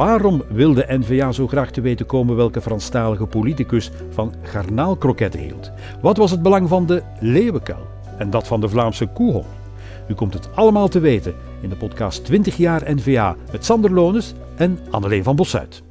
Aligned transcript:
Waarom 0.00 0.42
wil 0.48 0.74
de 0.74 0.84
NVA 0.88 1.32
zo 1.32 1.46
graag 1.46 1.70
te 1.70 1.80
weten 1.80 2.06
komen 2.06 2.36
welke 2.36 2.60
Franstalige 2.60 3.26
politicus 3.26 3.90
van 4.10 4.34
garnaalkroketten 4.42 5.40
hield? 5.40 5.70
Wat 6.00 6.16
was 6.16 6.30
het 6.30 6.42
belang 6.42 6.68
van 6.68 6.86
de 6.86 7.02
leeuwenkuil 7.18 7.86
en 8.18 8.30
dat 8.30 8.46
van 8.46 8.60
de 8.60 8.68
Vlaamse 8.68 9.06
koehond? 9.06 9.46
U 10.08 10.14
komt 10.14 10.34
het 10.34 10.48
allemaal 10.54 10.88
te 10.88 11.00
weten 11.00 11.34
in 11.60 11.68
de 11.68 11.76
podcast 11.76 12.24
20 12.24 12.56
jaar 12.56 12.94
NVA 12.94 13.36
met 13.52 13.64
Sander 13.64 13.92
Lones 13.92 14.34
en 14.56 14.78
Anneleen 14.90 15.22
van 15.22 15.36
Bossuit. 15.36 15.82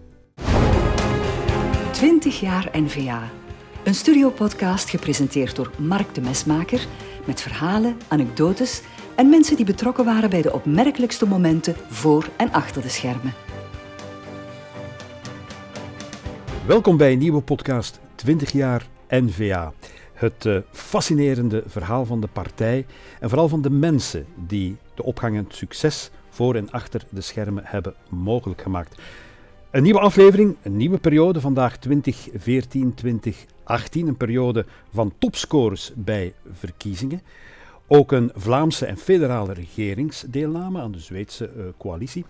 20 1.92 2.40
jaar 2.40 2.70
NVA. 2.74 3.22
Een 3.84 3.96
studiopodcast 3.96 4.90
gepresenteerd 4.90 5.56
door 5.56 5.72
Mark 5.78 6.16
de 6.16 6.22
Mesmaker 6.22 6.86
met 7.26 7.42
verhalen, 7.42 7.98
anekdotes 8.08 8.82
en 9.16 9.30
mensen 9.30 9.56
die 9.56 9.66
betrokken 9.66 10.06
waren 10.06 10.30
bij 10.30 10.42
de 10.42 10.54
opmerkelijkste 10.54 11.28
momenten 11.28 11.76
voor 11.88 12.30
en 12.38 12.52
achter 12.52 12.82
de 12.82 12.90
schermen. 12.90 13.49
Welkom 16.70 16.98
bij 16.98 17.12
een 17.12 17.18
nieuwe 17.18 17.42
podcast 17.42 18.00
20 18.16 18.52
jaar 18.52 18.88
NVA. 19.08 19.74
Het 20.14 20.46
uh, 20.46 20.60
fascinerende 20.72 21.64
verhaal 21.66 22.06
van 22.06 22.22
de 22.22 22.28
partij 22.28 22.86
en 23.20 23.30
vooral 23.30 23.48
van 23.48 23.62
de 23.62 23.70
mensen 23.70 24.26
die 24.48 24.78
de 24.96 25.04
opgang 25.04 25.38
en 25.38 25.46
succes 25.48 26.10
voor 26.30 26.56
en 26.56 26.72
achter 26.72 27.06
de 27.10 27.22
schermen 27.22 27.64
hebben 27.66 27.94
mogelijk 28.10 28.62
gemaakt. 28.62 29.02
Een 29.72 29.84
nieuwe 29.84 30.00
aflevering, 30.00 30.56
een 30.62 30.78
nieuwe 30.78 30.98
periode, 30.98 31.42
vandaag 31.42 31.78
2014-2018. 31.78 31.82
Een 33.92 34.18
periode 34.18 34.66
van 34.94 35.14
topscores 35.18 35.92
bij 35.96 36.34
verkiezingen. 36.52 37.22
Ook 37.88 38.12
een 38.12 38.32
Vlaamse 38.36 38.86
en 38.86 38.98
federale 38.98 39.54
regeringsdeelname 39.54 40.82
aan 40.82 40.92
de 40.92 41.00
Zweedse 41.00 41.52
uh, 41.58 41.64
coalitie. 41.78 42.26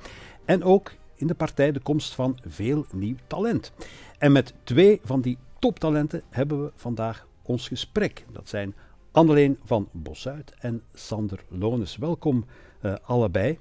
En 0.45 0.63
ook 0.63 0.91
in 1.19 1.27
de 1.27 1.33
partij 1.33 1.71
de 1.71 1.79
komst 1.79 2.13
van 2.13 2.37
veel 2.47 2.85
nieuw 2.91 3.15
talent. 3.27 3.71
En 4.19 4.31
met 4.31 4.53
twee 4.63 4.99
van 5.03 5.21
die 5.21 5.37
toptalenten 5.59 6.21
hebben 6.29 6.63
we 6.63 6.71
vandaag 6.75 7.27
ons 7.41 7.67
gesprek. 7.67 8.25
Dat 8.31 8.49
zijn 8.49 8.73
Anneleen 9.11 9.59
van 9.63 9.89
Bosuit 9.91 10.53
en 10.59 10.81
Sander 10.93 11.43
Lones. 11.47 11.97
Welkom 11.97 12.45
uh, 12.81 12.95
allebei. 13.01 13.57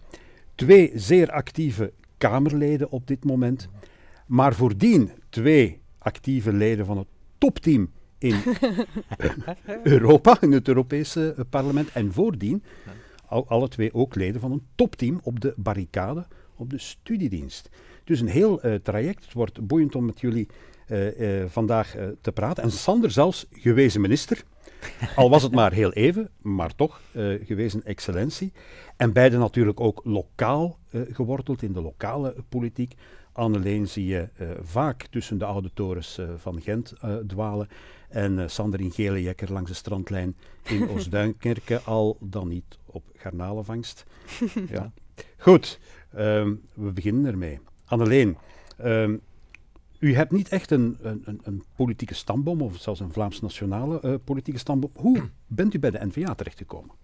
Twee 0.54 0.92
zeer 0.94 1.30
actieve 1.30 1.92
Kamerleden 2.16 2.90
op 2.90 3.06
dit 3.06 3.24
moment. 3.24 3.68
Maar 4.26 4.54
voordien 4.54 5.10
twee 5.28 5.80
actieve 5.98 6.52
leden 6.52 6.86
van 6.86 6.98
het 6.98 7.08
topteam 7.38 7.90
in 8.18 8.36
Europa, 9.82 10.40
in 10.40 10.52
het 10.52 10.68
Europese 10.68 11.34
eh, 11.36 11.44
parlement. 11.50 11.92
En 11.92 12.12
voordien 12.12 12.62
al, 13.26 13.48
alle 13.48 13.68
twee 13.68 13.94
ook 13.94 14.14
leden 14.14 14.40
van 14.40 14.52
een 14.52 14.66
topteam 14.74 15.20
op 15.22 15.40
de 15.40 15.54
barricade 15.56 16.26
op 16.58 16.70
de 16.70 16.78
studiedienst. 16.78 17.70
Dus 18.04 18.20
een 18.20 18.28
heel 18.28 18.66
uh, 18.66 18.74
traject. 18.74 19.24
Het 19.24 19.32
wordt 19.32 19.66
boeiend 19.66 19.94
om 19.94 20.04
met 20.04 20.20
jullie 20.20 20.48
uh, 20.88 21.20
uh, 21.20 21.44
vandaag 21.48 21.94
te 22.20 22.32
praten. 22.32 22.62
En 22.62 22.70
Sander 22.70 23.10
zelfs 23.10 23.46
gewezen 23.50 24.00
minister. 24.00 24.42
Al 25.16 25.30
was 25.30 25.42
het 25.42 25.52
maar 25.52 25.72
heel 25.72 25.92
even, 25.92 26.30
maar 26.42 26.74
toch 26.74 27.00
gewezen 27.44 27.84
excellentie. 27.84 28.52
En 28.96 29.12
beide 29.12 29.38
natuurlijk 29.38 29.80
ook 29.80 30.00
lokaal 30.04 30.78
geworteld 30.92 31.62
in 31.62 31.72
de 31.72 31.80
lokale 31.80 32.34
politiek. 32.48 32.94
Anneleen 33.32 33.88
zie 33.88 34.06
je 34.06 34.28
vaak 34.62 35.06
tussen 35.10 35.38
de 35.38 35.44
oude 35.44 35.70
torens 35.74 36.20
van 36.36 36.60
Gent 36.60 36.94
dwalen. 37.26 37.68
En 38.08 38.50
Sander 38.50 38.80
in 38.80 38.90
gele 38.90 39.22
jekker 39.22 39.52
langs 39.52 39.70
de 39.70 39.76
strandlijn 39.76 40.36
in 40.62 40.88
Oostduinkerke, 40.90 41.80
al 41.80 42.16
dan 42.20 42.48
niet 42.48 42.78
op 42.86 43.04
garnalenvangst. 43.16 44.04
ja. 44.70 44.92
Goed, 45.38 45.78
um, 46.16 46.62
we 46.74 46.92
beginnen 46.92 47.26
ermee. 47.26 47.60
Anneleen, 47.84 48.36
um, 48.84 49.20
u 49.98 50.14
hebt 50.14 50.32
niet 50.32 50.48
echt 50.48 50.70
een, 50.70 50.98
een, 51.02 51.40
een, 51.42 51.64
politieke 51.76 52.14
stamboom, 52.14 52.62
of 52.62 52.76
zelfs 52.76 53.00
een 53.00 53.12
Vlaams 53.12 53.40
nationale 53.40 54.00
uh, 54.04 54.14
politieke 54.24 54.58
stamboom. 54.58 54.90
Hoe 54.94 55.30
bent 55.46 55.74
u 55.74 55.78
bij 55.78 55.90
de 55.90 56.06
NVA 56.06 56.34
terechtgekomen? 56.34 56.96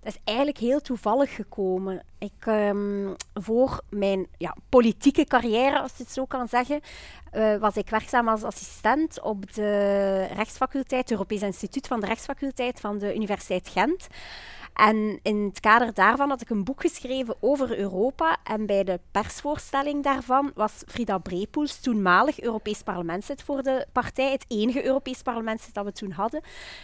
Dat 0.00 0.12
is 0.14 0.20
eigenlijk 0.24 0.58
heel 0.58 0.80
toevallig 0.80 1.34
gekomen. 1.34 2.02
Ik, 2.18 2.46
um, 2.46 3.14
voor 3.34 3.80
mijn 3.88 4.26
ja, 4.36 4.56
politieke 4.68 5.24
carrière, 5.24 5.80
als 5.80 5.96
je 5.96 6.02
het 6.02 6.12
zo 6.12 6.24
kan 6.24 6.48
zeggen, 6.48 6.80
uh, 7.32 7.56
was 7.56 7.76
ik 7.76 7.90
werkzaam 7.90 8.28
als 8.28 8.42
assistent 8.42 9.20
op 9.20 9.52
de 9.52 10.24
rechtsfaculteit, 10.34 11.00
het 11.00 11.10
Europees 11.10 11.42
Instituut 11.42 11.86
van 11.86 12.00
de 12.00 12.06
Rechtsfaculteit 12.06 12.80
van 12.80 12.98
de 12.98 13.14
Universiteit 13.14 13.68
Gent. 13.68 14.06
En 14.78 15.18
in 15.22 15.44
het 15.44 15.60
kader 15.60 15.94
daarvan 15.94 16.28
had 16.28 16.40
ik 16.40 16.50
een 16.50 16.64
boek 16.64 16.80
geschreven 16.80 17.36
over 17.40 17.78
Europa. 17.78 18.36
En 18.44 18.66
bij 18.66 18.84
de 18.84 19.00
persvoorstelling 19.10 20.02
daarvan 20.02 20.50
was 20.54 20.82
Frida 20.86 21.18
Brepoels, 21.18 21.80
toenmalig 21.80 22.40
Europees 22.40 22.82
parlementslid 22.82 23.42
voor 23.42 23.62
de 23.62 23.86
partij, 23.92 24.30
het 24.30 24.44
enige 24.48 24.84
Europees 24.84 25.22
parlementslid 25.22 25.74
dat 25.74 25.84
we 25.84 25.92
toen 25.92 26.10
hadden. 26.10 26.40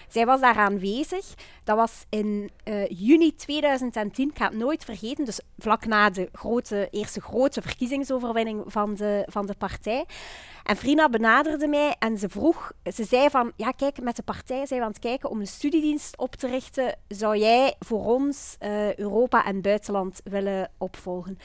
Zij 0.08 0.26
was 0.26 0.40
daar 0.40 0.56
aanwezig. 0.56 1.34
Dat 1.64 1.76
was 1.76 2.04
in 2.08 2.50
uh, 2.64 2.88
juni 2.88 3.34
2010, 3.34 4.28
ik 4.28 4.38
ga 4.38 4.44
het 4.48 4.58
nooit 4.58 4.84
vergeten, 4.84 5.24
dus 5.24 5.40
vlak 5.58 5.86
na 5.86 6.10
de 6.10 6.28
grote, 6.32 6.88
eerste 6.90 7.20
grote 7.20 7.62
verkiezingsoverwinning 7.62 8.62
van 8.66 8.94
de, 8.94 9.26
van 9.30 9.46
de 9.46 9.54
partij. 9.58 10.04
En 10.64 10.76
Frina 10.76 11.08
benaderde 11.08 11.68
mij 11.68 11.96
en 11.98 12.18
ze 12.18 12.28
vroeg, 12.28 12.72
ze 12.94 13.04
zei 13.04 13.30
van, 13.30 13.52
ja 13.56 13.70
kijk, 13.70 14.00
met 14.00 14.16
de 14.16 14.22
partij 14.22 14.66
zijn 14.66 14.80
we 14.80 14.86
aan 14.86 14.92
het 14.92 15.00
kijken 15.00 15.30
om 15.30 15.40
een 15.40 15.46
studiedienst 15.46 16.18
op 16.18 16.34
te 16.34 16.46
richten. 16.46 16.98
Zou 17.08 17.36
jij 17.38 17.74
voor 17.84 18.04
ons 18.04 18.56
uh, 18.60 18.94
Europa 18.94 19.44
en 19.44 19.62
buitenland 19.62 20.20
willen 20.24 20.70
opvolgen? 20.78 21.38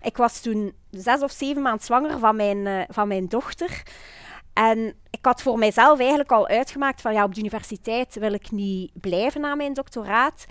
Ik 0.00 0.16
was 0.16 0.40
toen 0.40 0.72
zes 0.90 1.22
of 1.22 1.30
zeven 1.30 1.62
maanden 1.62 1.84
zwanger 1.84 2.18
van 2.18 2.36
mijn, 2.36 2.58
uh, 2.58 2.82
van 2.88 3.08
mijn 3.08 3.28
dochter. 3.28 3.82
En 4.52 4.94
ik 5.10 5.24
had 5.24 5.42
voor 5.42 5.58
mijzelf 5.58 5.98
eigenlijk 5.98 6.32
al 6.32 6.48
uitgemaakt 6.48 7.00
van 7.00 7.12
ja, 7.12 7.24
op 7.24 7.34
de 7.34 7.40
universiteit 7.40 8.14
wil 8.14 8.32
ik 8.32 8.50
niet 8.50 8.90
blijven 8.94 9.40
na 9.40 9.54
mijn 9.54 9.72
doctoraat. 9.72 10.46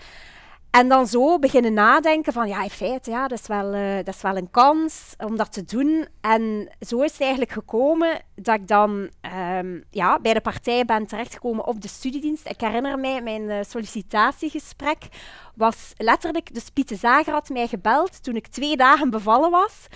En 0.70 0.88
dan 0.88 1.06
zo 1.06 1.38
beginnen 1.38 1.72
nadenken 1.72 2.32
van, 2.32 2.48
ja, 2.48 2.62
in 2.62 2.70
feite, 2.70 3.10
ja, 3.10 3.28
dat, 3.28 3.38
is 3.38 3.46
wel, 3.46 3.74
uh, 3.74 3.96
dat 3.96 4.14
is 4.14 4.22
wel 4.22 4.36
een 4.36 4.50
kans 4.50 5.14
om 5.18 5.36
dat 5.36 5.52
te 5.52 5.64
doen. 5.64 6.06
En 6.20 6.68
zo 6.80 7.00
is 7.00 7.12
het 7.12 7.20
eigenlijk 7.20 7.52
gekomen 7.52 8.22
dat 8.34 8.54
ik 8.54 8.68
dan 8.68 9.10
um, 9.58 9.84
ja, 9.90 10.18
bij 10.18 10.34
de 10.34 10.40
partij 10.40 10.84
ben 10.84 11.06
terechtgekomen 11.06 11.66
op 11.66 11.80
de 11.80 11.88
studiedienst. 11.88 12.48
Ik 12.48 12.60
herinner 12.60 12.98
mij, 12.98 13.22
mijn 13.22 13.42
uh, 13.42 13.56
sollicitatiegesprek 13.68 15.08
was 15.54 15.92
letterlijk... 15.96 16.54
Dus 16.54 16.70
Piete 16.70 16.96
Zager 16.96 17.32
had 17.32 17.48
mij 17.48 17.66
gebeld 17.66 18.22
toen 18.22 18.36
ik 18.36 18.46
twee 18.46 18.76
dagen 18.76 19.10
bevallen 19.10 19.50
was. 19.50 19.86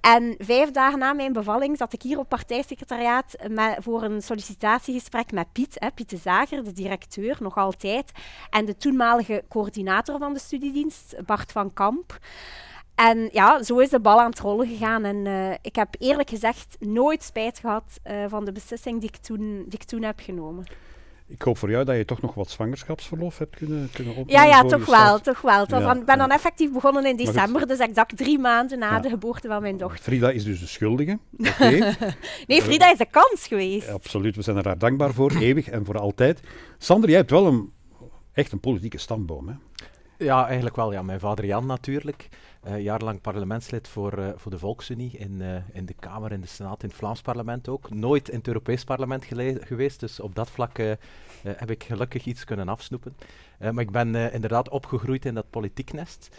En 0.00 0.34
vijf 0.38 0.70
dagen 0.70 0.98
na 0.98 1.12
mijn 1.12 1.32
bevalling 1.32 1.76
zat 1.76 1.92
ik 1.92 2.02
hier 2.02 2.18
op 2.18 2.28
partijsecretariaat 2.28 3.36
met, 3.48 3.76
voor 3.80 4.02
een 4.02 4.22
sollicitatiegesprek 4.22 5.32
met 5.32 5.52
Piet, 5.52 5.76
hè, 5.78 5.90
Piet 5.90 6.10
de 6.10 6.16
Zager, 6.16 6.64
de 6.64 6.72
directeur, 6.72 7.36
nog 7.40 7.56
altijd, 7.56 8.12
en 8.50 8.64
de 8.64 8.76
toenmalige 8.76 9.44
coördinator 9.48 10.18
van 10.18 10.32
de 10.32 10.38
studiedienst, 10.38 11.16
Bart 11.24 11.52
van 11.52 11.72
Kamp. 11.72 12.18
En 12.94 13.28
ja, 13.32 13.62
zo 13.62 13.78
is 13.78 13.88
de 13.88 14.00
bal 14.00 14.20
aan 14.20 14.30
het 14.30 14.40
rollen 14.40 14.66
gegaan. 14.68 15.04
En 15.04 15.16
uh, 15.16 15.50
ik 15.62 15.76
heb 15.76 15.88
eerlijk 15.98 16.28
gezegd 16.28 16.76
nooit 16.80 17.22
spijt 17.22 17.58
gehad 17.58 18.00
uh, 18.04 18.24
van 18.28 18.44
de 18.44 18.52
beslissing 18.52 19.00
die 19.00 19.08
ik 19.08 19.16
toen, 19.16 19.64
die 19.68 19.78
ik 19.78 19.84
toen 19.84 20.02
heb 20.02 20.20
genomen. 20.20 20.64
Ik 21.28 21.42
hoop 21.42 21.58
voor 21.58 21.70
jou 21.70 21.84
dat 21.84 21.96
je 21.96 22.04
toch 22.04 22.20
nog 22.20 22.34
wat 22.34 22.50
zwangerschapsverlof 22.50 23.38
hebt 23.38 23.56
kunnen, 23.56 23.90
kunnen 23.92 24.16
opnemen. 24.16 24.42
Ja, 24.42 24.48
ja 24.48 24.62
toch 24.64 24.86
wel, 24.86 25.20
toch 25.20 25.40
wel. 25.40 25.62
Ik 25.62 25.70
ja, 25.70 26.04
ben 26.04 26.18
dan 26.18 26.30
effectief 26.30 26.72
begonnen 26.72 27.06
in 27.06 27.16
december, 27.16 27.66
dus 27.66 27.78
exact 27.78 28.16
drie 28.16 28.38
maanden 28.38 28.78
na 28.78 29.00
de 29.00 29.08
geboorte 29.08 29.48
van 29.48 29.62
mijn 29.62 29.76
dochter. 29.76 30.02
Frida 30.02 30.30
is 30.30 30.44
dus 30.44 30.60
de 30.60 30.66
schuldige. 30.66 31.18
Okay. 31.56 31.96
nee, 32.46 32.62
Frida 32.62 32.92
is 32.92 32.98
de 32.98 33.06
kans 33.10 33.46
geweest. 33.46 33.88
absoluut, 33.88 34.36
we 34.36 34.42
zijn 34.42 34.56
er 34.56 34.64
haar 34.64 34.78
dankbaar 34.78 35.12
voor, 35.12 35.32
eeuwig 35.40 35.68
en 35.68 35.84
voor 35.84 35.98
altijd. 35.98 36.40
Sander, 36.78 37.08
jij 37.08 37.18
hebt 37.18 37.30
wel 37.30 37.46
een, 37.46 37.72
echt 38.32 38.52
een 38.52 38.60
politieke 38.60 38.98
stamboom, 38.98 39.48
hè? 39.48 39.54
Ja, 40.18 40.46
eigenlijk 40.46 40.76
wel. 40.76 40.92
Ja. 40.92 41.02
Mijn 41.02 41.20
vader 41.20 41.46
Jan 41.46 41.66
natuurlijk. 41.66 42.28
Uh, 42.66 42.80
jarenlang 42.80 43.20
parlementslid 43.20 43.88
voor, 43.88 44.18
uh, 44.18 44.28
voor 44.36 44.50
de 44.50 44.58
Volksunie 44.58 45.18
in, 45.18 45.40
uh, 45.40 45.56
in 45.72 45.86
de 45.86 45.94
Kamer, 45.98 46.32
in 46.32 46.40
de 46.40 46.46
Senaat, 46.46 46.82
in 46.82 46.88
het 46.88 46.98
Vlaams 46.98 47.20
parlement 47.20 47.68
ook. 47.68 47.90
Nooit 47.90 48.28
in 48.28 48.38
het 48.38 48.46
Europees 48.46 48.84
parlement 48.84 49.24
geweest, 49.60 50.00
dus 50.00 50.20
op 50.20 50.34
dat 50.34 50.50
vlak 50.50 50.76
heb 51.42 51.70
ik 51.70 51.84
gelukkig 51.84 52.24
iets 52.24 52.44
kunnen 52.44 52.68
afsnoepen. 52.68 53.16
maar 53.58 53.78
ik 53.78 53.90
ben 53.90 54.32
inderdaad 54.32 54.68
opgegroeid 54.68 55.24
in 55.24 55.34
dat 55.34 55.50
politieknest. 55.50 56.36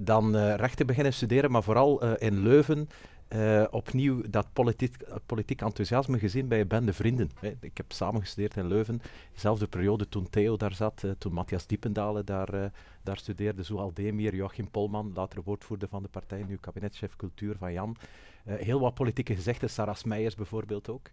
dan 0.00 0.36
rechten 0.36 0.86
beginnen 0.86 1.12
studeren, 1.12 1.50
maar 1.50 1.62
vooral 1.62 2.14
in 2.16 2.42
Leuven 2.42 2.88
uh, 3.28 3.64
opnieuw 3.70 4.22
dat 4.30 4.52
politiek, 4.52 4.96
politiek 5.26 5.60
enthousiasme 5.60 6.18
gezien 6.18 6.48
bij 6.48 6.60
een 6.60 6.68
bende 6.68 6.92
vrienden. 6.92 7.30
Ik 7.60 7.76
heb 7.76 7.92
samen 7.92 8.20
gestudeerd 8.20 8.56
in 8.56 8.66
Leuven, 8.66 9.00
dezelfde 9.32 9.66
periode 9.66 10.08
toen 10.08 10.30
Theo 10.30 10.56
daar 10.56 10.74
zat, 10.74 11.02
uh, 11.04 11.10
toen 11.18 11.32
Matthias 11.32 11.66
Diependalen 11.66 12.26
daar, 12.26 12.54
uh, 12.54 12.64
daar 13.02 13.16
studeerde, 13.16 13.62
Zoal 13.62 13.90
Demir, 13.94 14.34
Joachim 14.34 14.70
Polman, 14.70 15.12
later 15.14 15.42
woordvoerder 15.44 15.88
van 15.88 16.02
de 16.02 16.08
partij, 16.08 16.44
nu 16.48 16.56
kabinetchef 16.56 17.16
cultuur 17.16 17.56
van 17.58 17.72
Jan. 17.72 17.96
heel 18.44 18.80
wat 18.80 18.94
politieke 18.94 19.34
gezegden, 19.34 19.70
Saras 19.70 20.04
Meijers 20.04 20.34
bijvoorbeeld 20.34 20.88
ook. 20.90 21.10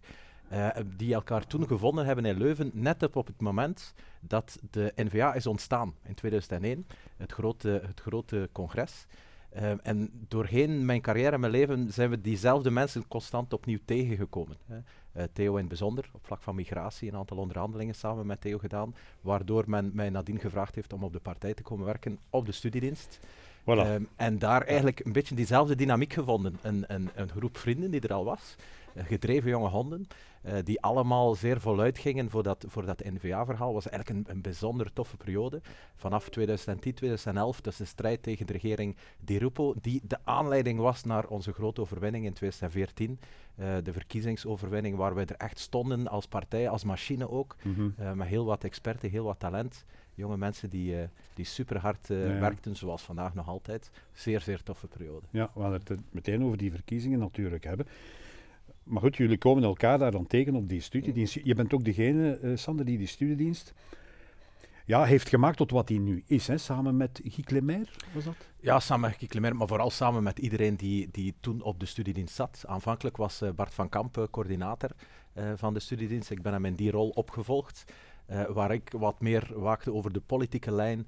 die 0.96 1.14
elkaar 1.14 1.46
toen 1.46 1.66
gevonden 1.66 2.06
hebben 2.06 2.24
in 2.24 2.38
Leuven, 2.38 2.70
net 2.74 3.02
op, 3.02 3.16
op 3.16 3.26
het 3.26 3.40
moment 3.40 3.94
dat 4.20 4.58
de 4.70 4.92
NVA 4.96 5.34
is 5.34 5.46
ontstaan 5.46 5.94
in 6.02 6.14
2001, 6.14 6.86
het 7.16 7.32
grote, 7.32 7.80
het 7.86 8.00
grote 8.00 8.48
congres. 8.52 9.06
Ehm, 9.52 9.76
en 9.82 10.10
doorheen 10.28 10.84
mijn 10.84 11.00
carrière 11.00 11.30
en 11.30 11.40
mijn 11.40 11.52
leven 11.52 11.92
zijn 11.92 12.10
we 12.10 12.20
diezelfde 12.20 12.70
mensen 12.70 13.08
constant 13.08 13.52
opnieuw 13.52 13.78
tegengekomen. 13.84 14.56
Hè. 14.66 14.76
Uh, 15.16 15.22
Theo 15.32 15.52
in 15.52 15.58
het 15.58 15.68
bijzonder, 15.68 16.08
op 16.12 16.26
vlak 16.26 16.42
van 16.42 16.54
migratie, 16.54 17.08
een 17.08 17.16
aantal 17.16 17.36
onderhandelingen 17.36 17.94
samen 17.94 18.26
met 18.26 18.40
Theo 18.40 18.58
gedaan, 18.58 18.94
waardoor 19.20 19.64
men 19.66 19.90
mij 19.94 20.10
nadien 20.10 20.38
gevraagd 20.38 20.74
heeft 20.74 20.92
om 20.92 21.04
op 21.04 21.12
de 21.12 21.20
partij 21.20 21.54
te 21.54 21.62
komen 21.62 21.86
werken 21.86 22.18
op 22.30 22.46
de 22.46 22.52
studiedienst. 22.52 23.18
Voilà. 23.62 23.64
Ehm, 23.64 24.02
en 24.16 24.38
daar 24.38 24.62
eigenlijk 24.62 25.04
een 25.04 25.12
beetje 25.12 25.34
diezelfde 25.34 25.74
dynamiek 25.74 26.12
gevonden. 26.12 26.58
Een, 26.62 26.84
een, 26.86 27.10
een 27.14 27.28
groep 27.28 27.56
vrienden 27.56 27.90
die 27.90 28.00
er 28.00 28.12
al 28.12 28.24
was, 28.24 28.56
gedreven 29.04 29.50
jonge 29.50 29.68
honden, 29.68 30.06
uh, 30.46 30.52
die 30.64 30.80
allemaal 30.80 31.34
zeer 31.34 31.60
voluit 31.60 31.98
gingen 31.98 32.30
voor 32.30 32.42
dat, 32.42 32.64
voor 32.68 32.86
dat 32.86 33.04
NVA-verhaal. 33.04 33.72
was 33.72 33.88
eigenlijk 33.88 34.28
een, 34.28 34.34
een 34.34 34.42
bijzonder 34.42 34.92
toffe 34.92 35.16
periode. 35.16 35.60
Vanaf 35.96 36.28
2010, 36.28 36.94
2011, 36.94 37.60
dus 37.60 37.76
de 37.76 37.84
strijd 37.84 38.22
tegen 38.22 38.46
de 38.46 38.52
regering 38.52 38.96
Di 39.18 39.38
Rupo, 39.38 39.74
die 39.80 40.00
de 40.04 40.18
aanleiding 40.24 40.78
was 40.78 41.04
naar 41.04 41.26
onze 41.26 41.52
grote 41.52 41.80
overwinning 41.80 42.24
in 42.24 42.32
2014. 42.32 43.20
Uh, 43.58 43.76
de 43.82 43.92
verkiezingsoverwinning 43.92 44.96
waar 44.96 45.14
wij 45.14 45.26
er 45.26 45.36
echt 45.36 45.58
stonden 45.58 46.08
als 46.08 46.26
partij, 46.26 46.68
als 46.68 46.84
machine 46.84 47.30
ook. 47.30 47.56
Mm 47.62 47.74
-hmm. 47.74 48.16
met 48.16 48.28
heel 48.28 48.44
wat 48.44 48.64
experten, 48.64 49.10
heel 49.10 49.24
wat 49.24 49.38
talent 49.38 49.84
jonge 50.16 50.36
mensen 50.36 50.70
die, 50.70 50.94
uh, 50.94 51.02
die 51.34 51.44
super 51.44 51.78
hard 51.78 52.08
ja, 52.08 52.16
ja. 52.16 52.40
werkten, 52.40 52.76
zoals 52.76 53.02
vandaag 53.02 53.34
nog 53.34 53.48
altijd. 53.48 53.90
Zeer, 54.12 54.40
zeer 54.40 54.62
toffe 54.62 54.86
periode. 54.86 55.26
Ja, 55.30 55.50
we 55.54 55.60
gaan 55.60 55.72
het 55.72 55.90
meteen 56.10 56.44
over 56.44 56.56
die 56.56 56.70
verkiezingen 56.70 57.18
natuurlijk 57.18 57.64
hebben. 57.64 57.86
Maar 58.86 59.00
goed, 59.02 59.16
jullie 59.16 59.38
komen 59.38 59.62
elkaar 59.62 59.98
daar 59.98 60.10
dan 60.10 60.26
tegen 60.26 60.54
op 60.54 60.68
die 60.68 60.80
studiedienst. 60.80 61.38
Je 61.42 61.54
bent 61.54 61.74
ook 61.74 61.84
degene, 61.84 62.38
uh, 62.42 62.56
Sander, 62.56 62.84
die 62.84 62.98
die 62.98 63.06
studiedienst 63.06 63.74
ja, 64.84 65.04
heeft 65.04 65.28
gemaakt 65.28 65.56
tot 65.56 65.70
wat 65.70 65.88
hij 65.88 65.98
nu 65.98 66.22
is, 66.26 66.46
hè? 66.46 66.58
samen 66.58 66.96
met 66.96 67.20
Guy 67.24 67.44
Clemer, 67.44 67.96
was 68.14 68.24
dat? 68.24 68.34
Ja, 68.60 68.80
samen 68.80 69.08
met 69.08 69.18
Guy 69.18 69.28
Clemer, 69.28 69.56
maar 69.56 69.68
vooral 69.68 69.90
samen 69.90 70.22
met 70.22 70.38
iedereen 70.38 70.76
die, 70.76 71.08
die 71.10 71.34
toen 71.40 71.62
op 71.62 71.80
de 71.80 71.86
studiedienst 71.86 72.34
zat. 72.34 72.64
Aanvankelijk 72.66 73.16
was 73.16 73.42
Bart 73.54 73.74
van 73.74 73.88
Kamp 73.88 74.28
coördinator 74.30 74.90
van 75.54 75.74
de 75.74 75.80
studiedienst. 75.80 76.30
Ik 76.30 76.42
ben 76.42 76.52
hem 76.52 76.64
in 76.64 76.74
die 76.74 76.90
rol 76.90 77.08
opgevolgd. 77.08 77.84
Uh, 78.30 78.44
waar 78.44 78.72
ik 78.72 78.90
wat 78.98 79.20
meer 79.20 79.50
waakte 79.54 79.92
over 79.92 80.12
de 80.12 80.20
politieke 80.20 80.72
lijn, 80.72 81.06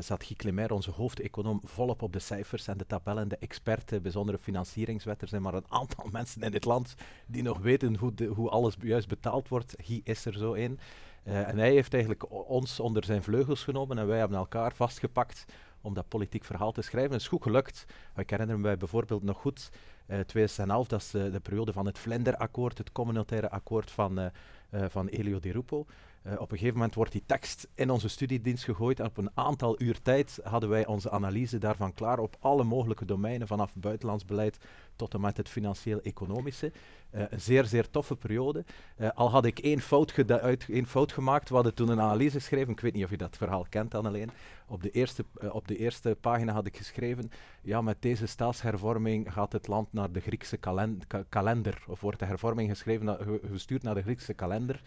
zat 0.00 0.24
Guy 0.24 0.36
Clemer, 0.36 0.72
onze 0.72 0.90
hoofdeconoom, 0.90 1.60
volop 1.64 2.02
op 2.02 2.12
de 2.12 2.18
cijfers 2.18 2.66
en 2.68 2.78
de 2.78 2.86
tabellen, 2.86 3.28
de 3.28 3.36
experten, 3.36 4.02
bijzondere 4.02 4.38
financieringswet. 4.38 5.22
Er 5.22 5.28
zijn 5.28 5.42
maar 5.42 5.54
een 5.54 5.66
aantal 5.68 6.06
mensen 6.12 6.42
in 6.42 6.50
dit 6.50 6.64
land 6.64 6.94
die 7.26 7.42
nog 7.42 7.58
weten 7.58 7.96
hoe, 7.96 8.12
hoe 8.34 8.50
alles 8.50 8.76
juist 8.80 9.08
betaald 9.08 9.48
wordt. 9.48 9.74
Guy 9.78 10.00
is 10.04 10.24
er 10.24 10.38
zo 10.38 10.54
een. 10.54 10.78
Uh, 11.24 11.48
en 11.48 11.58
hij 11.58 11.70
heeft 11.70 11.92
eigenlijk 11.92 12.48
ons 12.48 12.80
onder 12.80 13.04
zijn 13.04 13.22
vleugels 13.22 13.64
genomen 13.64 13.98
en 13.98 14.06
wij 14.06 14.18
hebben 14.18 14.38
elkaar 14.38 14.74
vastgepakt 14.74 15.44
om 15.80 15.94
dat 15.94 16.08
politiek 16.08 16.44
verhaal 16.44 16.72
te 16.72 16.82
schrijven. 16.82 17.12
Het 17.12 17.20
is 17.20 17.28
goed 17.28 17.42
gelukt. 17.42 17.84
Ik 18.16 18.30
herinner 18.30 18.58
me 18.58 18.76
bijvoorbeeld 18.76 19.22
nog 19.22 19.40
goed, 19.40 19.70
uh, 20.06 20.20
2011, 20.20 20.88
dat 20.88 21.00
is 21.00 21.10
de, 21.10 21.30
de 21.30 21.40
periode 21.40 21.72
van 21.72 21.86
het 21.86 21.98
Vlenderakkoord, 21.98 22.78
het 22.78 22.92
communautaire 22.92 23.50
akkoord 23.50 23.90
van, 23.90 24.30
van 24.70 25.06
Elio 25.06 25.38
Di 25.38 25.50
Rupo. 25.50 25.86
Uh, 26.28 26.34
op 26.34 26.50
een 26.50 26.58
gegeven 26.58 26.78
moment 26.78 26.94
wordt 26.94 27.12
die 27.12 27.22
tekst 27.26 27.68
in 27.74 27.90
onze 27.90 28.08
studiedienst 28.08 28.64
gegooid 28.64 29.00
en 29.00 29.06
op 29.06 29.16
een 29.16 29.30
aantal 29.34 29.82
uur 29.82 30.02
tijd 30.02 30.40
hadden 30.42 30.68
wij 30.68 30.86
onze 30.86 31.10
analyse 31.10 31.58
daarvan 31.58 31.94
klaar 31.94 32.18
op 32.18 32.36
alle 32.40 32.64
mogelijke 32.64 33.04
domeinen, 33.04 33.46
vanaf 33.46 33.74
buitenlands 33.74 34.24
beleid 34.24 34.58
tot 34.96 35.14
en 35.14 35.20
met 35.20 35.36
het 35.36 35.48
financieel-economische. 35.48 36.72
Uh, 37.14 37.22
een 37.28 37.40
zeer, 37.40 37.64
zeer 37.64 37.90
toffe 37.90 38.16
periode. 38.16 38.64
Uh, 38.98 39.08
al 39.14 39.30
had 39.30 39.44
ik 39.44 39.58
één 39.58 39.80
fout, 39.80 40.30
uit, 40.30 40.66
één 40.68 40.86
fout 40.86 41.12
gemaakt, 41.12 41.48
we 41.48 41.54
hadden 41.54 41.74
toen 41.74 41.88
een 41.88 42.00
analyse 42.00 42.38
geschreven, 42.38 42.72
ik 42.72 42.80
weet 42.80 42.94
niet 42.94 43.04
of 43.04 43.10
je 43.10 43.16
dat 43.16 43.36
verhaal 43.36 43.66
kent 43.68 43.94
alleen. 43.94 44.30
Op 44.66 44.82
de, 44.82 44.90
eerste, 44.90 45.24
op 45.50 45.68
de 45.68 45.76
eerste 45.76 46.16
pagina 46.20 46.52
had 46.52 46.66
ik 46.66 46.76
geschreven, 46.76 47.30
ja, 47.62 47.80
met 47.80 48.02
deze 48.02 48.26
staatshervorming 48.26 49.32
gaat 49.32 49.52
het 49.52 49.66
land 49.66 49.92
naar 49.92 50.12
de 50.12 50.20
Griekse 50.20 50.56
kalend 50.56 51.06
ka 51.06 51.24
kalender, 51.28 51.84
of 51.86 52.00
wordt 52.00 52.18
de 52.18 52.24
hervorming 52.24 52.70
geschreven 52.70 53.18
gestuurd 53.50 53.82
naar 53.82 53.94
de 53.94 54.02
Griekse 54.02 54.34
kalender. 54.34 54.82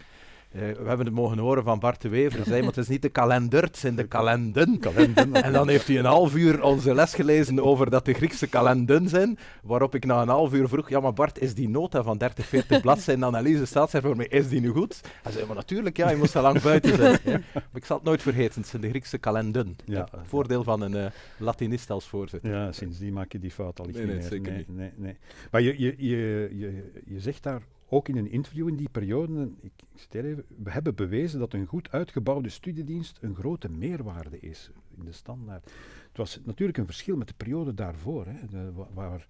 Uh, 0.55 0.61
we 0.61 0.87
hebben 0.87 1.05
het 1.05 1.15
mogen 1.15 1.37
horen 1.37 1.63
van 1.63 1.79
Bart 1.79 2.01
de 2.01 2.09
Wever. 2.09 2.45
Zei, 2.45 2.59
maar 2.59 2.69
het 2.69 2.77
is 2.77 2.87
niet 2.87 3.01
de 3.01 3.09
kalender, 3.09 3.63
het 3.63 3.77
zijn 3.77 3.95
de 3.95 4.07
kalenden. 4.07 4.79
kalenden. 4.87 5.33
en 5.33 5.53
dan 5.53 5.69
heeft 5.69 5.87
hij 5.87 5.99
een 5.99 6.05
half 6.05 6.35
uur 6.35 6.63
onze 6.63 6.93
les 6.93 7.13
gelezen 7.13 7.63
over 7.63 7.89
dat 7.89 8.05
de 8.05 8.13
Griekse 8.13 8.47
kalenden 8.47 9.09
zijn. 9.09 9.37
Waarop 9.63 9.95
ik 9.95 10.05
na 10.05 10.21
een 10.21 10.27
half 10.27 10.53
uur 10.53 10.67
vroeg: 10.67 10.89
Ja, 10.89 10.99
maar 10.99 11.13
Bart, 11.13 11.39
is 11.39 11.53
die 11.53 11.69
nota 11.69 12.03
van 12.03 12.17
30, 12.17 12.45
40 12.45 12.81
bladzijden 12.81 13.25
analyse 13.25 13.65
staatshervorming, 13.65 14.29
is 14.29 14.49
die 14.49 14.61
nu 14.61 14.69
goed? 14.69 15.01
Hij 15.23 15.31
zei: 15.31 15.45
Maar 15.45 15.55
natuurlijk, 15.55 15.97
ja, 15.97 16.09
je 16.09 16.15
moest 16.15 16.35
al 16.35 16.41
lang 16.41 16.61
buiten 16.61 16.95
zijn. 16.95 17.19
Ja. 17.31 17.39
Maar 17.53 17.63
ik 17.73 17.85
zal 17.85 17.97
het 17.97 18.05
nooit 18.05 18.21
vergeten, 18.21 18.61
het 18.61 18.69
zijn 18.69 18.81
de 18.81 18.89
Griekse 18.89 19.17
kalenden. 19.17 19.75
Ja, 19.85 20.07
ja. 20.11 20.23
Voordeel 20.23 20.63
van 20.63 20.81
een 20.81 20.95
uh, 20.95 21.05
Latinist 21.37 21.89
als 21.89 22.07
voorzitter. 22.07 22.51
Ja, 22.51 22.71
sindsdien 22.71 23.13
maak 23.13 23.31
je 23.31 23.39
die 23.39 23.51
fout 23.51 23.79
al 23.79 23.85
niet 23.85 23.95
nee, 23.95 24.05
nee, 24.05 24.15
meer. 24.15 24.23
Zeker 24.23 24.51
nee, 24.51 24.65
niet. 24.67 24.77
nee, 24.77 24.91
nee. 24.95 25.17
Maar 25.51 25.61
je, 25.61 25.79
je, 25.79 25.95
je, 25.97 26.49
je, 26.53 26.91
je 27.05 27.19
zegt 27.19 27.43
daar 27.43 27.61
ook 27.93 28.07
in 28.07 28.17
een 28.17 28.31
interview 28.31 28.67
in 28.67 28.75
die 28.75 28.89
periode, 28.89 29.49
ik, 29.61 29.71
ik 29.71 29.99
citeer 29.99 30.25
even, 30.25 30.45
we 30.63 30.71
hebben 30.71 30.95
bewezen 30.95 31.39
dat 31.39 31.53
een 31.53 31.65
goed 31.65 31.91
uitgebouwde 31.91 32.49
studiedienst 32.49 33.17
een 33.21 33.35
grote 33.35 33.69
meerwaarde 33.69 34.39
is 34.39 34.71
in 34.97 35.05
de 35.05 35.11
standaard. 35.11 35.63
Het 36.07 36.17
was 36.17 36.39
natuurlijk 36.43 36.77
een 36.77 36.85
verschil 36.85 37.17
met 37.17 37.27
de 37.27 37.33
periode 37.37 37.73
daarvoor, 37.73 38.25
hè, 38.25 38.71
waar 38.93 39.25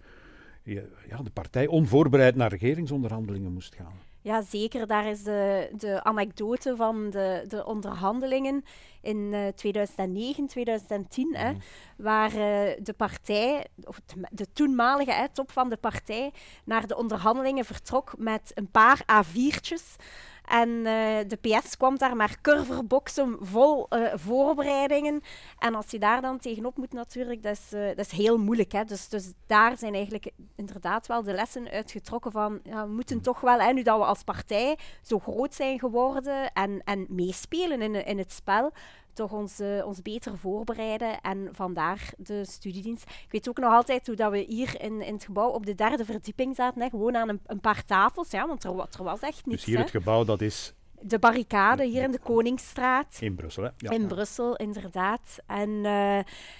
ja, 1.08 1.22
de 1.22 1.30
partij 1.32 1.66
onvoorbereid 1.66 2.34
naar 2.34 2.50
regeringsonderhandelingen 2.50 3.52
moest 3.52 3.74
gaan. 3.74 3.96
Ja, 4.22 4.42
zeker. 4.42 4.86
Daar 4.86 5.06
is 5.06 5.22
de, 5.22 5.70
de 5.76 6.04
anekdote 6.04 6.76
van 6.76 7.10
de, 7.10 7.44
de 7.48 7.64
onderhandelingen 7.64 8.64
in 9.00 9.16
uh, 9.32 9.48
2009, 9.48 10.46
2010, 10.46 11.26
mm. 11.28 11.34
hè, 11.34 11.52
waar 11.96 12.30
uh, 12.30 12.38
de 12.82 12.94
partij, 12.96 13.66
of 13.84 14.00
de 14.30 14.52
toenmalige 14.52 15.12
hè, 15.12 15.28
top 15.28 15.52
van 15.52 15.68
de 15.68 15.76
partij, 15.76 16.32
naar 16.64 16.86
de 16.86 16.96
onderhandelingen 16.96 17.64
vertrok 17.64 18.12
met 18.18 18.52
een 18.54 18.70
paar 18.70 19.00
A4'tjes. 19.00 19.96
En 20.44 20.68
uh, 20.68 20.84
de 21.28 21.38
PS 21.40 21.76
kwam 21.76 21.98
daar 21.98 22.16
maar 22.16 22.36
curverboxen 22.40 23.36
vol 23.40 23.86
uh, 23.90 24.12
voorbereidingen. 24.14 25.20
En 25.58 25.74
als 25.74 25.90
je 25.90 25.98
daar 25.98 26.20
dan 26.20 26.38
tegenop 26.38 26.76
moet 26.76 26.92
natuurlijk, 26.92 27.42
dat 27.42 27.52
is, 27.52 27.72
uh, 27.72 27.86
dat 27.86 27.98
is 27.98 28.10
heel 28.10 28.38
moeilijk. 28.38 28.72
Hè? 28.72 28.84
Dus, 28.84 29.08
dus 29.08 29.32
daar 29.46 29.78
zijn 29.78 29.94
eigenlijk 29.94 30.30
inderdaad 30.56 31.06
wel 31.06 31.22
de 31.22 31.32
lessen 31.32 31.68
uitgetrokken 31.68 32.32
van, 32.32 32.60
ja, 32.64 32.86
we 32.86 32.92
moeten 32.92 33.20
toch 33.20 33.40
wel, 33.40 33.58
hè, 33.58 33.72
nu 33.72 33.82
dat 33.82 33.98
we 33.98 34.04
als 34.04 34.22
partij 34.22 34.78
zo 35.02 35.18
groot 35.18 35.54
zijn 35.54 35.78
geworden 35.78 36.52
en, 36.52 36.82
en 36.84 37.06
meespelen 37.08 37.82
in, 37.82 38.06
in 38.06 38.18
het 38.18 38.32
spel, 38.32 38.72
toch 39.14 39.32
ons, 39.32 39.60
uh, 39.60 39.86
ons 39.86 40.02
beter 40.02 40.38
voorbereiden. 40.38 41.20
En 41.20 41.48
vandaar 41.52 42.12
de 42.16 42.44
studiedienst. 42.44 43.02
Ik 43.02 43.28
weet 43.30 43.48
ook 43.48 43.58
nog 43.58 43.72
altijd 43.72 44.06
hoe 44.06 44.16
dat 44.16 44.30
we 44.30 44.38
hier 44.38 44.80
in, 44.80 45.02
in 45.02 45.14
het 45.14 45.24
gebouw 45.24 45.48
op 45.48 45.66
de 45.66 45.74
derde 45.74 46.04
verdieping 46.04 46.56
zaten. 46.56 46.82
Hè, 46.82 46.88
gewoon 46.88 47.16
aan 47.16 47.28
een, 47.28 47.40
een 47.46 47.60
paar 47.60 47.84
tafels, 47.84 48.30
ja, 48.30 48.46
want 48.46 48.64
er, 48.64 48.70
er 48.98 49.04
was 49.04 49.20
echt 49.20 49.46
niets. 49.46 49.56
Dus 49.56 49.64
hier 49.64 49.76
hè. 49.76 49.82
het 49.82 49.90
gebouw, 49.90 50.24
dat 50.24 50.40
is... 50.40 50.74
De 51.04 51.18
barricade 51.18 51.84
hier 51.84 52.02
in 52.02 52.10
de 52.10 52.18
Koningsstraat. 52.18 53.16
In 53.20 53.34
Brussel, 53.34 53.62
hè? 53.62 53.68
Ja. 53.76 53.90
In 53.90 54.06
Brussel, 54.06 54.56
inderdaad. 54.56 55.38
En 55.46 55.70
uh, 55.70 56.18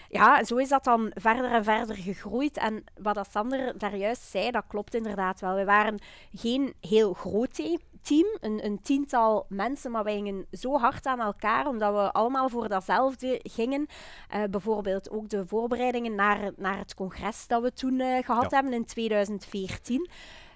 ja, 0.08 0.44
zo 0.44 0.56
is 0.56 0.68
dat 0.68 0.84
dan 0.84 1.10
verder 1.14 1.50
en 1.50 1.64
verder 1.64 1.96
gegroeid. 1.96 2.56
En 2.56 2.84
wat 3.00 3.14
dat 3.14 3.28
Sander 3.30 3.78
daar 3.78 3.96
juist 3.96 4.22
zei, 4.22 4.50
dat 4.50 4.64
klopt 4.68 4.94
inderdaad 4.94 5.40
wel. 5.40 5.54
We 5.54 5.64
waren 5.64 5.98
geen 6.32 6.74
heel 6.80 7.12
groot 7.12 7.54
team, 7.54 7.78
een, 8.10 8.64
een, 8.64 8.82
tiental 8.82 9.46
mensen, 9.48 9.90
maar 9.90 10.04
wij 10.04 10.14
gingen 10.14 10.46
zo 10.50 10.78
hard 10.78 11.06
aan 11.06 11.20
elkaar, 11.20 11.66
omdat 11.66 11.92
we 11.94 12.12
allemaal 12.12 12.48
voor 12.48 12.68
datzelfde 12.68 13.40
gingen. 13.42 13.86
Uh, 14.34 14.42
bijvoorbeeld 14.50 15.10
ook 15.10 15.28
de 15.28 15.46
voorbereidingen 15.46 16.14
naar, 16.14 16.50
naar 16.56 16.78
het 16.78 16.94
congres 16.94 17.46
dat 17.46 17.62
we 17.62 17.72
toen 17.72 18.00
uh, 18.00 18.18
gehad 18.24 18.50
ja. 18.50 18.56
hebben 18.56 18.72
in 18.72 18.84
2014. 18.84 20.10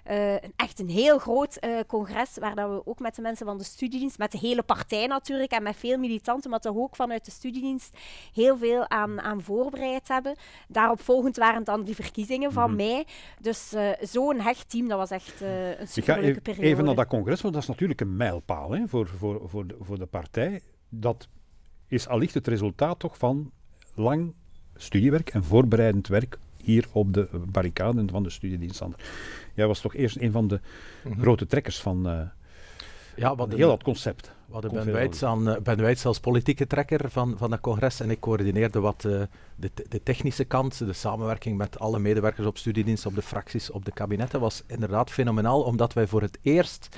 Uh, 0.09 0.33
een, 0.33 0.53
echt 0.55 0.79
een 0.79 0.89
heel 0.89 1.19
groot 1.19 1.57
uh, 1.65 1.79
congres, 1.87 2.37
waar 2.39 2.55
dat 2.55 2.69
we 2.69 2.81
ook 2.85 2.99
met 2.99 3.15
de 3.15 3.21
mensen 3.21 3.45
van 3.45 3.57
de 3.57 3.63
studiedienst, 3.63 4.17
met 4.17 4.31
de 4.31 4.37
hele 4.37 4.63
partij 4.63 5.07
natuurlijk, 5.07 5.51
en 5.51 5.63
met 5.63 5.75
veel 5.75 5.97
militanten, 5.97 6.49
maar 6.49 6.59
toch 6.59 6.75
ook 6.75 6.95
vanuit 6.95 7.25
de 7.25 7.31
studiedienst, 7.31 7.97
heel 8.33 8.57
veel 8.57 8.89
aan, 8.89 9.21
aan 9.21 9.41
voorbereid 9.41 10.07
hebben. 10.07 10.35
Daarop 10.67 11.01
volgend 11.01 11.37
waren 11.37 11.63
dan 11.63 11.83
die 11.83 11.95
verkiezingen 11.95 12.51
van 12.51 12.71
mm 12.71 12.77
-hmm. 12.77 12.87
mei. 12.87 13.03
Dus 13.41 13.73
uh, 13.73 13.89
zo'n 14.01 14.39
hecht 14.39 14.69
team, 14.69 14.87
dat 14.87 14.97
was 14.97 15.11
echt 15.11 15.41
een 15.41 15.87
superleuke 15.87 16.41
periode. 16.41 16.67
Even 16.67 16.85
naar 16.85 16.95
dat 16.95 17.07
congres, 17.07 17.41
want 17.41 17.53
dat 17.53 17.63
is 17.63 17.69
natuurlijk 17.69 18.01
een 18.01 18.17
mijlpaal 18.17 18.71
hè, 18.71 18.87
voor, 18.87 19.07
voor, 19.07 19.41
voor, 19.49 19.67
de, 19.67 19.75
voor 19.79 19.99
de 19.99 20.05
partij. 20.05 20.61
Dat 20.89 21.27
is 21.87 22.07
allicht 22.07 22.33
het 22.33 22.47
resultaat 22.47 22.99
toch 22.99 23.17
van 23.17 23.51
lang 23.95 24.33
studiewerk 24.75 25.29
en 25.29 25.43
voorbereidend 25.43 26.07
werk 26.07 26.37
hier 26.67 26.87
op 26.91 27.13
de 27.13 27.27
barricaden 27.51 28.09
van 28.09 28.23
de 28.23 28.29
studiedienst. 28.29 28.81
Jij 29.53 29.67
was 29.67 29.79
toch 29.79 29.95
eerst 29.95 30.17
een 30.17 30.31
van 30.31 30.47
de 30.47 30.59
mm 31.03 31.11
-hmm. 31.11 31.21
grote 31.21 31.45
trekkers 31.45 31.79
van 31.79 32.09
uh, 32.09 32.21
ja, 33.15 33.35
wat 33.35 33.53
heel 33.53 33.69
dat 33.69 33.83
concept. 33.83 34.31
Wat 34.45 34.71
Ben 34.71 34.91
Wijts, 34.91 35.23
aan, 35.23 35.49
uh, 35.49 35.57
ben 35.57 35.77
Wijts 35.77 36.05
als 36.05 36.19
politieke 36.19 36.67
trekker 36.67 37.09
van, 37.11 37.37
van 37.37 37.49
dat 37.49 37.59
congres 37.59 37.99
en 37.99 38.09
ik 38.09 38.19
coördineerde 38.19 38.79
wat 38.79 39.03
uh, 39.03 39.21
de, 39.55 39.71
de, 39.89 40.03
technische 40.03 40.43
kant, 40.43 40.77
de 40.77 40.93
samenwerking 40.93 41.57
met 41.57 41.79
alle 41.79 41.99
medewerkers 41.99 42.47
op 42.47 42.57
studiedienst, 42.57 43.05
op 43.05 43.15
de 43.15 43.21
fracties, 43.21 43.71
op 43.71 43.85
de 43.85 43.91
kabinetten, 43.91 44.39
was 44.39 44.63
inderdaad 44.67 45.11
fenomenaal, 45.11 45.63
omdat 45.63 45.93
wij 45.93 46.07
voor 46.07 46.21
het 46.21 46.37
eerst 46.41 46.97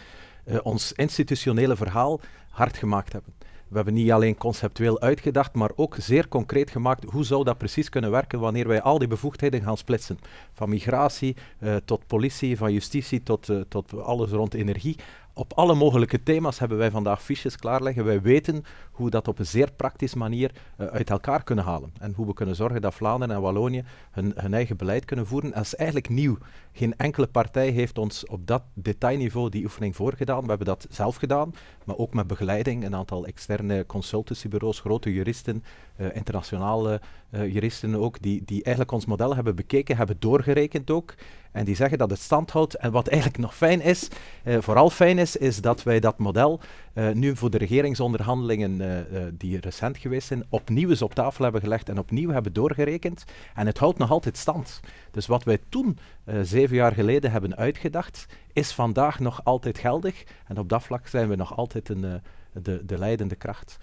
ons 0.63 0.93
institutionele 0.93 1.75
verhaal 1.75 2.19
hard 2.49 2.77
gemaakt 2.77 3.13
hebben. 3.13 3.33
We 3.69 3.75
hebben 3.75 3.93
niet 3.93 4.11
alleen 4.11 4.37
conceptueel 4.37 5.01
uitgedacht, 5.01 5.53
maar 5.53 5.71
ook 5.75 5.95
zeer 5.99 6.27
concreet 6.27 6.71
gemaakt 6.71 7.03
hoe 7.03 7.23
zou 7.23 7.43
dat 7.43 7.57
precies 7.57 7.89
kunnen 7.89 8.11
werken 8.11 8.39
wanneer 8.39 8.67
wij 8.67 8.81
al 8.81 8.99
die 8.99 9.07
bevoegdheden 9.07 9.61
gaan 9.61 9.77
splitsen. 9.77 10.19
Van 10.53 10.69
migratie 10.69 11.35
uh, 11.59 11.75
tot 11.85 12.07
politie, 12.07 12.57
van 12.57 12.73
justitie 12.73 13.23
tot, 13.23 13.49
uh, 13.49 13.61
tot 13.67 14.01
alles 14.01 14.31
rond 14.31 14.53
energie 14.53 14.95
op 15.33 15.53
alle 15.53 15.75
mogelijke 15.75 16.23
thema's 16.23 16.59
hebben 16.59 16.77
wij 16.77 16.91
vandaag 16.91 17.23
fiches 17.23 17.55
klaarleggen. 17.55 18.05
Wij 18.05 18.21
weten 18.21 18.63
hoe 18.91 19.05
we 19.05 19.11
dat 19.11 19.27
op 19.27 19.39
een 19.39 19.45
zeer 19.45 19.71
praktische 19.71 20.17
manier 20.17 20.51
uh, 20.77 20.87
uit 20.87 21.09
elkaar 21.09 21.43
kunnen 21.43 21.65
halen. 21.65 21.93
En 21.99 22.13
hoe 22.13 22.25
we 22.25 22.33
kunnen 22.33 22.55
zorgen 22.55 22.81
dat 22.81 22.93
Vlaanderen 22.93 23.35
en 23.35 23.41
Wallonië 23.41 23.83
hun, 24.11 24.33
hun, 24.35 24.53
eigen 24.53 24.77
beleid 24.77 25.05
kunnen 25.05 25.27
voeren. 25.27 25.51
Dat 25.51 25.63
is 25.63 25.75
eigenlijk 25.75 26.09
nieuw. 26.09 26.37
Geen 26.71 26.95
enkele 26.97 27.27
partij 27.27 27.69
heeft 27.69 27.97
ons 27.97 28.25
op 28.25 28.47
dat 28.47 28.63
detailniveau 28.73 29.49
die 29.49 29.63
oefening 29.63 29.95
voorgedaan. 29.95 30.41
We 30.41 30.49
hebben 30.49 30.67
dat 30.67 30.87
zelf 30.89 31.15
gedaan, 31.15 31.53
maar 31.85 31.97
ook 31.97 32.13
met 32.13 32.27
begeleiding. 32.27 32.85
Een 32.85 32.95
aantal 32.95 33.25
externe 33.25 33.85
consultancybureaus, 33.85 34.79
grote 34.79 35.13
juristen, 35.13 35.63
uh, 35.97 36.15
internationale 36.15 37.01
uh, 37.31 37.53
juristen 37.53 37.95
ook, 37.95 38.21
die, 38.21 38.43
die 38.45 38.63
eigenlijk 38.63 38.91
ons 38.91 39.05
model 39.05 39.35
hebben 39.35 39.55
bekeken, 39.55 39.97
hebben 39.97 40.15
doorgerekend 40.19 40.91
ook. 40.91 41.13
En 41.51 41.65
die 41.65 41.75
zeggen 41.75 41.97
dat 41.97 42.09
het 42.09 42.19
stand 42.19 42.51
houdt. 42.51 42.75
En 42.75 42.91
wat 42.91 43.07
eigenlijk 43.07 43.41
nog 43.41 43.55
fijn 43.55 43.81
is, 43.81 44.07
uh, 44.43 44.57
vooral 44.59 44.89
fijn 44.89 45.17
is, 45.17 45.35
is 45.35 45.61
dat 45.61 45.83
wij 45.83 45.99
dat 45.99 46.17
model 46.17 46.59
uh, 46.93 47.11
nu 47.11 47.35
voor 47.35 47.49
de 47.49 47.57
regeringsonderhandelingen 47.57 48.81
uh, 48.81 49.21
die 49.33 49.59
recent 49.59 49.97
geweest 49.97 50.27
zijn, 50.27 50.43
opnieuw 50.49 50.89
eens 50.89 51.01
op 51.01 51.13
tafel 51.13 51.43
hebben 51.43 51.61
gelegd 51.61 51.89
en 51.89 51.99
opnieuw 51.99 52.29
hebben 52.29 52.53
doorgerekend. 52.53 53.23
En 53.55 53.65
het 53.65 53.77
houdt 53.77 53.97
nog 53.97 54.11
altijd 54.11 54.37
stand. 54.37 54.79
Dus 55.11 55.27
wat 55.27 55.43
wij 55.43 55.57
toen, 55.69 55.97
zeven 56.41 56.75
jaar 56.75 56.93
geleden, 56.93 57.31
hebben 57.31 57.57
uitgedacht, 57.57 58.25
is 58.53 58.71
vandaag 58.71 59.19
nog 59.19 59.43
altijd 59.43 59.77
geldig. 59.77 60.23
En 60.47 60.57
op 60.57 60.69
dat 60.69 60.83
vlak 60.83 61.07
zijn 61.07 61.29
we 61.29 61.35
nog 61.35 61.57
altijd 61.57 61.89
een, 61.89 62.21
de, 62.53 62.85
de 62.85 62.97
leidende 62.97 63.35
kracht. 63.35 63.77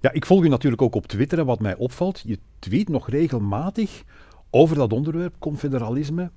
Ja, 0.00 0.12
ik 0.12 0.26
volg 0.26 0.44
u 0.44 0.48
natuurlijk 0.48 0.82
ook 0.82 0.94
op 0.94 1.06
Twitter 1.06 1.38
en 1.38 1.46
wat 1.46 1.60
mij 1.60 1.76
opvalt, 1.76 2.22
je 2.24 2.38
tweet 2.58 2.88
nog 2.88 3.08
regelmatig 3.08 4.02
over 4.50 4.76
dat 4.76 4.92
onderwerp, 4.92 5.34
confederalisme. 5.38 6.30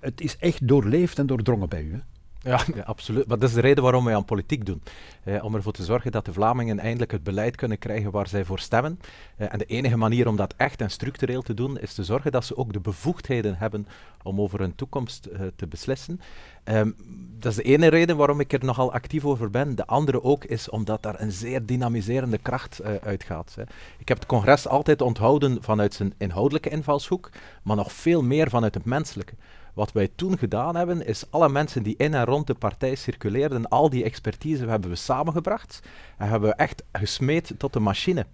Het 0.00 0.20
is 0.20 0.36
echt 0.36 0.68
doorleefd 0.68 1.18
en 1.18 1.26
doordrongen 1.26 1.68
bij 1.68 1.82
u. 1.82 1.92
Hè? 1.92 1.98
Ja, 2.46 2.60
absoluut. 2.84 3.26
Maar 3.26 3.38
dat 3.38 3.48
is 3.48 3.54
de 3.54 3.60
reden 3.60 3.82
waarom 3.82 4.04
wij 4.04 4.14
aan 4.14 4.24
politiek 4.24 4.66
doen. 4.66 4.82
Eh, 5.24 5.44
om 5.44 5.54
ervoor 5.54 5.72
te 5.72 5.84
zorgen 5.84 6.12
dat 6.12 6.24
de 6.24 6.32
Vlamingen 6.32 6.78
eindelijk 6.78 7.10
het 7.10 7.22
beleid 7.22 7.56
kunnen 7.56 7.78
krijgen 7.78 8.10
waar 8.10 8.28
zij 8.28 8.44
voor 8.44 8.58
stemmen. 8.58 9.00
Eh, 9.36 9.52
en 9.52 9.58
de 9.58 9.64
enige 9.64 9.96
manier 9.96 10.28
om 10.28 10.36
dat 10.36 10.54
echt 10.56 10.80
en 10.80 10.90
structureel 10.90 11.42
te 11.42 11.54
doen, 11.54 11.78
is 11.78 11.94
te 11.94 12.04
zorgen 12.04 12.32
dat 12.32 12.44
ze 12.44 12.56
ook 12.56 12.72
de 12.72 12.80
bevoegdheden 12.80 13.56
hebben 13.58 13.86
om 14.22 14.40
over 14.40 14.60
hun 14.60 14.74
toekomst 14.74 15.28
uh, 15.32 15.40
te 15.56 15.66
beslissen. 15.66 16.20
Um, 16.64 16.96
dat 17.38 17.50
is 17.50 17.56
de 17.56 17.62
ene 17.62 17.86
reden 17.86 18.16
waarom 18.16 18.40
ik 18.40 18.52
er 18.52 18.64
nogal 18.64 18.92
actief 18.92 19.24
over 19.24 19.50
ben. 19.50 19.74
De 19.74 19.86
andere 19.86 20.22
ook 20.22 20.44
is 20.44 20.70
omdat 20.70 21.02
daar 21.02 21.20
een 21.20 21.32
zeer 21.32 21.66
dynamiserende 21.66 22.38
kracht 22.38 22.80
uh, 22.80 22.94
uitgaat. 23.02 23.52
Hè. 23.56 23.62
Ik 23.98 24.08
heb 24.08 24.18
het 24.18 24.26
congres 24.26 24.68
altijd 24.68 25.00
onthouden 25.00 25.62
vanuit 25.62 25.94
zijn 25.94 26.14
inhoudelijke 26.18 26.70
invalshoek, 26.70 27.30
maar 27.62 27.76
nog 27.76 27.92
veel 27.92 28.22
meer 28.22 28.50
vanuit 28.50 28.74
het 28.74 28.84
menselijke. 28.84 29.34
Wat 29.76 29.92
wij 29.92 30.08
toen 30.14 30.38
gedaan 30.38 30.76
hebben, 30.76 31.06
is 31.06 31.24
alle 31.30 31.48
mensen 31.48 31.82
die 31.82 31.94
in 31.96 32.14
en 32.14 32.24
rond 32.24 32.46
de 32.46 32.54
partij 32.54 32.94
circuleerden, 32.94 33.68
al 33.68 33.90
die 33.90 34.04
expertise 34.04 34.66
hebben 34.66 34.90
we 34.90 34.96
samengebracht 34.96 35.80
en 36.18 36.28
hebben 36.28 36.48
we 36.48 36.54
echt 36.54 36.82
gesmeed 36.92 37.54
tot 37.58 37.72
de 37.72 37.80
machine. 37.80 38.26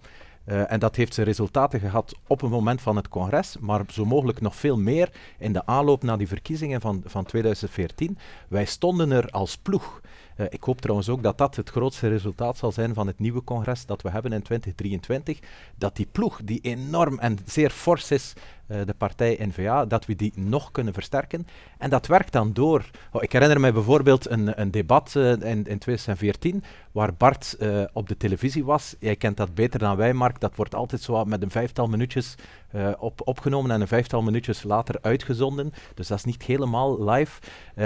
Uh, 0.45 0.71
en 0.71 0.79
dat 0.79 0.95
heeft 0.95 1.13
zijn 1.13 1.27
resultaten 1.27 1.79
gehad 1.79 2.15
op 2.27 2.41
het 2.41 2.49
moment 2.49 2.81
van 2.81 2.95
het 2.95 3.07
congres, 3.07 3.57
maar 3.59 3.83
zo 3.87 4.05
mogelijk 4.05 4.41
nog 4.41 4.55
veel 4.55 4.77
meer 4.77 5.09
in 5.37 5.53
de 5.53 5.65
aanloop 5.65 6.03
naar 6.03 6.17
die 6.17 6.27
verkiezingen 6.27 6.81
van, 6.81 7.01
van 7.05 7.25
2014. 7.25 8.17
Wij 8.47 8.65
stonden 8.65 9.11
er 9.11 9.29
als 9.29 9.57
ploeg. 9.57 10.01
Uh, 10.37 10.45
ik 10.49 10.63
hoop 10.63 10.81
trouwens 10.81 11.09
ook 11.09 11.23
dat 11.23 11.37
dat 11.37 11.55
het 11.55 11.69
grootste 11.69 12.07
resultaat 12.07 12.57
zal 12.57 12.71
zijn 12.71 12.93
van 12.93 13.07
het 13.07 13.19
nieuwe 13.19 13.43
congres 13.43 13.85
dat 13.85 14.01
we 14.01 14.09
hebben 14.09 14.31
in 14.31 14.41
2023. 14.41 15.39
Dat 15.75 15.95
die 15.95 16.07
ploeg, 16.11 16.39
die 16.43 16.59
enorm 16.61 17.19
en 17.19 17.37
zeer 17.45 17.69
fors 17.69 18.11
is, 18.11 18.33
de 18.67 18.93
partij 18.97 19.39
N-VA, 19.41 19.85
dat 19.85 20.05
we 20.05 20.15
die 20.15 20.33
nog 20.35 20.71
kunnen 20.71 20.93
versterken. 20.93 21.47
En 21.77 21.89
dat 21.89 22.07
werkt 22.07 22.31
dan 22.31 22.53
door. 22.53 22.89
Oh, 23.11 23.23
ik 23.23 23.31
herinner 23.31 23.59
mij 23.59 23.73
bijvoorbeeld 23.73 24.29
een, 24.29 24.61
een 24.61 24.71
debat 24.71 25.13
uh, 25.17 25.31
in, 25.31 25.65
in 25.65 25.77
2014, 25.77 26.63
waar 26.91 27.13
Bart 27.13 27.57
op 27.93 28.07
de 28.07 28.17
televisie 28.17 28.65
was. 28.65 28.95
Jij 28.99 29.15
kent 29.15 29.37
dat 29.37 29.53
beter 29.53 29.79
dan 29.79 29.95
wij, 29.95 30.13
Mark. 30.13 30.39
Dat 30.39 30.55
wordt 30.55 30.75
altijd 30.75 31.01
zo 31.01 31.25
met 31.25 31.41
een 31.41 31.51
vijftal 31.51 31.87
minuutjes 31.87 32.35
op, 32.99 33.21
opgenomen 33.27 33.71
en 33.71 33.81
een 33.81 33.87
vijftal 33.87 34.21
minuutjes 34.21 34.63
later 34.63 34.95
uitgezonden. 35.01 35.73
Dus 35.93 36.07
dat 36.07 36.17
is 36.17 36.23
niet 36.23 36.43
helemaal 36.43 37.03
live. 37.09 37.41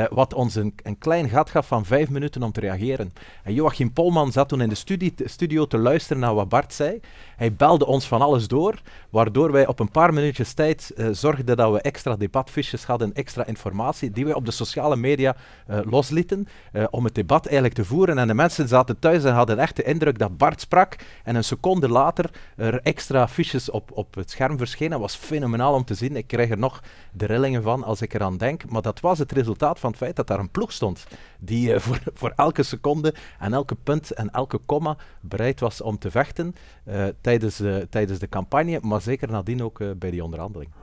Wat 0.10 0.34
ons 0.34 0.56
een, 0.56 0.74
een, 0.84 0.98
klein 0.98 1.30
gat 1.30 1.50
gaf 1.50 1.68
van 1.68 1.86
vijf 1.86 2.10
minuten 2.10 2.44
om 2.44 2.52
te 2.52 2.60
reageren. 2.60 3.14
En 3.44 3.54
Joachim 3.54 3.94
Polman 3.94 4.32
zat 4.32 4.50
toen 4.50 4.62
in 4.62 4.70
de 4.70 5.12
studio 5.26 5.68
te 5.68 5.78
luisteren 5.78 6.22
naar 6.22 6.34
wat 6.34 6.50
Bart 6.50 6.74
zei. 6.74 7.00
Hij 7.36 7.54
belde 7.54 7.86
ons 7.86 8.08
van 8.08 8.22
alles 8.22 8.48
door, 8.48 8.82
waardoor 9.10 9.52
wij 9.52 9.68
op 9.68 9.80
een 9.80 9.92
paar 9.92 10.14
minuutjes 10.14 10.54
tijd 10.54 10.67
uh, 10.76 11.08
zorgden 11.12 11.58
dat 11.58 11.72
we 11.72 11.82
extra 11.82 12.16
debatfiches 12.16 12.84
hadden, 12.84 13.14
extra 13.14 13.46
informatie, 13.46 14.12
die 14.12 14.26
wij 14.26 14.34
op 14.34 14.46
de 14.46 14.52
sociale 14.52 14.96
media 14.96 15.36
loslieten, 15.68 16.48
om 16.90 17.04
het 17.04 17.16
debat 17.16 17.46
eigenlijk 17.46 17.76
te 17.76 17.86
voeren. 17.86 18.18
En 18.18 18.28
de 18.28 18.34
mensen 18.34 18.68
zaten 18.68 19.00
thuis 19.00 19.24
en 19.24 19.34
hadden 19.34 19.60
echt 19.60 19.76
de 19.76 19.84
indruk 19.84 20.20
dat 20.20 20.38
Bart 20.38 20.62
sprak. 20.62 20.96
En 21.24 21.36
een 21.36 21.44
seconde 21.44 21.90
later 21.90 22.30
er 22.56 22.82
extra 22.82 23.28
fiches 23.28 23.70
op, 23.70 23.92
op 23.94 24.16
het 24.16 24.30
scherm 24.30 24.58
verschenen 24.58 24.66
verschenen. 24.68 25.00
was 25.00 25.16
fenomenaal 25.16 25.74
om 25.74 25.86
te 25.86 25.94
zien. 25.94 26.16
Ik 26.16 26.28
krijg 26.28 26.50
er 26.50 26.58
nog 26.58 26.84
de 27.12 27.26
rillingen 27.26 27.64
van 27.64 27.84
als 27.84 28.02
ik 28.02 28.14
eraan 28.14 28.38
denk. 28.38 28.70
Maar 28.70 28.82
dat 28.82 29.00
was 29.00 29.20
het 29.20 29.32
resultaat 29.32 29.80
van 29.80 29.90
het 29.90 30.00
feit 30.00 30.16
dat 30.16 30.28
daar 30.28 30.40
een 30.40 30.52
ploeg 30.52 30.72
stond. 30.72 31.08
Die 31.40 31.80
voor, 31.80 32.00
voor 32.14 32.34
elke 32.36 32.64
seconde 32.64 33.14
en 33.40 33.54
elke 33.54 33.76
punt 33.76 34.12
en 34.12 34.32
elke 34.32 34.58
komma 34.58 34.98
bereid 35.22 35.60
was 35.60 35.82
om 35.82 35.98
te 35.98 36.12
vechten. 36.12 36.56
Tijdens, 37.22 37.62
tijdens 37.90 38.20
de 38.20 38.30
campagne, 38.30 38.80
maar 38.82 39.02
zeker 39.02 39.32
nadien 39.32 39.64
ook 39.64 39.80
bij 39.98 40.12
die 40.12 40.24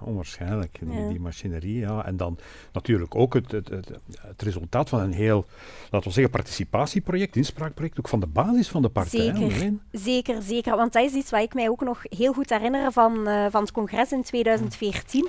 Onwaarschijnlijk, 0.01 0.79
die, 0.81 1.01
ja. 1.01 1.09
die 1.09 1.21
machinerie. 1.21 1.79
Ja. 1.79 2.05
En 2.05 2.17
dan 2.17 2.39
natuurlijk 2.73 3.15
ook 3.15 3.35
het, 3.35 3.51
het, 3.51 3.69
het, 3.69 3.91
het, 4.21 4.43
resultaat 4.43 4.89
van 4.89 5.01
een 5.01 5.13
heel, 5.13 5.45
laten 5.91 6.09
we 6.09 6.15
zeggen, 6.15 6.33
participatieproject, 6.33 7.37
inspraakproject, 7.37 7.99
ook 7.99 8.09
van 8.09 8.21
de 8.21 8.27
basis 8.27 8.69
van 8.69 8.83
de 8.83 8.89
partij. 8.89 9.35
Zeker, 9.35 9.73
zeker, 9.93 10.43
zeker. 10.43 10.77
Want 10.77 10.93
dat 10.93 11.05
is 11.05 11.13
iets 11.13 11.31
wat 11.31 11.43
ik 11.43 11.55
mij 11.55 11.69
ook 11.69 11.81
nog 11.81 12.03
heel 12.03 12.33
goed 12.33 12.51
herinner 12.51 12.93
van, 12.93 13.15
van 13.51 13.61
het 13.61 13.73
congres 13.73 14.13
in 14.13 14.23
2014. 14.23 15.29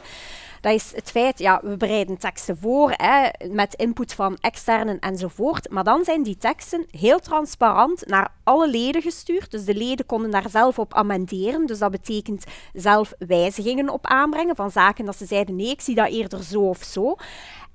Dat 0.66 0.74
is 0.74 0.92
het 0.96 1.12
feit, 1.12 1.40
ja, 1.40 1.60
we 1.64 1.78
bereiden 1.78 2.18
teksten 2.18 2.58
voor 2.58 2.94
hè, 2.96 3.30
met 3.50 3.74
input 3.74 4.14
van 4.14 4.38
externen 4.42 5.00
enzovoort. 5.00 5.70
Maar 5.70 5.84
dan 5.84 6.04
zijn 6.04 6.24
die 6.24 6.38
teksten 6.38 6.86
heel 6.90 7.20
transparant 7.20 8.06
naar 8.06 8.32
alle 8.44 8.70
leden 8.70 9.02
gestuurd. 9.02 9.52
Dus 9.52 9.66
de 9.66 9.76
leden 9.76 10.06
konden 10.06 10.32
daar 10.32 10.50
zelf 10.50 10.80
op 10.80 10.94
amenderen. 10.94 11.66
Dus 11.66 11.80
dat 11.80 11.92
betekent 11.92 12.44
zelf 12.74 13.14
wijzigingen 13.18 13.90
op 13.90 14.06
aanbrengen 14.06 14.56
van 14.56 14.72
zaken 14.72 15.06
dat 15.06 15.18
ze 15.18 15.26
zeiden 15.26 15.56
nee, 15.56 15.70
ik 15.70 15.82
zie 15.82 15.96
dat 15.96 16.10
eerder 16.10 16.44
zo 16.44 16.62
of 16.62 16.84
zo. 16.84 17.16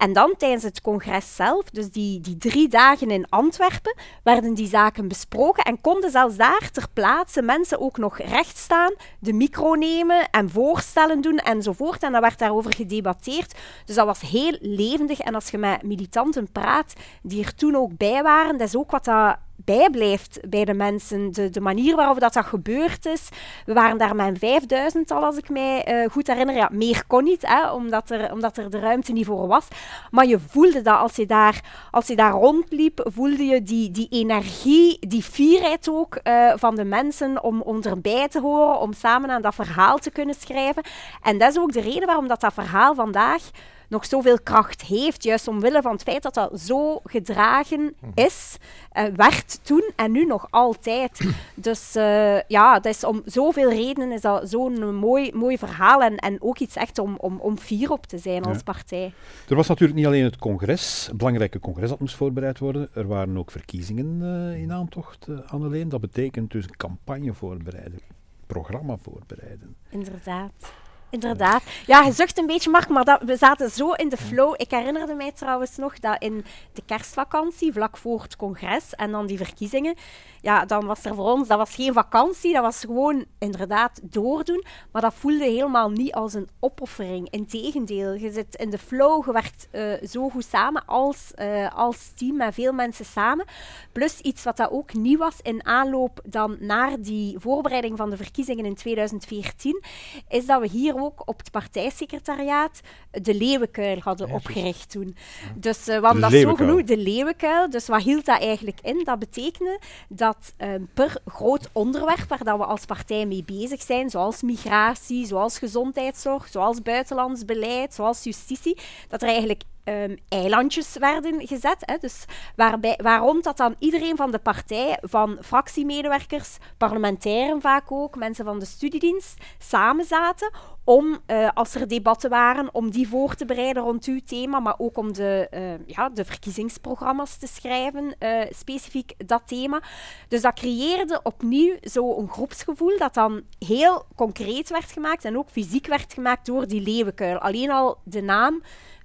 En 0.01 0.13
dan 0.13 0.35
tijdens 0.39 0.63
het 0.63 0.81
congres 0.81 1.35
zelf, 1.35 1.65
dus 1.65 1.91
die, 1.91 2.21
die 2.21 2.37
drie 2.37 2.69
dagen 2.69 3.11
in 3.11 3.29
Antwerpen, 3.29 3.97
werden 4.23 4.55
die 4.55 4.69
zaken 4.69 5.09
besproken 5.09 5.65
en 5.65 5.81
konden 5.81 6.11
zelfs 6.11 6.37
daar 6.37 6.71
ter 6.73 6.87
plaatse 6.93 7.43
mensen 7.43 7.81
ook 7.81 7.99
nog 7.99 8.19
recht 8.19 8.57
staan, 8.57 8.95
de 9.19 9.33
micro 9.33 9.75
nemen 9.75 10.31
en 10.31 10.51
voorstellen 10.51 11.21
doen 11.21 11.39
enzovoort. 11.39 12.03
En 12.03 12.13
dan 12.13 12.21
werd 12.21 12.39
daarover 12.39 12.75
gedebatteerd. 12.75 13.55
Dus 13.85 13.97
dat 13.97 14.07
was 14.07 14.21
heel 14.21 14.57
levendig. 14.61 15.19
En 15.19 15.35
als 15.35 15.51
je 15.51 15.59
met 15.59 15.83
militanten 15.83 16.53
praat 16.53 16.93
die 17.23 17.45
er 17.45 17.55
toen 17.55 17.77
ook 17.77 17.97
bij 17.97 18.23
waren, 18.23 18.59
dat 18.59 18.69
is 18.69 18.77
ook 18.77 18.91
wat 18.91 19.05
dat 19.05 19.37
bijblijft 19.65 20.41
bij 20.49 20.65
de 20.65 20.75
mensen. 20.75 21.33
De, 21.33 21.51
de 21.51 21.61
manier 21.61 21.97
waarop 21.97 22.21
dat, 22.21 22.33
dat 22.33 22.45
gebeurd 22.45 23.07
is. 23.07 23.29
We 23.67 23.73
waren 23.73 23.99
daar 23.99 24.15
met 24.15 24.27
een 24.27 24.39
vijfduizendtal, 24.39 25.25
als 25.25 25.37
ik 25.37 25.49
mij 25.49 26.03
uh, 26.05 26.11
goed 26.11 26.27
herinner. 26.27 26.55
Ja, 26.55 26.69
meer 26.73 27.03
kon 27.07 27.25
niet, 27.25 27.47
hè, 27.47 27.71
omdat, 27.71 28.11
er, 28.11 28.33
omdat 28.33 28.57
er 28.57 28.71
de 28.71 28.79
ruimte 28.79 29.13
niet 29.13 29.27
voor 29.27 29.47
was. 29.47 29.69
Maar 30.11 30.27
je 30.27 30.39
voelde 30.39 30.83
dat 30.83 30.99
als 30.99 31.17
je 31.17 31.27
daar, 31.27 31.89
als 31.91 32.07
je 32.07 32.17
daar 32.17 32.33
rondliep, 32.33 33.09
voelde 33.13 33.45
je 33.45 33.63
die, 33.63 33.91
die 33.91 34.07
energie, 34.11 35.09
die 35.09 35.23
fierheid 35.23 35.89
ook 35.89 36.19
uh, 36.23 36.53
van 36.57 36.75
de 36.75 36.85
mensen 36.85 37.43
om, 37.43 37.61
om 37.61 37.83
erbij 37.83 38.29
te 38.29 38.41
horen, 38.41 38.81
om 38.81 38.93
samen 38.93 39.31
aan 39.31 39.43
dat 39.43 39.55
verhaal 39.55 39.99
te 39.99 40.11
kunnen 40.11 40.35
schrijven. 40.35 40.83
En 41.23 41.39
dat 41.39 41.51
is 41.51 41.59
ook 41.59 41.73
de 41.73 41.81
reden 41.81 42.07
waarom 42.07 42.29
dat, 42.29 42.41
dat 42.41 42.53
verhaal 42.53 42.95
vandaag 42.95 43.43
nog 43.91 44.07
zoveel 44.07 44.41
kracht 44.43 44.83
heeft. 44.83 45.23
Juist 45.23 45.49
omwille 45.49 45.83
van 45.83 45.93
het 45.93 46.03
feit 46.03 46.23
dat 46.23 46.35
dat 46.35 46.61
zo 46.61 47.01
gedragen 47.05 47.95
mhm. 48.01 48.11
is, 48.15 48.57
uh, 48.93 49.05
werd 49.17 49.61
toen 49.63 49.91
en 49.97 50.13
nu 50.13 50.25
nog 50.25 50.47
altijd. 50.51 51.21
Dus 51.55 51.97
uh, 51.97 52.41
ja, 52.41 52.75
dat 52.75 52.95
is 52.95 53.05
om 53.05 53.23
zoveel 53.25 53.71
redenen 53.71 54.13
is 54.13 54.21
dat 54.21 54.49
zo'n 54.49 54.95
mooi, 54.95 55.33
mooi 55.35 55.59
verhaal 55.59 56.03
en, 56.03 56.17
en 56.17 56.43
ook 56.43 56.59
iets 56.59 56.77
echt 56.77 56.99
om, 56.99 57.17
om, 57.17 57.41
om 57.41 57.59
fier 57.59 57.91
op 57.91 58.07
te 58.07 58.19
zijn 58.19 58.45
als 58.45 58.63
partij. 58.63 59.13
Er 59.49 59.57
was 59.57 59.69
natuurlijk 59.69 59.99
niet 59.99 60.07
alleen 60.07 60.25
het 60.25 60.37
congres, 60.37 61.07
het 61.07 61.17
belangrijke 61.17 61.61
congres 61.61 61.89
dat 61.89 62.01
moest 62.01 62.17
voorbereid 62.17 62.59
worden. 62.59 62.89
Er 62.95 63.07
waren 63.07 63.39
ook 63.39 63.51
verkiezingen 63.51 64.21
uh, 64.21 64.63
in 64.63 64.73
aantocht, 64.73 65.27
Anneleen. 65.47 65.89
Dat 65.89 66.01
betekent 66.01 66.51
dus 66.51 66.65
een 66.65 66.77
campagne 66.77 67.35
voorbereiden, 67.35 68.01
programma 68.47 68.97
voorbereiden. 68.97 69.77
Inderdaad. 69.89 70.73
Inderdaad. 71.11 71.63
Ja, 71.87 72.03
je 72.03 72.13
zucht 72.13 72.39
een 72.39 72.47
beetje, 72.47 72.71
Mark, 72.71 72.89
maar 72.89 73.05
dat, 73.05 73.21
we 73.23 73.37
zaten 73.37 73.71
zo 73.71 73.93
in 73.93 74.09
de 74.09 74.17
flow. 74.17 74.55
Ik 74.57 74.71
herinnerde 74.71 75.15
mij 75.15 75.33
trouwens 75.33 75.77
nog 75.77 75.99
dat 75.99 76.23
in 76.23 76.45
de 76.73 76.83
kerstvakantie, 76.87 77.73
vlak 77.73 77.97
voor 77.97 78.23
het 78.23 78.37
congres 78.37 78.95
en 78.95 79.11
dan 79.11 79.27
die 79.27 79.37
verkiezingen, 79.37 79.95
ja, 80.43 80.65
dan 80.65 80.87
was 80.87 81.05
er 81.05 81.15
voor 81.15 81.33
ons, 81.33 81.49
dat 81.49 81.59
was 81.59 81.75
geen 81.75 81.93
vakantie, 81.93 82.53
dat 82.53 82.63
was 82.63 82.81
gewoon 82.81 83.25
inderdaad 83.39 84.01
doordoen. 84.03 84.65
Maar 84.93 85.03
dat 85.03 85.15
voelde 85.15 85.45
helemaal 85.45 85.91
niet 85.91 86.13
als 86.13 86.35
een 86.35 86.49
opoffering. 86.61 87.31
Integendeel, 87.31 88.15
je 88.15 88.31
zit 88.31 88.55
in 88.55 88.71
de 88.71 88.79
flow, 88.79 89.27
je 89.27 89.33
werkt 89.33 89.69
uh, 89.73 90.09
zo 90.09 90.29
goed 90.29 90.45
samen 90.45 90.83
als, 90.87 91.33
uh, 91.37 91.77
als 91.77 92.13
team 92.15 92.37
met 92.37 92.55
veel 92.55 92.73
mensen 92.73 93.05
samen. 93.05 93.45
Plus 93.93 94.21
iets 94.21 94.43
wat 94.43 94.57
dat 94.57 94.71
ook 94.71 94.93
nieuw 94.95 95.19
was 95.19 95.37
in 95.43 95.67
aanloop 95.67 96.21
dan 96.25 96.57
naar 96.61 97.01
die 97.01 97.39
voorbereiding 97.39 97.97
van 97.97 98.11
de 98.11 98.17
verkiezingen 98.17 98.65
in 98.65 98.75
2014, 98.75 99.83
is 100.29 100.47
dat 100.47 100.61
we 100.61 100.69
hier 100.69 101.03
ook 101.03 101.23
op 101.25 101.39
het 101.39 101.51
partijsecretariaat 101.51 102.81
de 103.11 103.35
Leeuwenkuil 103.35 103.99
hadden 103.99 104.31
opgericht 104.31 104.91
toen. 104.91 105.17
Dus 105.55 105.89
uh, 105.89 105.99
we 105.99 106.05
hadden 106.05 106.23
dat 106.23 106.33
zo 106.33 106.55
genoemd, 106.55 106.89
de 106.89 106.97
Leeuwenkuil. 106.97 107.71
Dus 107.71 107.87
wat 107.87 108.03
hield 108.03 108.25
dat 108.25 108.41
eigenlijk 108.41 108.79
in? 108.83 109.05
Dat 109.05 109.19
betekende 109.19 109.81
dat 110.09 110.30
um, 110.59 110.89
per 110.95 111.21
groot 111.27 111.69
onderwerp 111.73 112.29
waar 112.29 112.45
dat 112.45 112.59
we 112.59 112.65
als 112.65 112.85
partij 112.85 113.27
mee 113.27 113.45
bezig 113.45 113.83
zijn, 113.83 114.11
zoals 114.11 114.43
migratie, 114.43 115.27
zoals 115.27 115.59
gezondheidszorg, 115.59 116.49
zoals 116.49 116.83
buitenlands 116.83 117.45
beleid, 117.45 117.95
zoals 117.95 118.25
justitie, 118.25 118.79
dat 119.09 119.23
er 119.23 119.29
eigenlijk 119.29 119.63
um, 119.91 120.17
eilandjes 120.29 120.97
werden 120.97 121.47
gezet. 121.47 121.77
Hè. 121.81 121.97
Dus 122.01 122.25
waarbij, 122.57 122.99
waarom 123.03 123.43
dat 123.43 123.57
dan 123.57 123.75
iedereen 123.79 124.17
van 124.17 124.31
de 124.31 124.39
partij, 124.39 124.99
van 125.01 125.39
fractiemedewerkers, 125.43 126.57
parlementairen 126.77 127.61
vaak 127.61 127.93
ook, 127.93 128.17
mensen 128.17 128.45
van 128.45 128.59
de 128.59 128.65
studiedienst, 128.65 129.35
samen 129.59 130.05
zaten 130.05 130.51
om, 130.85 131.19
uh, 131.27 131.49
als 131.55 131.75
er 131.75 131.89
debatten 131.89 132.31
waren, 132.31 132.75
om 132.75 132.91
die 132.91 133.09
voor 133.09 133.35
te 133.35 133.45
bereiden 133.45 133.83
rond 133.83 134.05
uw 134.05 134.21
thema, 134.25 134.61
maar 134.61 134.75
ook 134.79 134.99
om 134.99 135.13
de, 135.13 135.49
uh, 135.51 135.87
ja, 135.87 136.09
de 136.09 136.25
verkiezingsprogramma's 136.25 137.37
te 137.37 137.47
schrijven, 137.47 138.15
uh, 138.19 138.41
specifiek 138.51 139.13
dat 139.27 139.43
thema. 139.47 139.83
Dus 140.29 140.41
dat 140.41 140.55
creëerde 140.55 141.21
opnieuw 141.23 141.77
zo'n 141.81 142.29
groepsgevoel 142.29 142.99
dat 142.99 143.15
dan 143.15 143.43
heel 143.59 144.05
concreet 144.17 144.71
werd 144.71 144.93
gemaakt 144.93 145.25
en 145.25 145.39
ook 145.39 145.51
fysiek 145.51 145.87
werd 145.87 146.13
gemaakt 146.13 146.47
door 146.47 146.67
die 146.67 146.83
leeuwenkuil. 146.83 147.39
Alleen 147.39 147.71
al 147.71 147.99
de 148.05 148.23
naam 148.23 148.63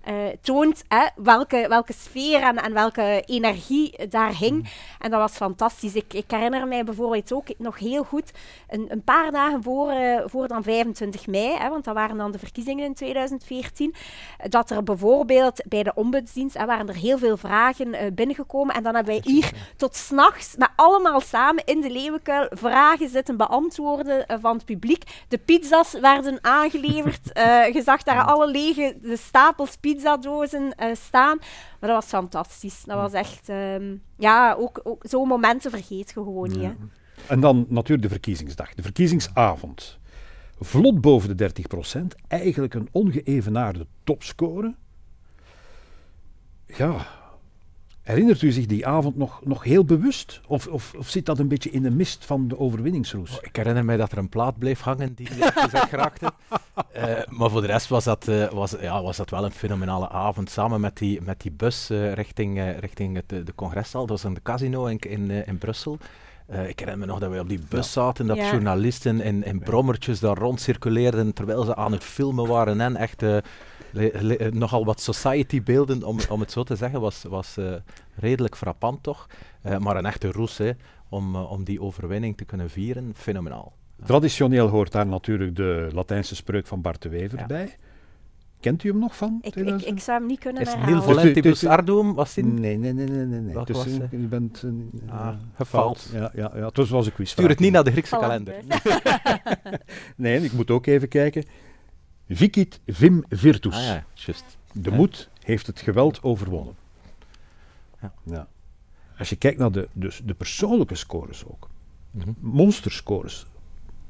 uh, 0.10 0.14
toont 0.42 0.84
hè, 0.88 1.06
welke, 1.16 1.66
welke 1.70 1.94
sfeer 1.94 2.42
en, 2.42 2.58
en 2.58 2.74
welke 2.74 3.24
energie 3.26 4.08
daar 4.10 4.38
hing. 4.38 4.56
Mm. 4.56 4.66
En 5.00 5.12
dat 5.12 5.20
was 5.20 5.32
fantastisch. 5.32 5.96
Ik, 5.96 6.14
ik, 6.14 6.24
herinner 6.28 6.68
mij 6.68 6.84
bijvoorbeeld 6.84 7.34
ook 7.34 7.48
nog 7.58 7.80
heel 7.80 8.04
goed, 8.04 8.32
een, 8.70 8.86
een 8.90 9.04
paar 9.04 9.32
dagen 9.32 9.64
voor, 9.64 9.92
uh, 9.92 10.22
voor 10.26 10.48
dan 10.48 10.64
25 10.64 11.28
mei, 11.28 11.58
hè, 11.58 11.70
want 11.70 11.84
dat 11.84 11.94
waren 11.94 12.18
dan 12.18 12.32
de 12.32 12.40
verkiezingen 12.40 12.86
in 12.86 12.94
2014, 12.94 13.94
dat 14.50 14.70
er 14.70 14.84
bijvoorbeeld 14.84 15.64
bij 15.68 15.84
de 15.84 15.94
ombudsdienst 15.96 16.58
hè, 16.58 16.66
waren 16.66 16.88
er 16.88 16.96
heel 16.96 17.18
veel 17.18 17.38
vragen 17.38 17.88
uh, 17.88 18.00
binnengekomen. 18.14 18.76
En 18.76 18.84
dan 18.84 18.96
hebben 18.96 19.14
wij 19.14 19.32
hier 19.32 19.52
tot 19.78 19.96
s'nachts 19.96 20.56
met 20.58 20.70
allemaal 20.76 21.22
samen 21.22 21.64
in 21.66 21.82
de 21.82 21.90
leeuwenkuil 21.90 22.48
vragen 22.50 23.10
zitten 23.10 23.38
beantwoorden 23.38 24.26
van 24.42 24.56
het 24.56 24.66
publiek. 24.66 25.04
De 25.28 25.38
pizza's 25.38 26.00
werden 26.00 26.38
aangeleverd. 26.42 27.30
je 27.76 27.82
zag 27.84 28.04
daar 28.04 28.24
alle 28.24 28.48
lege 28.48 28.98
de 29.02 29.18
stapels 29.18 29.76
pizza's 29.76 29.95
pizzadozen 29.96 30.76
uh, 30.80 30.96
staan. 30.96 31.38
Maar 31.80 31.90
dat 31.90 32.02
was 32.02 32.06
fantastisch. 32.06 32.84
Dat 32.84 32.98
was 32.98 33.14
echt, 33.14 33.50
um, 33.50 34.02
ja, 34.18 34.54
ook, 34.54 34.80
ook 34.84 35.04
zo'n 35.08 35.28
momenten 35.28 35.72
vergeet 35.72 36.08
je 36.08 36.14
gewoon 36.14 36.50
niet. 36.50 36.62
Hè. 36.62 36.74
En 37.28 37.40
dan 37.40 37.66
natuurlijk 37.70 38.08
de 38.08 38.14
verkiezingsdag, 38.14 38.74
de 38.74 38.82
verkiezingsavond. 38.82 40.00
Vlot 40.60 41.02
boven 41.02 41.38
de 41.38 41.52
30%, 41.96 42.02
eigenlijk 42.28 42.74
een 42.74 42.90
ongeëvenaarde 42.92 43.88
topscore. 44.04 44.76
Ja, 46.66 47.06
Herinnert 48.06 48.42
u 48.42 48.52
zich 48.52 48.66
die 48.66 48.88
avond 48.88 49.16
nog, 49.16 49.42
nog 49.44 49.64
heel 49.64 49.86
bewust? 49.86 50.42
Of, 50.48 50.68
of, 50.68 50.94
of 50.98 51.10
zit 51.10 51.26
dat 51.26 51.40
een 51.40 51.48
beetje 51.48 51.70
in 51.70 51.82
de 51.82 51.92
mist 51.92 52.26
van 52.26 52.48
de 52.48 52.60
overwinningsroes? 52.60 53.32
Oh, 53.32 53.38
ik 53.42 53.56
herinner 53.56 53.86
mij 53.86 53.98
dat 53.98 54.12
er 54.12 54.18
een 54.18 54.30
plaat 54.30 54.58
bleef 54.58 54.82
hangen 54.82 55.14
die 55.14 55.28
gezegd 55.28 55.92
raakte. 55.92 56.32
Uh, 56.96 57.04
maar 57.28 57.50
voor 57.50 57.62
de 57.62 57.68
rest 57.68 57.88
was 57.88 58.04
dat, 58.04 58.28
uh, 58.28 58.52
was, 58.52 58.76
ja, 58.82 59.02
was 59.02 59.18
dat 59.18 59.30
wel 59.30 59.46
een 59.46 59.52
fenomenale 59.52 60.10
avond. 60.10 60.50
Samen 60.50 60.82
met 60.82 60.98
die, 60.98 61.22
met 61.22 61.42
die 61.42 61.52
bus 61.52 61.92
uh, 61.92 62.14
richting, 62.14 62.76
richting 62.80 63.16
het, 63.16 63.30
de 63.30 63.56
congreszaal. 63.56 64.06
Dat 64.06 64.10
was 64.10 64.24
in 64.24 64.34
de 64.34 64.42
casino 64.44 64.86
in, 64.86 65.00
in, 65.00 65.32
in 65.32 65.58
Brussel. 65.58 65.98
ik 66.48 66.80
herinner 66.80 66.98
me 66.98 67.06
nog 67.06 67.20
dat 67.20 67.32
we 67.32 67.40
op 67.40 67.50
die 67.50 67.62
bus 67.70 67.92
zaten, 67.92 68.28
dat 68.28 68.38
ja. 68.38 68.52
journalisten 68.52 69.22
in, 69.22 69.44
in 69.44 69.60
brommertjes 69.60 70.20
daar 70.20 70.38
rond 70.38 70.62
circuleerden 70.62 71.34
terwijl 71.34 71.64
ze 71.64 71.76
aan 71.76 71.92
het 71.92 72.04
filmen 72.04 72.48
waren 72.48 72.82
en 72.82 72.96
echt 72.96 73.24
nogal 74.52 74.86
wat 74.86 75.02
society-beelden, 75.02 76.04
om, 76.04 76.20
om 76.30 76.40
het 76.40 76.52
zo 76.52 76.64
te 76.64 76.76
zeggen, 76.76 77.02
was, 77.02 77.24
was 77.24 77.58
uh, 77.58 77.74
redelijk 78.16 78.58
frappant 78.58 79.04
toch. 79.04 79.28
Uh, 79.66 79.78
maar 79.78 79.98
een 79.98 80.06
echte 80.06 80.32
roes 80.32 80.58
hè, 80.58 80.72
om, 81.10 81.36
uh, 81.36 81.52
om 81.52 81.64
die 81.64 81.82
overwinning 81.82 82.38
te 82.38 82.46
kunnen 82.46 82.70
vieren, 82.70 83.12
fenomenaal. 83.16 83.74
Traditioneel 84.06 84.68
hoort 84.68 84.92
daar 84.92 85.08
natuurlijk 85.08 85.56
de 85.56 85.90
Latijnse 85.94 86.36
spreuk 86.36 86.68
van 86.68 86.82
Bart 86.82 87.02
de 87.02 87.10
Wever 87.10 87.40
ja. 87.40 87.46
bij. 87.46 87.76
Kent 88.60 88.84
u 88.84 88.90
hem 88.90 89.00
nog 89.00 89.16
van? 89.16 89.40
Ik, 89.42 89.56
ik, 89.56 89.82
ik, 89.82 90.00
zou 90.00 90.20
hem 90.20 90.28
niet 90.28 90.40
kunnen 90.40 90.62
Is 90.62 90.68
herhalen. 90.68 90.94
Nil 90.94 91.04
Volentibus 91.04 91.66
Ardum 91.66 92.14
was 92.14 92.34
die? 92.34 92.44
Nee, 92.44 92.78
nee, 92.78 92.94
nee. 92.94 93.08
nee, 93.08 93.26
nee, 93.26 93.40
nee. 93.40 93.66
Dus 93.66 93.76
was 93.76 93.88
u 94.12 94.28
bent 94.28 94.64
uh, 94.64 95.12
ah, 95.12 95.36
gefaald. 95.56 96.10
Ja, 96.14 96.32
ja, 96.34 96.52
ja, 96.56 96.70
dus 96.70 96.90
was 96.90 97.06
een 97.06 97.14
quiz. 97.14 97.32
Stuur 97.32 97.50
het 97.50 97.60
niet 97.60 97.72
naar 97.72 97.84
de 97.84 97.92
Griekse 97.92 98.18
kalender. 98.18 98.56
nee, 100.16 100.44
ik 100.44 100.54
moet 100.54 100.72
ook 100.72 100.86
even 100.86 101.08
kijken. 101.08 101.44
Vicit 102.30 102.80
vim 102.86 103.24
virtus. 103.30 103.76
Ah, 103.76 103.84
ja, 103.84 104.06
just. 104.14 104.58
De 104.72 104.92
moed 104.92 105.30
heeft 105.44 105.68
het 105.68 105.80
geweld 105.80 106.24
overwonnen. 106.24 106.76
Ja. 108.02 108.14
ja. 108.24 108.48
Als 109.18 109.30
je 109.30 109.36
kijkt 109.36 109.60
naar 109.60 109.72
de, 109.72 109.88
dus 109.94 110.22
de 110.26 110.34
persoonlijke 110.34 110.96
scores 110.96 111.46
ook. 111.46 111.70
Mm 112.12 112.22
-hmm. 112.22 112.36
Monsterscores 112.40 113.46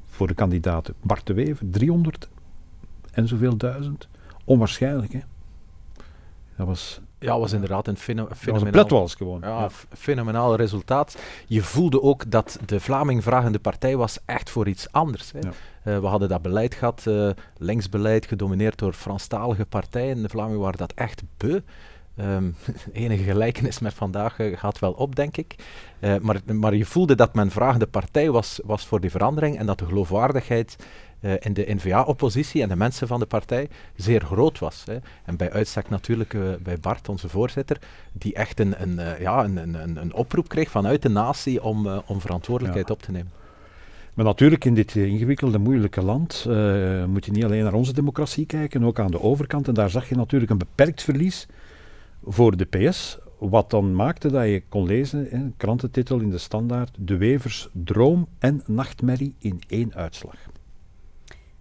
voor 0.06 0.26
de 0.26 0.34
kandidaten. 0.34 0.94
Bart 1.02 1.26
de 1.26 1.34
Wever, 1.34 1.70
300 1.70 2.28
en 3.12 3.28
zoveel 3.28 3.56
duizend. 3.56 4.08
Onwaarschijnlijk, 4.44 5.12
hè? 5.12 5.20
Dat 6.56 6.66
was 6.66 7.00
ja, 7.26 7.38
was 7.38 7.52
inderdaad 7.52 7.86
een 7.88 7.96
feno 7.96 8.28
fenomenaal... 8.36 8.88
was 8.88 9.14
gewoon. 9.14 9.40
Ja, 9.40 9.60
ja. 9.60 9.70
fenomenaal 9.94 10.56
resultaat. 10.56 11.18
Je 11.46 11.62
voelde 11.62 12.02
ook 12.02 12.30
dat 12.30 12.58
de 12.66 12.80
Vlaming 12.80 13.22
vragende 13.22 13.58
partij 13.58 13.96
was 13.96 14.18
echt 14.24 14.50
voor 14.50 14.68
iets 14.68 14.92
anders. 14.92 15.32
Hè. 15.32 15.38
Ja. 15.38 15.52
Uh, 15.84 15.98
we 16.00 16.06
hadden 16.06 16.28
dat 16.28 16.42
beleid 16.42 16.74
gehad, 16.74 17.04
uh, 17.08 17.30
linksbeleid, 17.56 18.26
gedomineerd 18.26 18.78
door 18.78 18.92
Franstalige 18.92 19.66
partijen. 19.66 20.22
De 20.22 20.28
Vlamingen 20.28 20.60
waren 20.60 20.78
dat 20.78 20.92
echt 20.92 21.22
beu. 21.36 21.60
Um, 22.20 22.54
enige 22.92 23.22
gelijkenis 23.22 23.78
met 23.78 23.94
vandaag 23.94 24.38
uh, 24.38 24.58
gaat 24.58 24.78
wel 24.78 24.92
op, 24.92 25.16
denk 25.16 25.36
ik. 25.36 25.54
Uh, 26.00 26.16
maar, 26.16 26.40
maar 26.52 26.74
je 26.74 26.84
voelde 26.84 27.14
dat 27.14 27.34
men 27.34 27.50
vragende 27.50 27.86
partij 27.86 28.30
was, 28.30 28.60
was 28.64 28.86
voor 28.86 29.00
die 29.00 29.10
verandering 29.10 29.58
en 29.58 29.66
dat 29.66 29.78
de 29.78 29.86
geloofwaardigheid 29.86 30.76
uh, 31.20 31.32
in 31.38 31.52
de 31.52 31.74
N-VA-oppositie 31.74 32.62
en 32.62 32.68
de 32.68 32.76
mensen 32.76 33.06
van 33.06 33.20
de 33.20 33.26
partij 33.26 33.68
zeer 33.96 34.20
groot 34.20 34.58
was. 34.58 34.82
Hè. 34.86 34.98
En 35.24 35.36
bij 35.36 35.52
uitstek 35.52 35.88
natuurlijk 35.88 36.34
uh, 36.34 36.42
bij 36.62 36.78
Bart, 36.78 37.08
onze 37.08 37.28
voorzitter, 37.28 37.78
die 38.12 38.34
echt 38.34 38.60
een, 38.60 38.82
een, 38.82 38.92
uh, 38.92 39.20
ja, 39.20 39.44
een, 39.44 39.56
een, 39.56 39.96
een, 39.96 40.14
oproep 40.14 40.48
kreeg 40.48 40.70
vanuit 40.70 41.02
de 41.02 41.08
natie 41.08 41.62
om, 41.62 41.86
om 42.06 42.20
verantwoordelijkheid 42.20 42.88
ja. 42.88 42.94
op 42.94 43.02
te 43.02 43.10
nemen. 43.10 43.32
Maar 44.14 44.24
natuurlijk 44.24 44.64
in 44.64 44.74
dit 44.74 44.94
ingewikkelde, 44.94 45.58
moeilijke 45.58 46.02
land 46.02 46.44
moet 47.06 47.24
je 47.24 47.30
niet 47.30 47.44
alleen 47.44 47.62
naar 47.62 47.72
onze 47.72 47.92
democratie 47.92 48.46
kijken, 48.46 48.84
ook 48.84 48.98
aan 48.98 49.10
de 49.10 49.20
overkant. 49.20 49.68
En 49.68 49.74
daar 49.74 49.90
zag 49.90 50.08
je 50.08 50.14
natuurlijk 50.14 50.50
een 50.50 50.58
beperkt 50.58 51.02
verlies 51.02 51.46
voor 52.24 52.56
de 52.56 52.64
PS, 52.64 53.18
wat 53.38 53.70
dan 53.70 53.94
maakte 53.94 54.30
dat 54.30 54.44
je 54.44 54.62
kon 54.68 54.86
lezen, 54.86 55.34
een 55.34 55.54
krantentitel 55.56 56.20
in 56.20 56.30
de 56.30 56.38
standaard, 56.38 56.96
De 56.98 57.16
Wevers 57.16 57.68
droom 57.72 58.28
en 58.38 58.62
nachtmerrie 58.66 59.34
in 59.38 59.60
één 59.68 59.94
uitslag. 59.94 60.36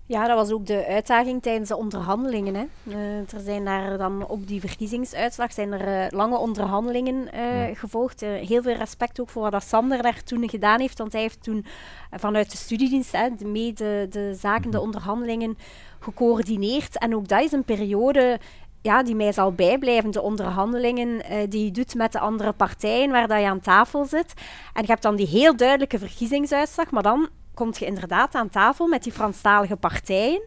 Ja, 0.08 0.28
dat 0.28 0.38
was 0.38 0.52
ook 0.52 0.66
de 0.66 0.86
uitdaging 0.86 1.42
tijdens 1.42 1.70
de 1.70 1.76
onderhandelingen. 1.76 2.56
Hè. 2.56 2.66
Uh, 2.84 3.18
er 3.18 3.40
zijn 3.44 3.66
daar 3.66 3.98
dan 3.98 4.28
op 4.28 4.48
die 4.48 4.60
verkiezingsuitslag 4.60 5.54
zijn 5.54 5.72
er 5.72 6.04
uh, 6.06 6.18
lange 6.20 6.38
onderhandelingen 6.38 7.16
uh, 7.16 7.68
ja. 7.68 7.74
gevolgd. 7.74 8.22
heel 8.22 8.62
veel 8.62 8.76
respect 8.76 9.20
ook 9.20 9.30
voor 9.30 9.42
wat 9.42 9.52
dat 9.52 9.64
Sander 9.64 10.02
daar 10.02 10.24
toen 10.24 10.50
gedaan 10.50 10.80
heeft, 10.80 10.98
want 10.98 11.12
hij 11.14 11.22
heeft 11.22 11.44
toen 11.44 11.66
vanuit 12.12 12.52
de 12.52 12.58
studiedienst 12.58 13.12
hè, 13.12 13.30
de, 13.38 13.46
mee 13.46 13.74
de, 13.74 14.08
de 14.10 14.34
zaken, 14.40 14.72
de 14.72 14.78
mhm. 14.78 14.86
onderhandelingen 14.86 15.58
gecoördineerd. 16.00 16.98
En 16.98 17.16
ook 17.16 17.28
dat 17.28 17.44
is 17.44 17.52
een 17.52 17.64
periode 17.64 18.40
ja, 18.86 19.04
die 19.04 19.16
mij 19.16 19.32
zal 19.32 19.52
bijblijven, 19.52 20.12
de 20.12 20.22
onderhandelingen 20.22 21.22
die 21.50 21.66
je 21.66 21.72
doet 21.72 21.96
met 21.96 22.12
de 22.12 22.20
andere 22.20 22.52
partijen, 22.52 23.12
waar 23.12 23.28
dat 23.28 23.40
je 23.40 23.48
aan 23.48 23.60
tafel 23.60 24.06
zit. 24.06 24.34
En 24.74 24.82
je 24.82 24.88
hebt 24.88 25.02
dan 25.02 25.16
die 25.16 25.28
heel 25.28 25.56
duidelijke 25.56 26.00
verkiezingsuitslag, 26.00 26.92
maar 26.92 27.04
dan 27.04 27.30
kom 27.54 27.70
je 27.78 27.86
inderdaad 27.86 28.36
aan 28.36 28.50
tafel 28.50 28.88
met 28.88 29.04
die 29.04 29.12
Franstalige 29.12 29.76
partijen. 29.76 30.42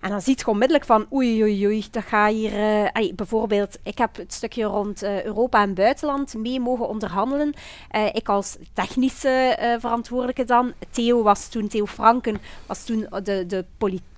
En 0.00 0.10
dan 0.10 0.20
ziet 0.20 0.40
je 0.40 0.46
onmiddellijk 0.46 0.84
van 0.84 1.06
oei, 1.12 1.42
oei, 1.42 1.66
oei, 1.66 1.84
dat 1.90 2.04
gaat 2.04 2.32
hier... 2.32 2.52
Ay, 2.92 3.12
bijvoorbeeld, 3.14 3.78
ik 3.82 3.98
heb 3.98 4.16
het 4.16 4.32
stukje 4.32 4.64
rond 4.64 5.02
uh, 5.02 5.24
Europa 5.24 5.62
en 5.62 5.74
buitenland 5.74 6.34
mee 6.34 6.60
mogen 6.60 6.88
onderhandelen. 6.88 7.54
Ik 8.12 8.28
als 8.28 8.56
technische 8.72 9.56
verantwoordelijke 9.80 10.44
dan. 10.44 10.72
Theo 10.90 11.22
was 11.22 11.48
toen, 11.48 11.68
Theo 11.68 11.86
Franken, 11.86 12.38
was 12.66 12.84
toen 12.84 13.06
de, 13.22 13.46
de 13.46 13.64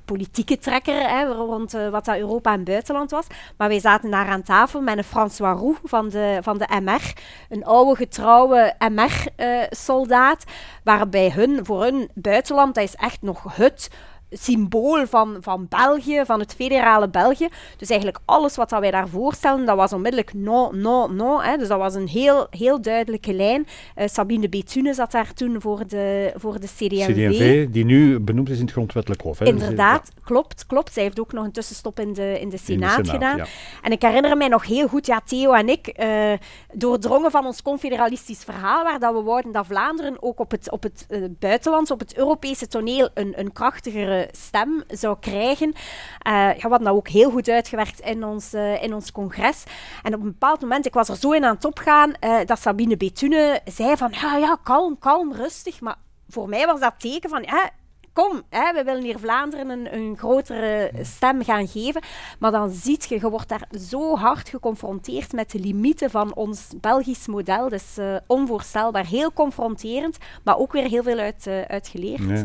politieke 0.04 0.58
trekker 0.58 1.08
hè, 1.08 1.24
rond 1.24 1.74
uh, 1.74 1.88
wat 1.88 2.04
dat 2.04 2.16
Europa 2.16 2.52
en 2.52 2.64
buitenland 2.64 3.10
was. 3.10 3.26
Maar 3.56 3.68
wij 3.68 3.80
zaten 3.80 4.10
daar 4.10 4.26
aan 4.26 4.42
tafel 4.42 4.80
met 4.80 4.98
een 4.98 5.04
François 5.04 5.60
Roux 5.60 5.80
van 5.84 6.08
de, 6.08 6.38
van 6.42 6.58
de 6.58 6.80
MR, 6.82 7.12
een 7.48 7.64
oude 7.64 7.96
getrouwe 7.96 8.74
MR-soldaat, 8.78 10.44
uh, 10.46 10.54
waarbij 10.84 11.30
hun, 11.30 11.64
voor 11.64 11.82
hun 11.82 12.10
buitenland, 12.14 12.74
dat 12.74 12.84
is 12.84 12.94
echt 12.94 13.22
nog 13.22 13.56
het 13.56 13.90
symbool 14.32 15.06
van, 15.06 15.36
van 15.40 15.66
België, 15.68 16.22
van 16.24 16.40
het 16.40 16.54
federale 16.54 17.08
België. 17.08 17.48
Dus 17.76 17.88
eigenlijk 17.88 18.20
alles 18.24 18.56
wat 18.56 18.70
dat 18.70 18.80
wij 18.80 18.90
daar 18.90 19.08
voorstellen, 19.08 19.66
dat 19.66 19.76
was 19.76 19.92
onmiddellijk 19.92 20.34
no, 20.34 20.70
no, 20.70 21.06
no. 21.06 21.40
Hè. 21.40 21.56
Dus 21.56 21.68
dat 21.68 21.78
was 21.78 21.94
een 21.94 22.08
heel, 22.08 22.46
heel 22.50 22.80
duidelijke 22.82 23.32
lijn. 23.32 23.66
Uh, 23.96 24.06
Sabine 24.06 24.48
Bethune 24.48 24.94
zat 24.94 25.10
daar 25.10 25.32
toen 25.32 25.60
voor 25.60 25.86
de, 25.86 26.32
voor 26.36 26.60
de 26.60 26.66
CDMV. 26.66 27.06
CDMV, 27.06 27.68
die 27.68 27.84
nu 27.84 28.20
benoemd 28.20 28.48
is 28.48 28.56
in 28.56 28.64
het 28.64 28.72
grondwettelijk 28.72 29.22
hof. 29.22 29.38
Hè. 29.38 29.44
Inderdaad, 29.44 30.10
ja. 30.14 30.20
klopt, 30.24 30.66
klopt. 30.66 30.92
Zij 30.92 31.02
heeft 31.02 31.20
ook 31.20 31.32
nog 31.32 31.44
een 31.44 31.52
tussenstop 31.52 32.00
in 32.00 32.12
de, 32.12 32.40
in 32.40 32.48
de 32.48 32.58
Senaat, 32.58 32.96
in 32.96 33.02
de 33.02 33.08
Senaat 33.08 33.08
gedaan. 33.08 33.36
Ja. 33.36 33.46
En 33.82 33.92
ik 33.92 34.02
herinner 34.02 34.36
mij 34.36 34.48
nog 34.48 34.66
heel 34.66 34.88
goed, 34.88 35.06
ja, 35.06 35.20
Theo 35.24 35.52
en 35.52 35.68
ik, 35.68 35.98
uh, 36.00 36.32
doordrongen 36.72 37.30
van 37.30 37.46
ons 37.46 37.62
confederalistisch 37.62 38.44
verhaal, 38.44 38.84
waar 38.84 38.98
dat 38.98 39.14
we 39.14 39.22
wouden 39.22 39.52
dat 39.52 39.66
Vlaanderen 39.66 40.16
ook 40.22 40.38
op 40.38 40.50
het, 40.50 40.70
op 40.70 40.82
het 40.82 41.06
uh, 41.08 41.24
buitenland, 41.38 41.90
op 41.90 41.98
het 41.98 42.16
Europese 42.16 42.68
toneel, 42.68 43.08
een, 43.14 43.32
een 43.36 43.52
krachtigere 43.52 44.21
stem 44.30 44.82
zou 44.88 45.16
krijgen. 45.20 45.68
Uh, 45.68 46.32
ja, 46.32 46.54
we 46.54 46.60
hadden 46.60 46.84
dat 46.84 46.94
ook 46.94 47.08
heel 47.08 47.30
goed 47.30 47.48
uitgewerkt 47.48 48.00
in 48.00 48.24
ons, 48.24 48.54
uh, 48.54 48.82
in 48.82 48.94
ons 48.94 49.12
congres. 49.12 49.64
En 50.02 50.14
op 50.14 50.20
een 50.20 50.26
bepaald 50.26 50.60
moment, 50.60 50.86
ik 50.86 50.94
was 50.94 51.08
er 51.08 51.16
zo 51.16 51.32
in 51.32 51.44
aan 51.44 51.54
het 51.54 51.64
opgaan, 51.64 52.12
uh, 52.20 52.36
dat 52.44 52.60
Sabine 52.60 52.96
Bethune 52.96 53.60
zei 53.64 53.96
van, 53.96 54.12
ja, 54.20 54.36
ja, 54.36 54.58
kalm, 54.62 54.98
kalm, 54.98 55.32
rustig. 55.32 55.80
Maar 55.80 55.96
voor 56.28 56.48
mij 56.48 56.66
was 56.66 56.80
dat 56.80 56.94
teken 56.98 57.30
van, 57.30 57.42
ja, 57.42 57.70
kom, 58.12 58.42
hè, 58.48 58.72
we 58.72 58.84
willen 58.84 59.02
hier 59.02 59.18
Vlaanderen 59.18 59.94
een, 59.94 60.18
grotere 60.18 60.90
stem 61.02 61.44
gaan 61.44 61.68
geven. 61.68 62.02
Maar 62.38 62.50
dan 62.50 62.70
ziet 62.70 63.04
je, 63.08 63.14
je 63.14 63.30
wordt 63.30 63.48
daar 63.48 63.68
zo 63.80 64.16
hard 64.16 64.48
geconfronteerd 64.48 65.32
met 65.32 65.50
de 65.50 65.58
limieten 65.58 66.10
van 66.10 66.34
ons 66.34 66.68
Belgisch 66.80 67.26
model. 67.26 67.70
Uh, 67.72 68.16
onvoorstelbaar, 68.26 69.06
heel 69.06 69.32
confronterend, 69.32 70.18
maar 70.44 70.58
ook 70.58 70.72
weer 70.72 70.88
heel 70.88 71.02
veel 71.02 71.18
uit, 71.18 71.46
uh. 71.46 72.44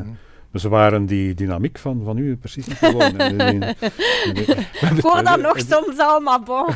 Ze 0.59 0.69
waren 0.69 1.05
die 1.05 1.33
dynamiek 1.33 1.77
van, 1.77 2.01
van 2.03 2.17
u 2.17 2.37
precies 2.37 2.67
niet 2.67 2.77
gewoon. 2.77 3.13
Voordat 5.05 5.41
nog 5.41 5.59
soms 5.59 5.97
allemaal 5.97 6.43
bon. 6.43 6.65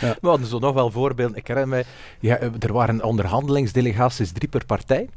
ja. 0.00 0.16
We 0.20 0.28
hadden 0.28 0.46
zo 0.46 0.58
nog 0.58 0.74
wel 0.74 0.90
voorbeelden. 0.90 1.36
Ik 1.36 1.46
herinner 1.46 1.70
mij, 1.70 1.84
ja, 2.20 2.38
er 2.58 2.72
waren 2.72 3.02
onderhandelingsdelegaties, 3.04 4.32
drie 4.32 4.48
per 4.48 4.66
partij. 4.66 5.08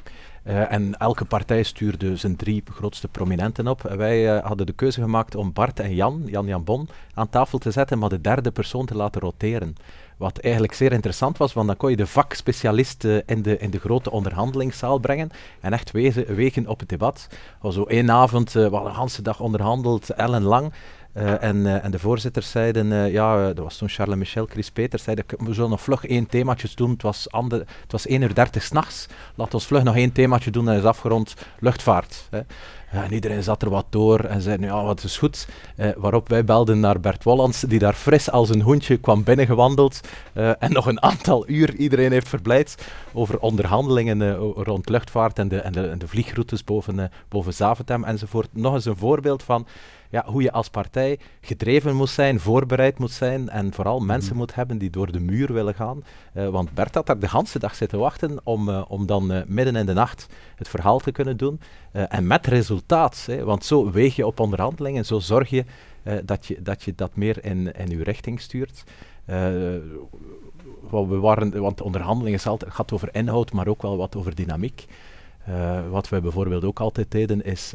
Uh, 0.48 0.72
en 0.72 0.98
elke 0.98 1.26
partij 1.26 1.64
stuurde 1.64 2.16
zijn 2.16 2.36
drie 2.36 2.64
grootste 2.72 3.08
prominenten 3.08 3.68
op. 3.68 3.82
Wij 3.82 4.36
uh, 4.36 4.46
hadden 4.46 4.66
de 4.66 4.74
keuze 4.74 5.02
gemaakt 5.02 5.36
om 5.36 5.54
Bart 5.54 5.80
en 5.80 5.96
Jan, 5.96 6.24
Jan 6.26 6.46
Jan 6.46 6.64
Bon, 6.64 6.90
aan 7.14 7.30
tafel 7.30 7.58
te 7.58 7.72
zetten, 7.72 8.00
maar 8.00 8.10
de 8.10 8.22
derde 8.22 8.52
persoon 8.52 8.86
te 8.86 8.96
laten 8.96 9.22
roteren. 9.22 9.76
Wat 10.18 10.38
eigenlijk 10.38 10.74
zeer 10.74 10.92
interessant 10.92 11.38
was, 11.38 11.54
want 11.54 11.68
dan 11.68 11.78
kon 11.78 11.90
je 11.90 11.96
de 11.96 12.08
vakspecialisten 12.08 13.24
in 13.26 13.42
de, 13.42 13.58
in 13.58 13.70
de 13.70 13.80
grote 13.80 14.12
onderhandelingszaal 14.12 14.98
brengen 14.98 15.30
en 15.62 15.74
echt 15.74 15.92
wegen 15.92 16.68
op 16.68 16.80
het 16.80 16.90
debat. 16.90 17.28
Zo 17.70 17.84
één 17.84 18.12
avond, 18.12 18.56
uh, 18.56 18.68
we 18.70 18.76
hadden 18.76 18.94
de 18.94 19.00
hele 19.00 19.22
dag 19.22 19.40
onderhandeld, 19.40 20.10
ellenlang. 20.10 20.74
Uh, 21.18 21.44
en, 21.44 21.56
uh, 21.56 21.84
en, 21.84 21.92
de 21.92 22.00
voorzitters 22.00 22.52
zeiden, 22.52 22.92
uh, 22.92 23.12
ja, 23.12 23.48
dat 23.48 23.64
was 23.64 23.78
toen 23.78 23.90
Charles 23.90 24.18
Michel, 24.18 24.46
Chris 24.46 24.72
Peters, 24.72 25.04
zeiden, 25.04 25.26
we 25.38 25.54
zullen 25.54 25.70
nog 25.70 25.82
vlug 25.82 26.06
één 26.06 26.28
themaatje 26.28 26.68
doen. 26.76 26.90
Het 26.90 27.02
was, 27.02 27.32
ander, 27.32 27.60
het 27.60 27.92
was 27.92 28.08
1 28.08 28.22
uur 28.22 28.34
30 28.34 28.64
s'nachts. 28.64 29.08
Laat 29.36 29.54
ons 29.54 29.66
vlug 29.66 29.84
nog 29.84 29.96
één 29.96 30.12
themaatje 30.12 30.52
doen 30.52 30.70
en 30.70 30.78
is 30.78 30.84
afgerond. 30.84 31.34
Luchtvaart. 31.60 32.28
Hè. 32.30 32.42
En 32.90 33.14
iedereen 33.14 33.44
zat 33.44 33.62
er 33.62 33.70
wat 33.70 33.86
door 33.90 34.20
en 34.20 34.42
zei, 34.42 34.62
ja, 34.62 34.84
wat 34.84 35.04
is 35.04 35.18
goed. 35.18 35.48
waarop 35.98 36.30
wij 36.30 36.44
belden 36.44 36.80
naar 36.80 37.00
Bert 37.00 37.24
Wollands, 37.24 37.62
die 37.62 37.80
daar 37.80 37.94
fris 37.94 38.32
als 38.32 38.50
een 38.50 38.62
hondje 38.62 38.98
kwam 38.98 39.24
binnengewandeld. 39.24 40.00
en 40.34 40.72
nog 40.72 40.86
een 40.86 41.02
aantal 41.02 41.50
uur 41.50 41.76
iedereen 41.76 42.12
heeft 42.12 42.30
verblijd 42.30 42.88
over 43.14 43.40
onderhandelingen 43.40 44.36
rond 44.56 44.90
luchtvaart 44.90 45.40
en 45.40 45.48
de, 45.48 45.60
en 45.60 45.72
de, 45.72 45.88
en 45.88 46.00
de 46.00 46.08
vliegroutes 46.08 46.64
boven, 46.64 47.12
boven 47.30 47.54
Zaventem 47.54 48.04
enzovoort. 48.04 48.50
Nog 48.52 48.74
eens 48.74 48.86
een 48.86 48.98
voorbeeld 48.98 49.44
van 49.44 49.68
ja, 50.14 50.24
hoe 50.26 50.42
je 50.42 50.52
als 50.52 50.70
partij 50.70 51.20
gedreven 51.42 51.96
moet 51.96 52.10
zijn, 52.10 52.40
voorbereid 52.40 53.00
moet 53.00 53.12
zijn 53.12 53.50
en 53.50 53.74
vooral 53.74 54.00
mensen 54.00 54.32
mm. 54.32 54.38
moet 54.38 54.56
hebben 54.56 54.78
die 54.78 54.90
door 54.90 55.12
de 55.12 55.20
muur 55.20 55.54
willen 55.54 55.74
gaan. 55.74 56.04
Uh, 56.34 56.50
want 56.50 56.74
Bert 56.74 56.96
had 56.96 57.06
daar 57.06 57.20
de 57.20 57.30
hele 57.30 57.60
dag 57.60 57.76
zitten 57.76 58.00
wachten 58.00 58.40
om, 58.44 58.70
uh, 58.70 58.82
om 58.88 59.06
dan 59.06 59.32
uh, 59.32 59.42
midden 59.48 59.76
in 59.76 59.86
de 59.86 59.94
nacht 59.94 60.28
het 60.56 60.68
verhaal 60.68 61.00
te 61.00 61.12
kunnen 61.12 61.38
doen. 61.38 61.60
en 61.92 62.28
met 62.28 62.48
resultaat, 62.48 63.24
hè, 63.26 63.44
want 63.44 63.66
zo 63.66 63.92
weeg 63.92 64.16
je 64.16 64.26
op 64.26 64.40
onderhandelingen, 64.40 65.06
zo 65.06 65.20
zorg 65.20 65.50
je, 65.50 65.66
dat, 66.24 66.46
je 66.46 66.62
dat 66.62 66.84
je 66.84 66.94
dat 66.96 67.16
meer 67.16 67.46
in, 67.46 67.72
in 67.72 67.92
uw 67.92 68.04
richting 68.04 68.42
stuurt. 68.42 68.84
we 70.90 71.18
waren, 71.20 71.62
want 71.62 71.82
onderhandelingen 71.82 72.40
gaat 72.68 72.92
over 72.92 73.10
inhoud, 73.12 73.52
maar 73.52 73.68
ook 73.68 73.82
wel 73.82 73.98
wat 73.98 74.16
over 74.16 74.36
dynamiek. 74.36 74.86
wat 75.90 76.10
wij 76.10 76.22
bijvoorbeeld 76.22 76.64
ook 76.64 76.80
altijd 76.80 77.12
deden, 77.12 77.44
is 77.44 77.74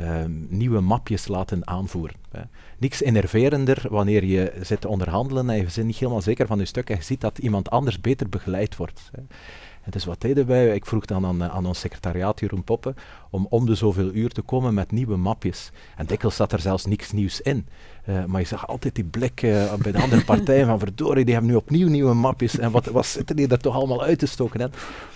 um, 0.00 0.46
nieuwe 0.50 0.80
mapjes 0.80 1.28
laten 1.28 1.66
aanvoeren. 1.66 2.16
Hè. 2.30 2.40
Niks 2.78 3.02
enerverender 3.02 3.86
wanneer 3.90 4.24
je 4.24 4.52
zit 4.60 4.80
te 4.80 4.88
onderhandelen 4.88 5.50
en 5.50 5.56
je 5.56 5.62
bent 5.62 5.86
niet 5.86 5.96
helemaal 5.96 6.20
zeker 6.20 6.46
van 6.46 6.58
je 6.58 6.64
stuk 6.64 6.90
en 6.90 6.96
je 6.96 7.02
ziet 7.02 7.20
dat 7.20 7.38
iemand 7.38 7.70
anders 7.70 8.00
beter 8.00 8.28
begeleid 8.28 8.76
wordt. 8.76 9.10
Hè. 9.12 9.22
En 9.82 9.90
dus 9.90 10.04
wat 10.04 10.20
deden 10.20 10.46
wij? 10.46 10.74
Ik 10.74 10.86
vroeg 10.86 11.04
dan 11.04 11.26
aan, 11.26 11.44
aan 11.44 11.66
ons 11.66 11.80
secretariaat 11.80 12.40
Jeroen 12.40 12.64
Poppen 12.64 12.94
om 13.30 13.46
om 13.50 13.66
de 13.66 13.74
zoveel 13.74 14.10
uur 14.12 14.30
te 14.30 14.42
komen 14.42 14.74
met 14.74 14.90
nieuwe 14.90 15.16
mapjes. 15.16 15.70
En 15.96 16.06
dikwijls 16.06 16.36
zat 16.36 16.52
er 16.52 16.60
zelfs 16.60 16.84
niks 16.84 17.12
nieuws 17.12 17.40
in. 17.40 17.66
Uh, 18.08 18.24
maar 18.24 18.40
je 18.40 18.46
zag 18.46 18.68
altijd 18.68 18.94
die 18.94 19.04
blik 19.04 19.42
uh, 19.42 19.74
bij 19.74 19.92
de 19.92 20.00
andere 20.00 20.24
partijen 20.34 20.66
van 20.66 20.78
verdorie, 20.78 21.24
die 21.24 21.34
hebben 21.34 21.52
nu 21.52 21.56
opnieuw 21.56 21.88
nieuwe 21.88 22.14
mapjes. 22.14 22.58
En 22.58 22.70
wat, 22.70 22.86
wat 22.86 23.06
zitten 23.06 23.36
die 23.36 23.48
er 23.48 23.58
toch 23.58 23.74
allemaal 23.74 24.02
uit 24.02 24.18
te 24.18 24.26
stoken? 24.26 24.60
Hè? 24.60 24.66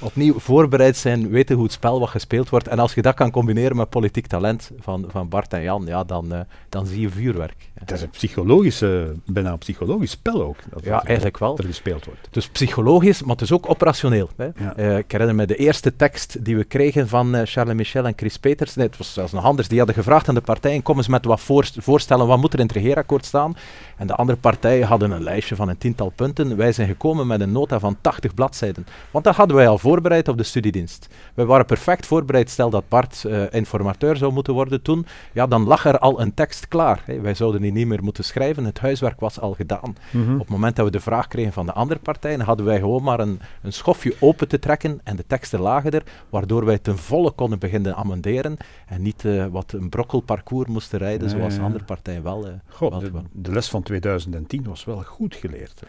Opnieuw 0.01 0.39
voorbereid 0.39 0.97
zijn, 0.97 1.29
weten 1.29 1.55
hoe 1.55 1.65
het 1.65 1.73
spel 1.73 2.01
wat 2.01 2.09
gespeeld 2.09 2.49
wordt. 2.49 2.69
En 2.69 2.79
als 2.79 2.95
je 2.95 3.03
dat 3.03 3.15
kan 3.15 3.31
combineren 3.31 3.77
met 3.77 3.89
politiek 3.89 4.27
talent 4.27 4.71
van, 4.79 5.05
van 5.09 5.29
Bart 5.29 5.53
en 5.53 5.63
Jan, 5.63 5.85
ja, 5.87 6.05
dan, 6.05 6.33
uh, 6.33 6.41
dan 6.69 6.87
zie 6.87 7.01
je 7.01 7.11
vuurwerk. 7.11 7.71
Het 7.75 7.91
is 7.91 8.03
een 8.03 8.11
psychologische, 8.11 9.15
bijna 9.27 9.53
een 9.53 9.59
psychologisch 9.59 10.11
spel 10.11 10.43
ook. 10.43 10.57
Dat 10.71 10.85
ja, 10.85 11.05
eigenlijk 11.05 11.39
wel. 11.39 11.59
Er 11.59 11.65
gespeeld 11.65 12.05
wordt. 12.05 12.29
Dus 12.31 12.49
psychologisch, 12.49 13.23
maar 13.23 13.35
het 13.35 13.41
is 13.41 13.53
ook 13.53 13.71
operationeel. 13.71 14.31
Hè? 14.37 14.49
Ja. 14.59 14.97
ik 14.97 15.13
herinner 15.13 15.37
me 15.37 15.47
de 15.47 15.57
eerste 15.57 15.97
tekst 15.97 16.45
die 16.45 16.57
we 16.57 16.65
kregen 16.65 17.09
van 17.09 17.47
Charles 17.47 17.75
Michel 17.75 18.07
en 18.07 18.13
Chris 18.17 18.37
Peters. 18.39 18.75
Nee, 18.75 18.87
het 18.87 18.97
was 18.97 19.13
zelfs 19.13 19.33
nog 19.33 19.45
anders. 19.45 19.69
Die 19.69 19.79
hadden 19.79 19.97
gevraagd 19.97 20.29
aan 20.29 20.35
de 20.35 20.41
partijen, 20.41 20.83
kom 20.83 20.97
eens 20.97 21.09
met 21.09 21.25
wat 21.25 21.41
voorstellen, 21.77 22.27
wat 22.27 22.39
moet 22.39 22.53
er 22.53 22.59
in 22.59 22.67
het 22.67 22.75
regeerakkoord 22.75 23.25
staan? 23.25 23.57
En 23.97 24.07
de 24.07 24.15
andere 24.15 24.39
partijen 24.39 24.87
hadden 24.87 25.11
een 25.11 25.23
lijstje 25.23 25.57
van 25.57 25.69
een 25.69 25.79
tiental 25.79 26.13
punten. 26.17 26.57
Wij 26.57 26.73
zijn 26.73 26.89
gekomen 26.89 27.27
met 27.27 27.41
een 27.41 27.53
nota 27.53 27.79
van 27.79 27.97
80 28.01 28.35
bladzijden. 28.35 28.87
Want 29.11 29.25
dat 29.25 29.37
hadden 29.37 29.57
wij 29.57 29.69
al 29.69 29.79
voorbereid 29.79 30.29
op 30.29 30.37
de 30.37 30.43
studiedienst. 30.43 31.09
We 31.35 31.45
waren 31.45 31.67
perfect 31.67 32.07
voorbereid, 32.07 32.51
stel 32.51 32.71
dat 32.71 32.89
Bart 32.89 33.25
uh, 33.27 33.43
informateur 33.51 34.17
zou 34.17 34.33
moeten 34.33 34.55
worden 34.55 34.83
toen, 34.83 35.07
ja, 35.33 35.47
dan 35.47 35.65
lag 35.65 35.85
er 35.85 35.99
al 35.99 36.21
een 36.21 36.35
tekst 36.35 36.69
klaar. 36.69 37.03
Wij 37.23 37.35
zouden 37.35 37.61
die 37.61 37.73
niet 37.73 37.87
meer 37.87 38.03
moeten 38.03 38.25
schrijven, 38.25 38.65
het 38.65 38.79
huiswerk 38.79 39.21
was 39.21 39.41
al 39.41 39.53
gedaan. 39.53 39.97
Mm 40.11 40.25
-hmm. 40.25 40.35
Op 40.35 40.41
het 40.41 40.49
moment 40.49 40.77
dat 40.77 40.85
we 40.85 40.91
de 40.91 41.01
vraag 41.01 41.29
kregen 41.29 41.53
van 41.53 41.67
de 41.67 41.73
andere 41.73 42.01
partijen, 42.01 42.41
hadden 42.41 42.67
wij 42.67 42.79
gewoon 42.79 43.03
maar 43.03 43.21
een, 43.21 43.41
een 43.63 43.73
schofje 43.73 44.15
open 44.19 44.46
te 44.47 44.59
trekken 44.59 45.01
en 45.05 45.17
de 45.17 45.27
teksten 45.27 45.61
lagen 45.61 45.91
er, 45.91 46.03
waardoor 46.31 46.65
wij 46.65 46.79
ten 46.79 46.99
volle 46.99 47.31
konden 47.31 47.59
beginnen 47.59 47.97
amenderen 47.97 48.57
en 48.87 49.03
niet 49.03 49.25
uh, 49.25 49.47
wat 49.47 49.73
een 49.73 49.89
brokkelparcours 49.89 50.69
moesten 50.69 50.99
rijden, 50.99 51.29
nee, 51.29 51.37
zoals 51.37 51.59
andere 51.59 51.85
partijen 51.85 52.23
wel. 52.23 52.49
Uh, 52.49 52.53
God, 52.69 52.91
wel 52.91 53.01
de, 53.01 53.23
de, 53.33 53.53
les 53.53 53.69
van 53.69 53.83
2010 53.83 54.65
was 54.65 54.85
wel 54.85 55.03
goed 55.03 55.35
geleerd. 55.35 55.83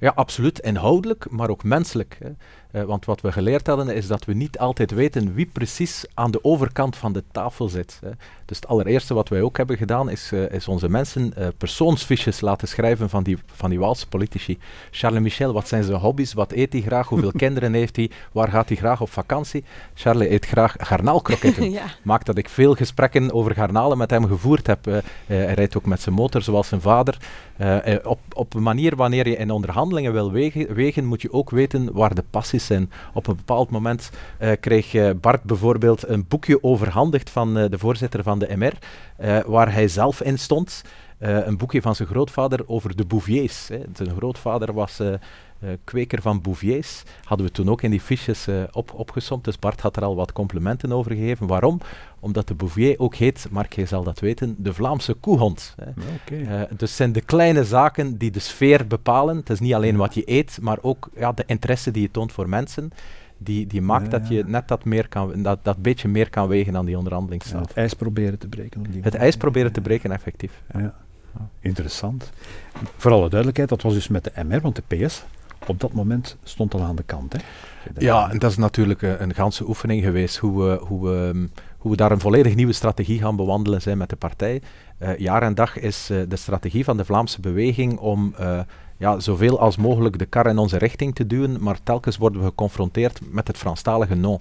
Ja, 0.00 0.12
absoluut. 0.14 0.58
Inhoudelijk, 0.58 1.26
maar 1.30 1.50
ook 1.50 1.64
menselijk. 1.64 2.18
Hè. 2.18 2.30
Uh, 2.72 2.82
want 2.82 3.04
wat 3.04 3.20
we 3.20 3.32
geleerd 3.32 3.66
hadden 3.66 3.88
is 3.88 4.06
dat 4.06 4.24
we 4.24 4.34
niet 4.34 4.58
altijd 4.58 4.90
weten 4.90 5.34
wie 5.34 5.46
precies 5.46 6.04
aan 6.14 6.30
de 6.30 6.44
overkant 6.44 6.96
van 6.96 7.12
de 7.12 7.24
tafel 7.32 7.68
zit. 7.68 7.98
Hè. 8.00 8.10
Dus 8.44 8.56
het 8.56 8.66
allereerste 8.66 9.14
wat 9.14 9.28
wij 9.28 9.42
ook 9.42 9.56
hebben 9.56 9.76
gedaan 9.76 10.10
is, 10.10 10.32
uh, 10.32 10.52
is 10.52 10.68
onze 10.68 10.88
mensen 10.88 11.32
uh, 11.38 11.46
persoonsfiches 11.58 12.40
laten 12.40 12.68
schrijven 12.68 13.08
van 13.08 13.22
die, 13.22 13.38
van 13.46 13.70
die 13.70 13.78
Waalse 13.78 14.08
politici. 14.08 14.58
Charles 14.90 15.20
Michel, 15.20 15.52
wat 15.52 15.68
zijn 15.68 15.84
zijn 15.84 15.98
hobby's? 15.98 16.32
Wat 16.32 16.52
eet 16.52 16.72
hij 16.72 16.82
graag? 16.82 17.08
Hoeveel 17.08 17.32
kinderen 17.44 17.72
heeft 17.72 17.96
hij? 17.96 18.10
Waar 18.32 18.48
gaat 18.48 18.68
hij 18.68 18.76
graag 18.76 19.00
op 19.00 19.10
vakantie? 19.10 19.64
Charles 19.94 20.28
eet 20.28 20.46
graag 20.46 20.74
garnaalkroketten. 20.78 21.70
ja. 21.80 21.84
Maakt 22.02 22.26
dat 22.26 22.38
ik 22.38 22.48
veel 22.48 22.74
gesprekken 22.74 23.32
over 23.32 23.54
garnalen 23.54 23.98
met 23.98 24.10
hem 24.10 24.26
gevoerd 24.26 24.66
heb. 24.66 24.84
hij 25.26 25.54
rijdt 25.54 25.76
ook 25.76 25.86
met 25.86 26.00
zijn 26.00 26.14
motor 26.14 26.42
zoals 26.42 26.68
zijn 26.68 26.80
vader. 26.80 27.16
Op, 28.04 28.18
op 28.32 28.54
een 28.54 28.62
manier 28.62 28.96
wanneer 28.96 29.28
je 29.28 29.36
in 29.36 29.50
onderhandelingen 29.50 30.12
wil 30.12 30.32
wegen, 30.72 31.04
moet 31.04 31.22
je 31.22 31.32
ook 31.32 31.50
weten 31.50 31.92
waar 31.92 32.14
de 32.14 32.24
passie 32.30 32.60
zijn. 32.60 32.90
Op 33.14 33.26
een 33.26 33.36
bepaald 33.36 33.70
moment 33.70 34.10
uh, 34.40 34.52
kreeg 34.60 35.16
Bart 35.20 35.42
bijvoorbeeld 35.42 36.08
een 36.08 36.24
boekje 36.28 36.62
overhandigd 36.62 37.30
van 37.30 37.54
de 37.54 37.78
voorzitter 37.78 38.22
van 38.22 38.38
de 38.38 38.56
MR, 38.56 38.72
waar 39.46 39.72
hij 39.72 39.88
zelf 39.88 40.22
in 40.22 40.38
stond. 40.38 40.82
een 41.18 41.56
boekje 41.56 41.82
van 41.82 41.94
zijn 41.94 42.08
grootvader 42.08 42.60
over 42.66 42.96
de 42.96 43.04
Bouviers. 43.04 43.68
Hè. 43.68 43.78
Zijn 43.92 44.16
grootvader 44.16 44.72
was 44.72 45.00
kweker 45.84 46.22
van 46.22 46.40
Bouviers. 46.40 47.02
Hadden 47.24 47.46
we 47.46 47.52
toen 47.52 47.70
ook 47.70 47.82
in 47.82 47.90
die 47.90 48.00
fiches 48.00 48.46
op, 48.72 48.92
opgesomd. 48.94 49.44
Dus 49.44 49.58
Bart 49.58 49.80
had 49.80 49.96
er 49.96 50.04
al 50.04 50.16
wat 50.16 50.32
complimenten 50.32 50.92
over 50.92 51.12
gegeven. 51.12 51.46
Waarom? 51.46 51.80
Omdat 52.20 52.48
de 52.48 52.54
Bouvier 52.54 52.98
ook 52.98 53.14
heet, 53.14 53.46
Mark, 53.50 53.72
je 53.72 53.86
zal 53.86 54.02
dat 54.02 54.20
weten, 54.20 54.54
de 54.58 54.74
Vlaamse 54.74 55.14
koehond. 55.14 55.74
Hè. 55.76 55.90
Okay. 56.22 56.68
dus 56.76 56.96
zijn 56.96 57.12
de 57.12 57.20
kleine 57.20 57.64
zaken 57.64 58.18
die 58.18 58.30
de 58.30 58.38
sfeer 58.40 58.86
bepalen. 58.86 59.36
Het 59.36 59.50
is 59.50 59.60
niet 59.60 59.74
alleen 59.74 59.96
wat 59.96 60.14
je 60.14 60.22
eet, 60.24 60.58
maar 60.60 60.78
ook 60.80 61.08
ja, 61.16 61.32
de 61.32 61.44
interesse 61.46 61.90
die 61.90 62.02
je 62.02 62.10
toont 62.10 62.32
voor 62.32 62.48
mensen 62.48 62.92
die, 63.42 63.66
die 63.66 63.82
maakt 63.82 64.10
dat 64.10 64.28
je 64.28 64.44
net 64.46 64.68
dat, 64.68 64.84
meer 64.84 65.08
kan, 65.08 65.42
dat, 65.42 65.58
dat 65.62 65.82
beetje 65.82 66.08
meer 66.08 66.30
kan 66.30 66.48
wegen 66.48 66.72
dan 66.72 66.84
die 66.84 66.96
onderhandelingstafel. 66.96 67.66
het 67.66 67.76
ijs 67.76 67.94
proberen 67.94 68.38
te 68.38 68.48
breken. 68.48 68.80
Op 68.80 68.92
die 68.92 69.02
het 69.02 69.14
ijs 69.14 69.36
proberen 69.36 69.72
te 69.72 69.80
breken, 69.80 70.12
effectief. 70.12 70.62
Ja. 70.72 70.94
Interessant. 71.60 72.30
Voor 72.96 73.10
alle 73.10 73.28
duidelijkheid, 73.28 73.68
dat 73.68 73.82
was 73.82 73.94
dus 73.94 74.08
met 74.08 74.24
de 74.24 74.44
MR, 74.44 74.60
want 74.60 74.76
de 74.76 74.96
PS 74.96 75.24
op 75.66 75.80
dat 75.80 75.92
moment 75.92 76.36
stond 76.42 76.74
al 76.74 76.82
aan 76.82 76.96
de 76.96 77.02
kant. 77.02 77.32
Hè? 77.32 77.38
Ja, 77.98 78.30
en 78.30 78.38
dat 78.38 78.50
is 78.50 78.56
natuurlijk 78.56 79.02
een, 79.02 79.22
een 79.22 79.34
ganse 79.34 79.68
oefening 79.68 80.02
geweest, 80.02 80.36
hoe 80.36 80.64
we, 80.64 80.80
hoe, 80.82 81.08
we, 81.08 81.48
hoe 81.78 81.90
we 81.90 81.96
daar 81.96 82.12
een 82.12 82.20
volledig 82.20 82.54
nieuwe 82.54 82.72
strategie 82.72 83.18
gaan 83.18 83.36
bewandelen 83.36 83.82
zijn 83.82 83.98
met 83.98 84.08
de 84.08 84.16
partij. 84.16 84.62
Uh, 84.98 85.18
jaar 85.18 85.42
en 85.42 85.54
dag 85.54 85.78
is 85.78 86.10
uh, 86.10 86.22
de 86.28 86.36
strategie 86.36 86.84
van 86.84 86.96
de 86.96 87.04
Vlaamse 87.04 87.40
beweging 87.40 87.98
om 87.98 88.34
ja, 88.96 89.20
zoveel 89.20 89.60
als 89.60 89.76
mogelijk 89.76 90.18
de 90.18 90.26
kar 90.26 90.46
in 90.46 90.58
onze 90.58 90.78
richting 90.78 91.14
te 91.14 91.26
duwen, 91.26 91.62
maar 91.62 91.78
telkens 91.82 92.16
worden 92.16 92.40
we 92.40 92.46
geconfronteerd 92.46 93.20
met 93.30 93.46
het 93.46 93.56
Franstalige 93.56 94.14
non. 94.14 94.40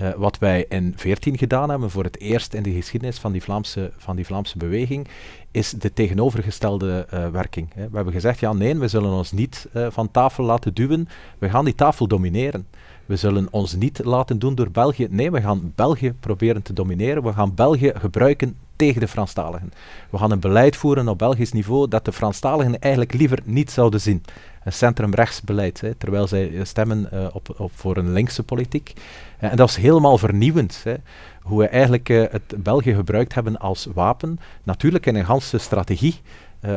Uh, 0.00 0.12
wat 0.16 0.38
wij 0.38 0.66
in 0.68 0.92
14 0.96 1.38
gedaan 1.38 1.70
hebben, 1.70 1.90
voor 1.90 2.04
het 2.04 2.20
eerst 2.20 2.54
in 2.54 2.62
de 2.62 2.72
geschiedenis 2.72 3.18
van 3.18 3.32
die 3.32 3.42
Vlaamse, 3.42 3.92
van 3.96 4.16
die 4.16 4.26
Vlaamse 4.26 4.58
beweging, 4.58 5.08
is 5.50 5.70
de 5.70 5.92
tegenovergestelde 5.92 7.06
uh, 7.14 7.28
werking. 7.28 7.68
Hè. 7.74 7.88
We 7.88 7.96
hebben 7.96 8.12
gezegd, 8.12 8.40
ja 8.40 8.52
nee, 8.52 8.78
we 8.78 8.88
zullen 8.88 9.10
ons 9.10 9.32
niet 9.32 9.68
uh, 9.72 9.86
van 9.90 10.10
tafel 10.10 10.44
laten 10.44 10.74
duwen, 10.74 11.08
we 11.38 11.50
gaan 11.50 11.64
die 11.64 11.74
tafel 11.74 12.06
domineren. 12.06 12.66
We 13.06 13.16
zullen 13.16 13.48
ons 13.50 13.74
niet 13.74 14.04
laten 14.04 14.38
doen 14.38 14.54
door 14.54 14.70
België. 14.70 15.06
Nee, 15.10 15.30
we 15.30 15.40
gaan 15.40 15.72
België 15.74 16.12
proberen 16.20 16.62
te 16.62 16.72
domineren. 16.72 17.22
We 17.22 17.32
gaan 17.32 17.54
België 17.54 17.92
gebruiken 17.94 18.56
tegen 18.76 19.00
de 19.00 19.08
Franstaligen. 19.08 19.72
We 20.10 20.18
gaan 20.18 20.30
een 20.30 20.40
beleid 20.40 20.76
voeren 20.76 21.08
op 21.08 21.18
Belgisch 21.18 21.52
niveau 21.52 21.88
dat 21.88 22.04
de 22.04 22.12
Franstaligen 22.12 22.78
eigenlijk 22.78 23.14
liever 23.14 23.38
niet 23.44 23.70
zouden 23.70 24.00
zien. 24.00 24.22
Een 24.64 24.72
centrumrechtsbeleid, 24.72 25.80
hè, 25.80 25.94
terwijl 25.94 26.26
zij 26.26 26.60
stemmen 26.62 27.08
uh, 27.14 27.26
op, 27.32 27.54
op, 27.56 27.70
voor 27.74 27.96
een 27.96 28.12
linkse 28.12 28.42
politiek. 28.42 28.92
Uh, 29.40 29.50
en 29.50 29.56
dat 29.56 29.68
is 29.68 29.76
helemaal 29.76 30.18
vernieuwend. 30.18 30.80
Hè, 30.84 30.94
hoe 31.42 31.58
we 31.58 31.68
eigenlijk 31.68 32.08
het 32.08 32.54
België 32.56 32.94
gebruikt 32.94 33.34
hebben 33.34 33.58
als 33.58 33.88
wapen. 33.94 34.38
Natuurlijk 34.62 35.06
in 35.06 35.14
een 35.14 35.24
ganse 35.24 35.58
strategie. 35.58 36.20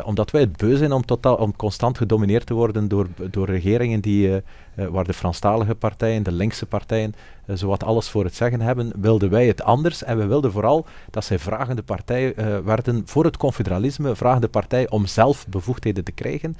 Omdat 0.04 0.32
wij 0.32 0.41
het 0.41 0.58
beu 0.58 0.76
zijn 0.76 0.91
om, 0.91 1.06
totaal, 1.06 1.36
om 1.36 1.56
constant 1.56 1.97
gedomineerd 1.97 2.45
te 2.45 2.54
worden 2.54 2.88
door, 2.88 3.08
door 3.32 3.45
regeringen 3.45 4.02
die, 4.02 4.41
waar 4.76 5.04
de 5.04 5.13
Franstalige 5.13 5.76
partijen, 5.76 6.23
de 6.23 6.32
linkse 6.32 6.65
partijen, 6.65 7.15
zowat 7.45 7.84
alles 7.84 8.10
voor 8.10 8.23
het 8.23 8.36
zeggen 8.36 8.62
hebben, 8.62 8.91
wilden 8.95 9.30
wij 9.30 9.47
het 9.47 9.62
anders. 9.62 10.04
En 10.04 10.17
we 10.17 10.26
wilden 10.26 10.52
vooral 10.52 10.86
dat 11.12 11.26
zij 11.26 11.39
vragende 11.39 11.84
partij 11.84 12.34
werden 12.63 13.02
voor 13.06 13.23
het 13.23 13.38
confederalisme, 13.38 14.15
vragende 14.15 14.47
partij 14.47 14.89
om 14.89 15.06
zelf 15.06 15.47
bevoegdheden 15.47 16.04
te 16.04 16.12
krijgen. 16.12 16.56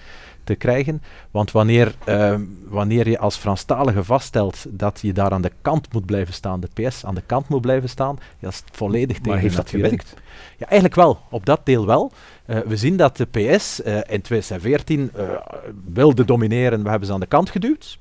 Te 0.48 0.56
krijgen. 0.56 1.02
Want 1.32 1.52
wanneer, 1.52 1.96
wanneer 2.68 3.10
je 3.10 3.20
als 3.20 3.36
Franstalige 3.36 4.04
vaststelt 4.04 4.66
dat 4.70 5.00
je 5.02 5.14
daar 5.14 5.32
aan 5.32 5.42
de 5.42 5.52
kant 5.62 5.94
moet 5.94 6.06
blijven 6.06 6.34
staan, 6.34 6.60
de 6.60 6.88
PS 6.88 7.06
aan 7.06 7.16
de 7.16 7.24
kant 7.26 7.48
moet 7.48 7.62
blijven 7.62 7.90
staan, 7.90 8.20
dat 8.40 8.52
is 8.52 8.64
volledig 8.72 9.18
tegen 9.18 9.32
Maar 9.32 9.40
heeft 9.40 9.56
dat 9.56 9.70
gewerkt? 9.70 10.14
Ja, 10.58 10.66
eigenlijk 10.66 10.96
wel. 10.96 11.20
Op 11.30 11.46
dat 11.46 11.66
deel 11.66 11.86
wel. 11.86 12.12
Uh, 12.46 12.60
we 12.60 12.78
zien 12.78 12.98
dat 12.98 13.18
de 13.18 13.26
PS 13.26 13.80
uh, 13.80 13.96
in 13.96 14.22
2014 14.22 15.12
uh, 15.18 15.30
wilde 15.94 16.26
domineren. 16.26 16.84
We 16.84 16.90
hebben 16.90 17.08
ze 17.08 17.14
aan 17.14 17.20
de 17.20 17.26
kant 17.26 17.50
geduwd. 17.50 18.00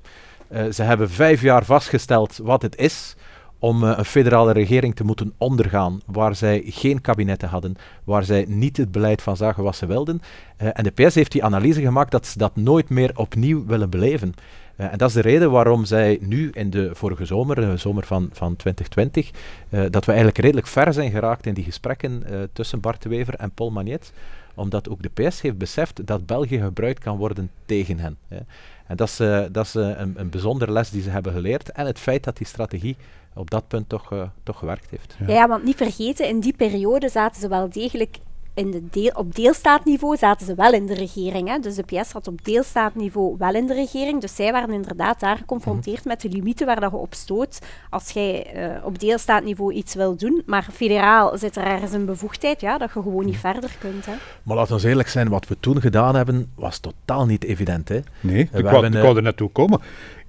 ze 0.71 0.83
hebben 0.83 1.11
vijf 1.11 1.43
jaar 1.43 1.65
vastgesteld 1.65 2.37
wat 2.43 2.63
het 2.63 2.77
is 2.77 3.17
om 3.59 3.83
een 3.83 4.05
federale 4.05 4.53
regering 4.53 4.95
te 4.95 5.05
moeten 5.05 5.33
ondergaan, 5.39 6.01
waar 6.07 6.35
zij 6.35 6.63
geen 6.67 7.01
kabinetten 7.01 7.49
hadden, 7.49 7.77
waar 8.05 8.25
zij 8.25 8.45
niet 8.49 8.77
het 8.77 8.93
beleid 8.93 9.23
van 9.23 9.37
zagen 9.37 9.63
wat 9.63 9.77
ze 9.77 9.87
wilden. 9.87 10.23
en 10.57 10.85
de 10.85 10.91
PS 10.91 11.15
heeft 11.15 11.33
die 11.33 11.45
analyse 11.45 11.81
gemaakt 11.81 12.11
dat 12.11 12.27
ze 12.27 12.39
dat 12.39 12.57
nooit 12.57 12.89
meer 12.89 13.11
opnieuw 13.15 13.67
willen 13.67 13.91
beleven. 13.91 14.35
Uh, 14.77 14.93
en 14.93 14.99
dat 14.99 15.09
is 15.09 15.15
de 15.15 15.21
reden 15.21 15.51
waarom 15.51 15.85
zij 15.85 16.19
nu 16.21 16.51
in 16.51 16.71
de 16.71 16.91
vorige 16.95 17.25
zomer, 17.25 17.57
de 17.57 17.77
zomer 17.77 18.07
van, 18.07 18.29
van 18.33 18.57
2020, 18.57 19.31
uh, 19.71 19.85
dat 19.91 20.05
we 20.05 20.13
eigenlijk 20.13 20.39
redelijk 20.39 20.67
ver 20.67 20.93
zijn 20.93 21.11
geraakt 21.11 21.47
in 21.47 21.55
die 21.55 21.65
gesprekken 21.65 22.23
tussen 22.53 22.81
Bart 22.81 23.03
de 23.03 23.09
Wever 23.09 23.35
en 23.35 23.51
Paul 23.51 23.71
Magnet, 23.71 24.13
omdat 24.55 24.89
ook 24.89 25.03
de 25.03 25.29
PS 25.29 25.41
heeft 25.41 25.59
beseft 25.59 26.07
dat 26.07 26.27
België 26.27 26.59
gebruikt 26.59 26.99
kan 26.99 27.17
worden 27.17 27.51
tegen 27.65 27.99
hen. 27.99 28.17
Hè. 28.29 28.39
En 28.87 28.97
dat 28.97 29.09
is, 29.09 29.17
dat 29.53 29.67
is 29.67 29.75
een, 29.75 30.15
een 30.17 30.31
bijzondere 30.31 30.73
les 30.73 30.91
die 30.91 31.03
ze 31.03 31.11
hebben 31.11 31.33
geleerd 31.33 31.71
en 31.71 31.87
het 31.87 31.99
feit 31.99 32.25
dat 32.25 32.37
die 32.37 32.47
strategie 32.47 32.97
op 33.37 33.51
dat 33.51 33.69
punt 33.69 33.89
toch, 33.89 34.31
toch 34.43 34.59
gewerkt 34.59 34.91
heeft. 34.91 35.17
Ja. 35.27 35.35
ja, 35.35 35.49
want 35.49 35.65
niet 35.65 35.77
vergeten, 35.77 36.29
in 36.29 36.41
die 36.41 36.55
periode 36.57 37.09
zaten 37.09 37.41
ze 37.41 37.49
wel 37.49 37.71
degelijk 37.71 38.19
in 38.57 38.71
de 38.71 38.83
deel, 38.91 39.11
op 39.15 39.35
deelstaatniveau 39.35 40.17
zaten 40.17 40.47
ze 40.47 40.55
wel 40.55 40.73
in 40.73 40.87
de 40.87 40.95
regering. 40.95 41.49
Hè. 41.49 41.59
Dus 41.59 41.75
de 41.75 41.83
PS 41.83 42.09
zat 42.09 42.29
op 42.29 42.45
deelstaatniveau 42.45 43.35
wel 43.39 43.55
in 43.55 43.67
de 43.67 43.75
regering. 43.75 44.21
Dus 44.21 44.35
zij 44.35 44.53
waren 44.53 44.75
inderdaad 44.75 45.21
daar 45.21 45.37
geconfronteerd 45.37 46.05
met 46.05 46.21
de 46.21 46.29
limieten 46.29 46.67
waar 46.67 46.81
dat 46.81 46.91
je 46.91 46.97
op 46.97 47.15
stoot 47.15 47.59
als 47.91 48.11
jij 48.11 48.47
uh, 48.57 48.85
op 48.85 48.99
deelstaatniveau 48.99 49.73
iets 49.73 49.95
wil 49.95 50.17
doen. 50.17 50.43
Maar 50.47 50.67
federaal 50.73 51.39
zit 51.39 51.57
er 51.57 51.65
ergens 51.65 51.93
een 51.93 52.05
bevoegdheid 52.05 52.61
ja, 52.61 52.79
dat 52.79 52.93
je 52.95 53.03
gewoon 53.03 53.25
niet 53.25 53.37
verder 53.37 53.77
kunt. 53.79 54.07
Hè. 54.07 54.13
Maar 54.43 54.57
laten 54.57 54.81
we 54.81 54.89
eerlijk 54.89 55.09
zijn, 55.09 55.29
wat 55.29 55.49
we 55.49 55.57
toen 55.61 55.81
gedaan 55.81 56.15
hebben, 56.15 56.53
was 56.55 56.79
totaal 56.79 57.27
niet 57.27 57.45
evident. 57.45 57.89
Hè. 57.89 58.01
Nee, 58.21 58.49
ik 58.53 58.65
wou, 58.65 58.87
ik 58.87 58.93
wou 58.93 59.17
er 59.17 59.23
naartoe 59.23 59.51
komen 59.51 59.81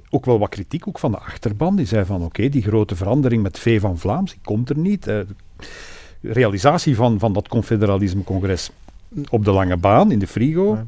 ook 0.10 0.26
wel 0.26 0.39
wat 0.39 0.50
kritiek 0.50 0.88
ook 0.88 1.00
van 1.00 1.12
de 1.12 1.17
achterban. 1.17 1.76
Die 1.76 1.86
zei 1.86 2.06
van 2.06 2.15
oké, 2.15 2.26
okay, 2.26 2.50
die 2.50 2.62
grote 2.62 2.96
verandering 2.96 3.43
met 3.43 3.60
V 3.60 3.82
van 3.82 3.98
Vlaams, 3.98 4.32
die 4.32 4.41
komt 4.43 4.70
er 4.70 4.78
niet. 4.78 5.08
Uh, 5.08 5.20
realisatie 6.22 6.96
van, 6.96 7.20
van 7.20 7.34
dat 7.34 7.48
confederalisme-congres 7.48 8.72
op 9.30 9.46
de 9.46 9.52
lange 9.52 9.78
baan, 9.78 10.12
in 10.12 10.20
de 10.20 10.28
frigo. 10.28 10.76
Ja. 10.76 10.86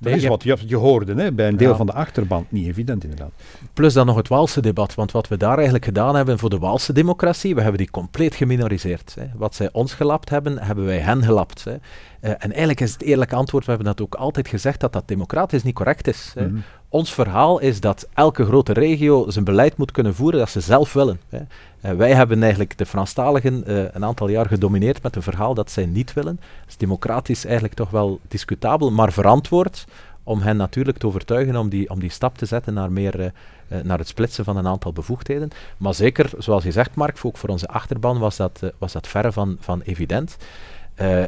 Dat 0.00 0.12
is 0.12 0.26
wat 0.26 0.42
je, 0.42 0.56
je 0.66 0.76
hoorde 0.76 1.14
hè, 1.14 1.32
bij 1.32 1.48
een 1.48 1.56
deel 1.56 1.70
ja. 1.70 1.76
van 1.76 1.86
de 1.86 1.92
achterban. 1.92 2.46
Niet 2.48 2.66
evident, 2.66 3.02
inderdaad. 3.02 3.30
Plus 3.72 3.92
dan 3.92 4.06
nog 4.06 4.16
het 4.16 4.28
Waalse 4.28 4.60
debat. 4.60 4.94
Want 4.94 5.12
wat 5.12 5.28
we 5.28 5.36
daar 5.36 5.54
eigenlijk 5.54 5.84
gedaan 5.84 6.16
hebben 6.16 6.38
voor 6.38 6.50
de 6.50 6.58
Waalse 6.58 6.92
democratie, 6.92 7.54
we 7.54 7.60
hebben 7.60 7.78
die 7.78 7.90
compleet 7.90 8.34
geminoriseerd. 8.34 9.14
Hè. 9.20 9.26
Wat 9.34 9.54
zij 9.54 9.68
ons 9.72 9.94
gelapt 9.94 10.30
hebben, 10.30 10.58
hebben 10.58 10.84
wij 10.84 10.98
hen 10.98 11.22
gelapt. 11.22 11.64
Hè. 11.64 11.76
Uh, 12.20 12.30
en 12.30 12.50
eigenlijk 12.50 12.80
is 12.80 12.92
het 12.92 13.02
eerlijke 13.02 13.34
antwoord, 13.34 13.64
we 13.64 13.70
hebben 13.70 13.88
dat 13.88 14.00
ook 14.00 14.14
altijd 14.14 14.48
gezegd, 14.48 14.80
dat 14.80 14.92
dat 14.92 15.08
democratisch 15.08 15.62
niet 15.62 15.74
correct 15.74 16.08
is. 16.08 16.32
Mm 16.36 16.44
-hmm. 16.44 16.62
Ons 16.88 17.14
verhaal 17.14 17.58
is 17.58 17.80
dat 17.80 18.08
elke 18.14 18.44
grote 18.44 18.72
regio 18.72 19.30
zijn 19.30 19.44
beleid 19.44 19.76
moet 19.76 19.90
kunnen 19.90 20.14
voeren 20.14 20.38
dat 20.38 20.50
ze 20.50 20.60
zelf 20.60 20.92
willen. 20.92 21.20
Hè. 21.28 21.38
Uh, 21.38 21.98
wij 21.98 22.12
hebben 22.12 22.42
eigenlijk 22.42 22.78
de 22.78 22.86
Franstaligen 22.86 23.64
uh, 23.66 23.84
een 23.92 24.04
aantal 24.04 24.28
jaar 24.28 24.46
gedomineerd 24.46 25.02
met 25.02 25.16
een 25.16 25.22
verhaal 25.22 25.54
dat 25.54 25.70
zij 25.70 25.86
niet 25.86 26.12
willen. 26.12 26.36
Dat 26.36 26.68
is 26.68 26.76
democratisch 26.76 27.44
eigenlijk 27.44 27.74
toch 27.74 27.90
wel 27.90 28.20
discutabel, 28.28 28.90
maar 28.90 29.12
verantwoord 29.12 29.84
om 30.22 30.40
hen 30.40 30.56
natuurlijk 30.56 30.98
te 30.98 31.06
overtuigen 31.06 31.56
om 31.56 31.68
die, 31.68 31.90
om 31.90 32.00
die 32.00 32.10
stap 32.10 32.38
te 32.38 32.46
zetten 32.46 32.74
naar, 32.74 32.92
meer, 32.92 33.20
uh, 33.20 33.80
naar 33.82 33.98
het 33.98 34.08
splitsen 34.08 34.44
van 34.44 34.56
een 34.56 34.66
aantal 34.66 34.92
bevoegdheden. 34.92 35.50
Maar 35.76 35.94
zeker, 35.94 36.30
zoals 36.38 36.64
je 36.64 36.72
zegt 36.72 36.94
Mark, 36.94 37.18
ook 37.22 37.36
voor 37.36 37.48
onze 37.48 37.68
achterban 37.68 38.18
was 38.18 38.36
dat, 38.36 38.60
was 38.78 38.92
dat 38.92 39.06
verre 39.06 39.32
van, 39.32 39.56
van 39.60 39.80
evident. 39.80 40.36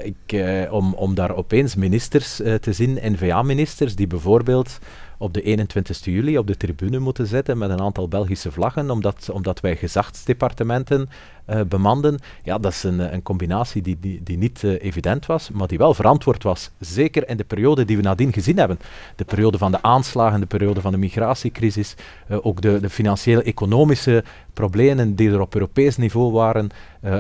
Ik, 0.03 0.43
om, 0.71 0.95
om 0.95 1.15
daar 1.15 1.35
opeens 1.35 1.75
ministers 1.75 2.37
te 2.37 2.73
zien, 2.73 2.99
N-VA-ministers, 3.03 3.95
die 3.95 4.07
bijvoorbeeld 4.07 4.79
op 5.21 5.35
de 5.35 5.43
21 5.43 6.05
juli 6.05 6.39
op 6.39 6.47
de 6.47 6.57
tribune 6.57 6.99
moeten 6.99 7.27
zitten 7.27 7.59
met 7.59 7.71
een 7.71 7.81
aantal 7.81 8.09
Belgische 8.09 8.53
vlaggen, 8.53 8.91
omdat, 8.91 9.31
omdat 9.33 9.61
wij 9.61 9.77
gezachtsdepartementen 9.77 11.09
uh, 11.51 11.61
bemanden. 11.69 12.19
Ja, 12.43 12.59
dat 12.59 12.73
is 12.73 12.83
een, 12.83 13.15
een 13.15 13.23
combinatie 13.23 13.83
die, 13.83 13.97
die, 14.01 14.23
die 14.23 14.39
niet 14.39 14.63
uh, 14.63 14.83
evident 14.83 15.27
was, 15.27 15.51
maar 15.51 15.69
die 15.69 15.79
wel 15.79 15.95
verantwoord 15.95 16.43
was. 16.43 16.71
Zeker 16.79 17.29
in 17.29 17.37
de 17.37 17.45
periode 17.45 17.85
die 17.85 17.97
we 17.97 18.03
nadien 18.03 18.33
gezien 18.33 18.59
hebben. 18.59 18.79
De 19.17 19.25
periode 19.25 19.59
van 19.59 19.71
de 19.71 19.83
aanslagen, 19.83 20.41
de 20.41 20.47
periode 20.47 20.81
van 20.81 20.93
de 20.93 20.99
migratiecrisis, 20.99 21.95
ook 22.29 22.61
de, 22.61 22.81
de 22.81 22.91
financiële-economische 22.91 24.25
problemen 24.55 25.15
die 25.15 25.31
er 25.31 25.41
op 25.41 25.55
Europees 25.55 25.97
niveau 25.97 26.33
waren, 26.33 26.71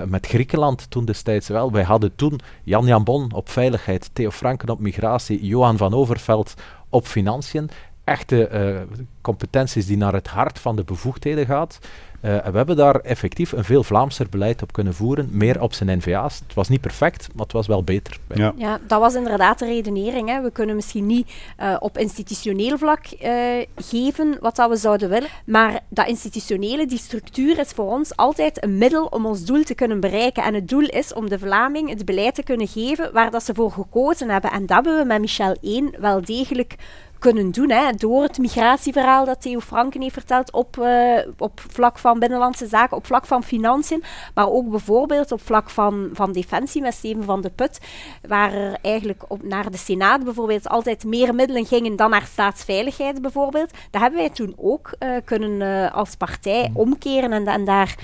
met 0.06 0.26
Griekenland 0.26 0.90
toen 0.90 1.04
destijds 1.04 1.48
wel. 1.48 1.72
Wij 1.72 1.82
hadden 1.82 2.14
toen 2.14 2.40
Jan 2.62 2.86
Jan 2.86 3.04
Bon 3.04 3.32
op 3.32 3.48
veiligheid, 3.48 4.10
Theo 4.12 4.30
Franken 4.30 4.68
op 4.68 4.80
migratie, 4.80 5.46
Johan 5.46 5.76
van 5.76 5.94
Overveld 5.94 6.54
op 6.90 7.06
financiën. 7.06 7.70
Echte 8.04 8.48
uh, 8.52 8.98
competenties 9.20 9.86
die 9.86 9.96
naar 9.96 10.12
het 10.12 10.26
hart 10.26 10.58
van 10.58 10.76
de 10.76 10.84
bevoegdheden 10.84 11.46
gaat. 11.46 11.78
Uh, 12.24 12.36
we 12.36 12.56
hebben 12.56 12.76
daar 12.76 12.94
effectief 12.94 13.52
een 13.52 13.64
veel 13.64 13.82
Vlaamser 13.82 14.26
beleid 14.30 14.62
op 14.62 14.72
kunnen 14.72 14.94
voeren, 14.94 15.28
meer 15.32 15.62
op 15.62 15.72
zijn 15.72 15.98
NVA's. 15.98 16.38
Het 16.46 16.54
was 16.54 16.68
niet 16.68 16.80
perfect, 16.80 17.28
maar 17.34 17.42
het 17.42 17.52
was 17.52 17.66
wel 17.66 17.84
beter. 17.84 18.16
Ja, 18.34 18.52
ja 18.56 18.78
dat 18.86 19.00
was 19.00 19.14
inderdaad 19.14 19.58
de 19.58 19.64
redenering. 19.64 20.28
Hè. 20.28 20.42
We 20.42 20.50
kunnen 20.50 20.76
misschien 20.76 21.06
niet 21.06 21.32
uh, 21.60 21.76
op 21.78 21.98
institutioneel 21.98 22.78
vlak 22.78 23.04
uh, 23.22 23.30
geven 23.76 24.36
wat 24.40 24.56
dat 24.56 24.68
we 24.70 24.76
zouden 24.76 25.08
willen, 25.08 25.28
maar 25.44 25.80
dat 25.88 26.06
institutionele, 26.06 26.86
die 26.86 26.98
structuur 26.98 27.58
is 27.58 27.70
voor 27.70 27.90
ons 27.90 28.16
altijd 28.16 28.64
een 28.64 28.78
middel 28.78 29.04
om 29.04 29.26
ons 29.26 29.44
doel 29.44 29.62
te 29.62 29.74
kunnen 29.74 30.00
bereiken. 30.00 30.42
En 30.42 30.54
het 30.54 30.68
doel 30.68 30.86
is 30.86 31.12
om 31.12 31.28
de 31.28 31.38
Vlaming 31.38 31.88
het 31.88 32.04
beleid 32.04 32.34
te 32.34 32.42
kunnen 32.42 32.68
geven 32.68 33.12
waar 33.12 33.30
dat 33.30 33.44
ze 33.44 33.54
voor 33.54 33.72
gekozen 33.72 34.28
hebben. 34.30 34.50
En 34.50 34.66
dat 34.66 34.74
hebben 34.76 34.98
we 34.98 35.04
met 35.04 35.20
Michel 35.20 35.56
1 35.60 35.94
wel 36.00 36.24
degelijk 36.24 36.76
kunnen 37.20 37.50
doen. 37.50 37.70
Hè, 37.70 37.92
door 37.92 38.22
het 38.22 38.38
migratieverhaal 38.38 39.24
dat 39.24 39.42
Theo 39.42 39.60
Franken 39.60 40.00
heeft 40.00 40.14
verteld 40.14 40.52
op, 40.52 40.76
uh, 40.76 41.18
op 41.38 41.60
vlak 41.68 41.98
van 41.98 42.18
binnenlandse 42.18 42.66
zaken, 42.66 42.96
op 42.96 43.06
vlak 43.06 43.26
van 43.26 43.42
financiën, 43.42 44.02
maar 44.34 44.50
ook 44.50 44.70
bijvoorbeeld 44.70 45.32
op 45.32 45.40
vlak 45.40 45.70
van, 45.70 46.10
van 46.12 46.32
defensie 46.32 46.82
met 46.82 46.94
Steven 46.94 47.24
van 47.24 47.40
de 47.40 47.50
Put, 47.50 47.80
waar 48.28 48.52
er 48.52 48.78
eigenlijk 48.82 49.24
op, 49.28 49.42
naar 49.42 49.70
de 49.70 49.76
Senaat 49.76 50.24
bijvoorbeeld 50.24 50.68
altijd 50.68 51.04
meer 51.04 51.34
middelen 51.34 51.66
gingen 51.66 51.96
dan 51.96 52.10
naar 52.10 52.26
staatsveiligheid 52.32 53.22
bijvoorbeeld. 53.22 53.70
Dat 53.90 54.00
hebben 54.00 54.20
wij 54.20 54.30
toen 54.30 54.54
ook 54.56 54.92
uh, 54.98 55.10
kunnen 55.24 55.60
uh, 55.60 55.94
als 55.94 56.16
partij 56.16 56.68
mm. 56.68 56.76
omkeren 56.76 57.32
en, 57.32 57.46
en 57.46 57.64
daar 57.64 57.94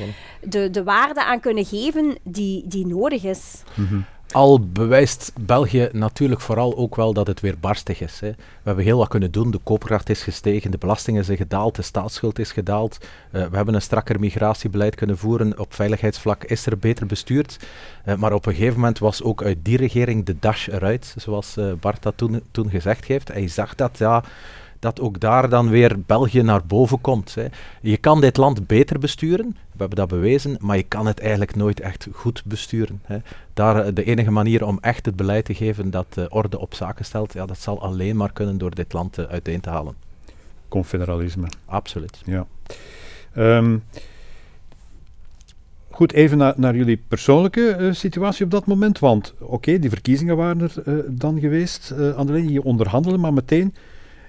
de, 0.43 0.71
de 0.71 0.85
waarde 0.85 1.25
aan 1.25 1.41
kunnen 1.41 1.65
geven 1.65 2.19
die, 2.23 2.67
die 2.67 2.87
nodig 2.87 3.25
is. 3.25 3.63
Mm 3.75 3.87
-hmm. 3.87 4.05
Al 4.33 4.61
bewijst 4.61 5.33
België 5.41 5.89
natuurlijk 5.93 6.41
vooral 6.41 6.77
ook 6.77 6.97
wel 6.97 7.13
dat 7.13 7.27
het 7.27 7.41
weer 7.41 7.59
barstig 7.59 8.01
is. 8.01 8.21
Hè. 8.21 8.31
We 8.31 8.37
hebben 8.63 8.85
heel 8.85 8.99
wat 8.99 9.09
kunnen 9.09 9.31
doen. 9.31 9.51
De 9.51 9.61
koopkracht 9.63 10.09
is 10.09 10.23
gestegen, 10.23 10.71
de 10.71 10.79
belastingen 10.79 11.25
zijn 11.25 11.37
gedaald, 11.37 11.77
de 11.77 11.83
staatsschuld 11.83 12.39
is 12.39 12.53
gedaald. 12.53 12.99
Uh, 13.01 13.47
we 13.47 13.57
hebben 13.57 13.75
een 13.75 13.83
strakker 13.83 14.21
migratiebeleid 14.21 14.95
kunnen 14.95 15.19
voeren. 15.19 15.59
Op 15.59 15.75
veiligheidsvlak 15.75 16.45
is 16.45 16.67
er 16.67 16.79
beter 16.79 17.07
bestuurd. 17.07 17.59
Uh, 18.07 18.15
maar 18.15 18.33
op 18.33 18.47
een 18.47 18.55
gegeven 18.55 18.75
moment 18.75 18.99
was 18.99 19.23
ook 19.23 19.43
uit 19.43 19.59
die 19.63 19.77
regering 19.77 20.25
de 20.25 20.37
dash 20.41 20.69
eruit, 20.69 21.15
zoals 21.17 21.57
uh, 21.57 21.73
Bart 21.81 22.03
dat 22.03 22.17
toen, 22.17 22.43
toen 22.51 22.71
gezegd 22.71 23.05
heeft. 23.05 23.29
Hij 23.29 23.49
zag 23.49 23.75
dat, 23.75 23.99
ja 23.99 24.25
dat 24.87 25.01
ook 25.01 25.21
daar 25.21 25.49
dan 25.49 25.69
weer 25.69 25.97
België 26.07 26.43
naar 26.43 26.67
boven 26.67 27.01
komt. 27.01 27.35
Hè. 27.35 27.47
Je 27.81 27.97
kan 27.97 28.21
dit 28.21 28.37
land 28.37 28.67
beter 28.67 28.99
besturen, 28.99 29.47
we 29.51 29.79
hebben 29.79 29.99
dat 29.99 30.09
bewezen, 30.09 30.57
maar 30.61 30.77
je 30.77 30.83
kan 30.83 31.07
het 31.07 31.21
eigenlijk 31.21 31.57
nooit 31.57 31.81
echt 31.81 32.09
goed 32.13 32.43
besturen. 32.45 33.01
Hè. 33.05 33.19
Daar, 33.55 33.85
eh, 33.85 33.95
de 33.95 34.05
enige 34.05 34.31
manier 34.31 34.67
om 34.67 34.79
echt 34.81 35.07
het 35.07 35.17
beleid 35.17 35.45
te 35.45 35.55
geven 35.55 35.91
dat 35.91 36.07
uh, 36.19 36.25
orde 36.29 36.59
op 36.59 36.75
zaken 36.75 37.05
stelt, 37.05 37.33
ja, 37.33 37.47
dat 37.47 37.59
zal 37.59 37.83
alleen 37.83 38.17
maar 38.17 38.33
kunnen 38.33 38.59
door 38.59 38.75
dit 38.75 38.93
land 38.93 39.19
uh, 39.19 39.25
uiteen 39.25 39.61
te 39.61 39.71
halen. 39.71 39.95
Confederalisme. 40.69 41.47
Absoluut. 41.65 42.21
Ja. 42.25 42.47
Um, 43.37 43.83
Goed, 45.91 46.13
even 46.13 46.39
naar, 46.39 46.55
naar 46.57 46.77
jullie 46.77 47.03
persoonlijke 47.09 47.77
uh, 47.81 47.93
situatie 47.93 48.45
op 48.45 48.51
dat 48.51 48.67
moment. 48.67 48.99
Want 48.99 49.35
oké, 49.39 49.79
die 49.79 49.91
verkiezingen 49.91 50.37
waren 50.37 50.61
er 50.61 51.05
dan 51.09 51.41
geweest. 51.41 51.95
Uh, 51.99 52.49
je 52.49 52.63
onderhandelen, 52.63 53.21
maar 53.21 53.33
meteen 53.33 53.75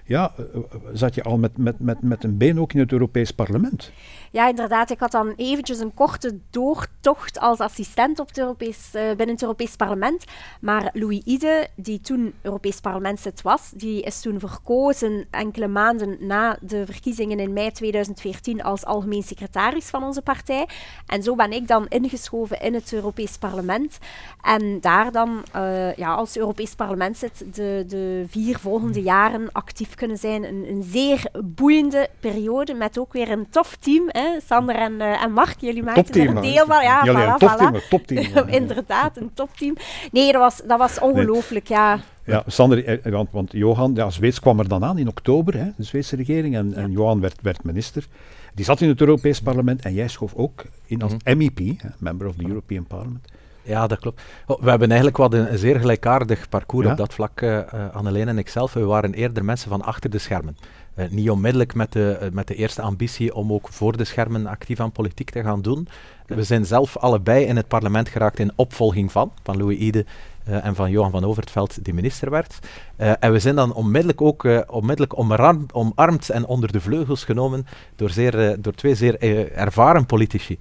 ja, 0.07 0.33
eh, 0.37 0.43
eh, 0.55 0.61
zat 0.93 1.15
je 1.15 1.23
al 1.23 1.37
met, 1.37 1.57
met, 1.57 1.79
met, 1.79 2.01
met 2.01 2.23
een 2.23 2.37
been 2.37 2.59
ook 2.59 2.73
in 2.73 2.79
het 2.79 2.91
Europees 2.91 3.31
Parlement. 3.31 3.91
Ja, 4.37 4.47
inderdaad. 4.47 4.89
Ik 4.89 4.99
had 4.99 5.11
dan 5.11 5.33
eventjes 5.35 5.79
een 5.79 5.93
korte 5.93 6.39
doortocht 6.49 7.39
als 7.39 7.59
assistent 7.59 8.19
op 8.19 8.27
het 8.27 8.37
Europees, 8.37 8.91
uh, 8.95 9.01
binnen 9.07 9.29
het 9.29 9.41
Europees 9.41 9.75
Parlement. 9.75 10.25
Maar 10.61 10.89
Louis 10.93 11.21
Ide, 11.25 11.67
die 11.75 12.01
toen 12.01 12.33
Europees 12.41 12.79
Parlementslid 12.79 13.41
was, 13.41 13.71
die 13.75 14.01
is 14.01 14.21
toen 14.21 14.39
verkozen 14.39 15.27
enkele 15.31 15.67
maanden 15.67 16.17
na 16.19 16.57
de 16.61 16.85
verkiezingen 16.85 17.39
in 17.39 17.53
mei 17.53 17.71
2014 17.71 18.63
als 18.63 18.85
algemeen 18.85 19.23
secretaris 19.23 19.85
van 19.85 20.03
onze 20.03 20.21
partij. 20.21 20.67
En 21.07 21.23
zo 21.23 21.35
ben 21.35 21.51
ik 21.51 21.67
dan 21.67 21.87
ingeschoven 21.87 22.61
in 22.61 22.73
het 22.73 22.93
Europees 22.93 23.37
Parlement. 23.37 23.97
En 24.41 24.79
daar 24.81 25.11
dan 25.11 25.43
uh, 25.55 25.95
ja, 25.95 26.13
als 26.13 26.37
Europees 26.37 26.75
Parlementslid 26.75 27.55
de, 27.55 27.83
de 27.87 28.25
vier 28.27 28.59
volgende 28.59 29.01
jaren 29.01 29.51
actief 29.51 29.95
kunnen 29.95 30.17
zijn. 30.17 30.43
Een, 30.43 30.65
een 30.69 30.83
zeer 30.83 31.29
boeiende 31.43 32.09
periode 32.19 32.73
met 32.73 32.97
ook 32.97 33.13
weer 33.13 33.31
een 33.31 33.49
tof 33.49 33.75
team. 33.75 34.05
Hè? 34.07 34.26
Sander 34.45 34.75
en, 34.75 34.93
uh, 34.93 35.23
en 35.23 35.31
Mark, 35.31 35.55
jullie 35.59 35.83
maken 35.83 36.13
er 36.13 36.27
een 36.27 36.41
deel 36.41 36.65
van. 36.65 36.83
Ja, 36.83 37.03
jullie 37.03 37.21
voilà, 37.21 37.61
een 37.61 37.81
voilà. 37.81 37.87
topteam. 37.89 38.47
Inderdaad, 38.61 39.17
een 39.17 39.31
topteam. 39.33 39.75
Nee, 40.11 40.31
dat 40.31 40.41
was, 40.41 40.61
dat 40.67 40.79
was 40.79 40.99
ongelooflijk, 40.99 41.69
nee. 41.69 41.77
ja. 41.77 41.99
Ja, 42.23 42.43
Sander, 42.47 42.85
eh, 42.85 43.11
want, 43.11 43.31
want 43.31 43.51
Johan, 43.51 43.95
ja, 43.95 44.09
Zweeds 44.09 44.39
kwam 44.39 44.59
er 44.59 44.67
dan 44.67 44.83
aan 44.83 44.97
in 44.97 45.07
oktober, 45.07 45.57
hè, 45.57 45.69
de 45.77 45.83
Zweedse 45.83 46.15
regering, 46.15 46.55
en, 46.55 46.69
ja. 46.69 46.75
en 46.75 46.91
Johan 46.91 47.19
werd, 47.19 47.41
werd 47.41 47.63
minister. 47.63 48.07
Die 48.53 48.65
zat 48.65 48.81
in 48.81 48.87
het 48.87 48.99
Europees 48.99 49.41
Parlement 49.41 49.81
en 49.81 49.93
jij 49.93 50.07
schoof 50.07 50.33
ook 50.35 50.65
in 50.85 51.01
als. 51.01 51.13
MEP, 51.23 51.57
hè, 51.57 51.89
Member 51.97 52.27
of 52.27 52.35
the 52.35 52.47
European 52.47 52.87
Parliament. 52.87 53.27
Ja, 53.67 53.87
dat 53.87 53.99
klopt. 53.99 54.21
Oh, 54.45 54.61
we 54.61 54.69
hebben 54.69 54.87
eigenlijk 54.87 55.17
wat 55.17 55.33
een, 55.33 55.51
een 55.51 55.57
zeer 55.57 55.79
gelijkaardig 55.79 56.49
parcours 56.49 56.85
ja? 56.85 56.91
op 56.91 56.97
dat 56.97 57.13
vlak, 57.13 57.41
uh, 57.41 57.49
uh, 57.51 57.63
Anneleen 57.93 58.27
en 58.27 58.37
ikzelf. 58.37 58.73
We 58.73 58.83
waren 58.83 59.13
eerder 59.13 59.45
mensen 59.45 59.69
van 59.69 59.81
achter 59.81 60.09
de 60.09 60.17
schermen. 60.17 60.57
Uh, 60.95 61.05
niet 61.09 61.29
onmiddellijk 61.29 61.73
met 61.73 61.91
de, 61.91 62.29
met 62.33 62.47
de 62.47 62.55
eerste 62.55 62.81
ambitie 62.81 63.35
om 63.35 63.53
ook 63.53 63.67
voor 63.69 63.97
de 63.97 64.03
schermen 64.03 64.47
actief 64.47 64.79
aan 64.79 64.91
politiek 64.91 65.29
te 65.29 65.43
gaan 65.43 65.61
doen. 65.61 65.87
We 66.25 66.43
zijn 66.43 66.65
zelf 66.65 66.97
allebei 66.97 67.45
in 67.45 67.55
het 67.55 67.67
parlement 67.67 68.09
geraakt 68.09 68.39
in 68.39 68.51
opvolging 68.55 69.11
van, 69.11 69.31
van 69.43 69.57
Louis 69.57 69.77
Ide 69.77 70.05
en 70.47 70.75
van 70.75 70.91
Johan 70.91 71.11
van 71.11 71.25
Overtveld, 71.25 71.85
die 71.85 71.93
minister 71.93 72.29
werd. 72.29 72.59
Uh, 72.97 73.11
en 73.19 73.31
we 73.31 73.39
zijn 73.39 73.55
dan 73.55 73.73
onmiddellijk 73.73 74.21
ook 74.21 74.43
uh, 74.43 74.61
onmiddellijk 74.67 75.19
omarm, 75.19 75.65
omarmd 75.73 76.29
en 76.29 76.45
onder 76.45 76.71
de 76.71 76.81
vleugels 76.81 77.23
genomen 77.23 77.65
door, 77.95 78.09
zeer, 78.09 78.61
door 78.61 78.73
twee 78.73 78.95
zeer 78.95 79.21
ervaren 79.51 80.05
politici. 80.05 80.57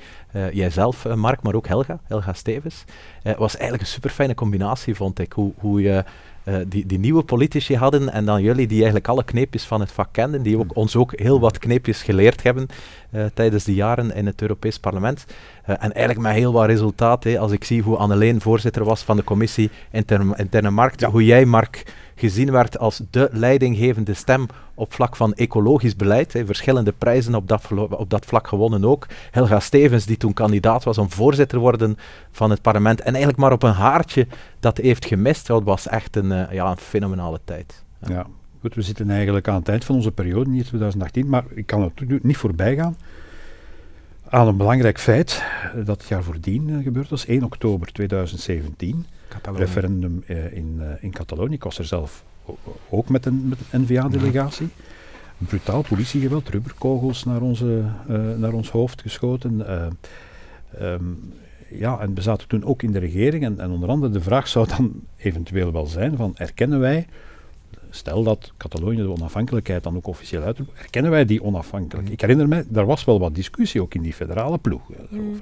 jijzelf, 0.52 1.14
Mark, 1.14 1.42
maar 1.42 1.54
ook 1.54 1.66
Helga, 1.66 1.98
Helga 2.04 2.32
Stevens. 2.32 2.84
Het 3.22 3.36
was 3.36 3.52
eigenlijk 3.52 3.82
een 3.82 3.94
super 3.94 4.10
fijne 4.10 4.34
combinatie, 4.34 4.94
vond 4.94 5.18
ik, 5.18 5.32
hoe, 5.32 5.52
hoe 5.58 5.82
je 5.82 6.04
uh, 6.48 6.56
die, 6.66 6.86
die 6.86 6.98
nieuwe 6.98 7.22
politici 7.22 7.76
hadden 7.76 8.12
en 8.12 8.24
dan 8.24 8.42
jullie 8.42 8.66
die 8.66 8.76
eigenlijk 8.76 9.08
alle 9.08 9.24
kneepjes 9.24 9.64
van 9.64 9.80
het 9.80 9.92
vak 9.92 10.08
kenden, 10.12 10.42
die 10.42 10.58
ook, 10.58 10.76
ons 10.76 10.96
ook 10.96 11.12
heel 11.18 11.40
wat 11.40 11.58
kneepjes 11.58 12.02
geleerd 12.02 12.42
hebben 12.42 12.66
uh, 13.10 13.24
tijdens 13.34 13.64
de 13.64 13.74
jaren 13.74 14.14
in 14.14 14.26
het 14.26 14.42
Europees 14.42 14.78
Parlement. 14.78 15.24
Uh, 15.28 15.74
en 15.78 15.92
eigenlijk 15.92 16.26
met 16.26 16.34
heel 16.34 16.52
wat 16.52 16.66
resultaat, 16.66 17.24
hè, 17.24 17.38
als 17.38 17.52
ik 17.52 17.64
zie 17.64 17.82
hoe 17.82 17.96
Anneleen 17.96 18.40
voorzitter 18.40 18.84
was 18.84 19.02
van 19.02 19.16
de 19.16 19.24
commissie 19.24 19.70
Interne, 19.90 20.36
interne 20.36 20.70
Markt, 20.70 21.00
ja. 21.00 21.10
hoe 21.10 21.24
jij, 21.24 21.44
Mark, 21.44 21.82
gezien 22.16 22.50
werd 22.50 22.78
als 22.78 23.02
de 23.10 23.28
leidinggevende 23.32 24.14
stem 24.14 24.46
op 24.74 24.92
vlak 24.92 25.16
van 25.16 25.34
ecologisch 25.34 25.96
beleid. 25.96 26.42
Verschillende 26.44 26.92
prijzen 26.92 27.34
op 27.34 27.48
dat, 27.48 27.62
op 27.90 28.10
dat 28.10 28.26
vlak 28.26 28.48
gewonnen 28.48 28.84
ook. 28.84 29.06
Helga 29.30 29.60
Stevens, 29.60 30.06
die 30.06 30.16
toen 30.16 30.32
kandidaat 30.32 30.84
was 30.84 30.98
om 30.98 31.10
voorzitter 31.10 31.58
te 31.58 31.64
worden 31.64 31.96
van 32.30 32.50
het 32.50 32.62
parlement 32.62 33.00
en 33.00 33.06
eigenlijk 33.06 33.38
maar 33.38 33.52
op 33.52 33.62
een 33.62 33.72
haartje 33.72 34.26
dat 34.60 34.76
heeft 34.76 35.04
gemist. 35.04 35.46
Dat 35.46 35.62
was 35.62 35.88
echt 35.88 36.16
een, 36.16 36.30
uh, 36.30 36.52
ja, 36.52 36.70
een 36.70 36.76
fenomenale 36.76 37.40
tijd. 37.44 37.84
Ja. 38.06 38.26
goed, 38.60 38.74
we 38.74 38.82
zitten 38.82 39.10
eigenlijk 39.10 39.48
aan 39.48 39.58
het 39.58 39.68
eind 39.68 39.84
van 39.84 39.94
onze 39.94 40.12
periode, 40.12 40.50
niet 40.50 40.66
2018, 40.66 41.28
maar 41.28 41.44
ik 41.54 41.66
kan 41.66 41.82
het 41.82 42.22
niet 42.22 42.36
voorbij 42.36 42.76
gaan 42.76 42.96
aan 44.28 44.48
een 44.48 44.56
belangrijk 44.56 44.98
feit 44.98 45.42
dat 45.84 45.98
het 46.00 46.08
jaar 46.08 46.22
voordien 46.22 46.68
uh, 46.68 46.82
gebeurd 46.82 47.08
was, 47.08 47.26
1 47.26 47.42
oktober 47.42 47.92
2017. 47.92 49.06
Catalonië. 49.28 49.64
referendum 49.64 50.24
uh, 50.26 50.52
in, 50.52 50.76
uh, 50.80 50.86
in 51.00 51.10
Catalonië. 51.10 51.54
Ik 51.54 51.64
was 51.64 51.78
er 51.78 51.84
zelf 51.84 52.24
ook 52.88 53.08
met 53.08 53.26
een, 53.26 53.48
met 53.48 53.58
een 53.70 53.80
NVA-delegatie. 53.80 54.68
Brutaal 55.36 55.82
politiegeweld, 55.82 56.48
rubberkogels 56.48 57.24
naar, 57.24 57.40
onze, 57.40 57.82
uh, 58.10 58.34
naar 58.36 58.52
ons 58.52 58.70
hoofd 58.70 59.02
geschoten. 59.02 59.66
Um, 60.82 61.32
ja, 61.70 61.98
en 61.98 62.14
we 62.14 62.22
zaten 62.22 62.48
toen 62.48 62.64
ook 62.64 62.82
in 62.82 62.92
de 62.92 62.98
regering. 62.98 63.44
En, 63.44 63.60
en 63.60 63.70
onder 63.70 63.88
andere 63.88 64.12
de 64.12 64.20
vraag 64.20 64.48
zou 64.48 64.68
dan 64.76 64.92
eventueel 65.16 65.72
wel 65.72 65.86
zijn 65.86 66.16
van, 66.16 66.32
erkennen 66.36 66.80
wij 66.80 67.06
stel 67.90 68.22
dat 68.22 68.52
Catalonië 68.56 68.96
de 68.96 69.10
onafhankelijkheid 69.10 69.82
dan 69.82 69.96
ook 69.96 70.06
officieel 70.06 70.42
uitroept, 70.42 70.78
erkennen 70.78 71.10
wij 71.10 71.24
die 71.24 71.42
onafhankelijkheid? 71.42 72.12
Ik 72.12 72.20
herinner 72.20 72.48
me, 72.48 72.64
daar 72.68 72.86
was 72.86 73.04
wel 73.04 73.18
wat 73.18 73.34
discussie 73.34 73.82
ook 73.82 73.94
in 73.94 74.02
die 74.02 74.12
federale 74.12 74.58
ploeg. 74.58 74.82
Mm. 75.08 75.40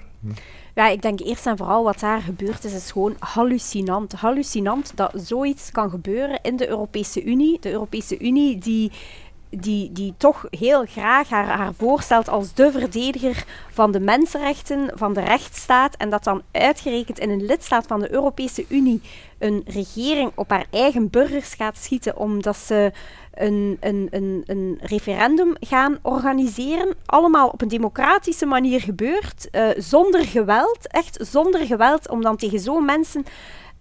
Ja, 0.75 0.89
ik 0.89 1.03
denk 1.03 1.21
eerst 1.21 1.47
en 1.47 1.57
vooral 1.57 1.85
wat 1.85 2.01
daar 2.01 2.21
gebeurd 2.21 2.65
is, 2.65 2.75
is 2.75 2.91
gewoon 2.91 3.17
hallucinant. 3.19 4.13
Hallucinant 4.13 4.93
dat 4.95 5.13
zoiets 5.15 5.71
kan 5.71 5.91
gebeuren 5.91 6.39
in 6.43 6.57
de 6.57 6.69
Europese 6.69 7.25
Unie. 7.25 7.57
De 7.61 7.71
Europese 7.71 8.19
Unie 8.19 8.59
die 8.59 8.93
die, 9.59 9.93
die 9.93 10.15
toch 10.17 10.45
heel 10.51 10.85
graag 10.87 11.29
haar, 11.29 11.47
haar 11.47 11.73
voorstelt 11.75 12.29
als 12.29 12.55
de 12.55 12.73
verdediger 12.73 13.45
van 13.71 13.93
de 13.93 14.01
mensenrechten, 14.01 14.91
van 14.95 15.13
de 15.13 15.21
rechtsstaat. 15.21 15.97
En 15.97 16.11
dat 16.11 16.25
dan 16.25 16.43
uitgerekend 16.53 17.19
in 17.19 17.31
een 17.31 17.47
lidstaat 17.47 17.87
van 17.87 18.01
de 18.01 18.13
Europese 18.13 18.65
Unie 18.69 19.01
een 19.39 19.63
regering 19.67 20.33
op 20.35 20.51
haar 20.51 20.67
eigen 20.71 21.11
burgers 21.11 21.55
gaat 21.55 21.79
schieten 21.79 22.17
omdat 22.17 22.57
ze 22.57 22.93
een, 23.35 23.77
een, 23.81 24.09
een, 24.11 24.43
een 24.47 24.79
referendum 24.83 25.55
gaan 25.61 25.99
organiseren. 26.03 26.95
Allemaal 27.07 27.49
op 27.49 27.63
een 27.63 27.69
democratische 27.69 28.47
manier 28.47 28.81
gebeurt, 28.81 29.49
uh, 29.53 29.69
zonder 29.77 30.25
geweld, 30.25 30.79
echt 30.89 31.19
zonder 31.21 31.67
geweld, 31.67 32.09
om 32.09 32.23
dan 32.23 32.37
tegen 32.37 32.61
zo'n 32.61 32.85
mensen 32.85 33.25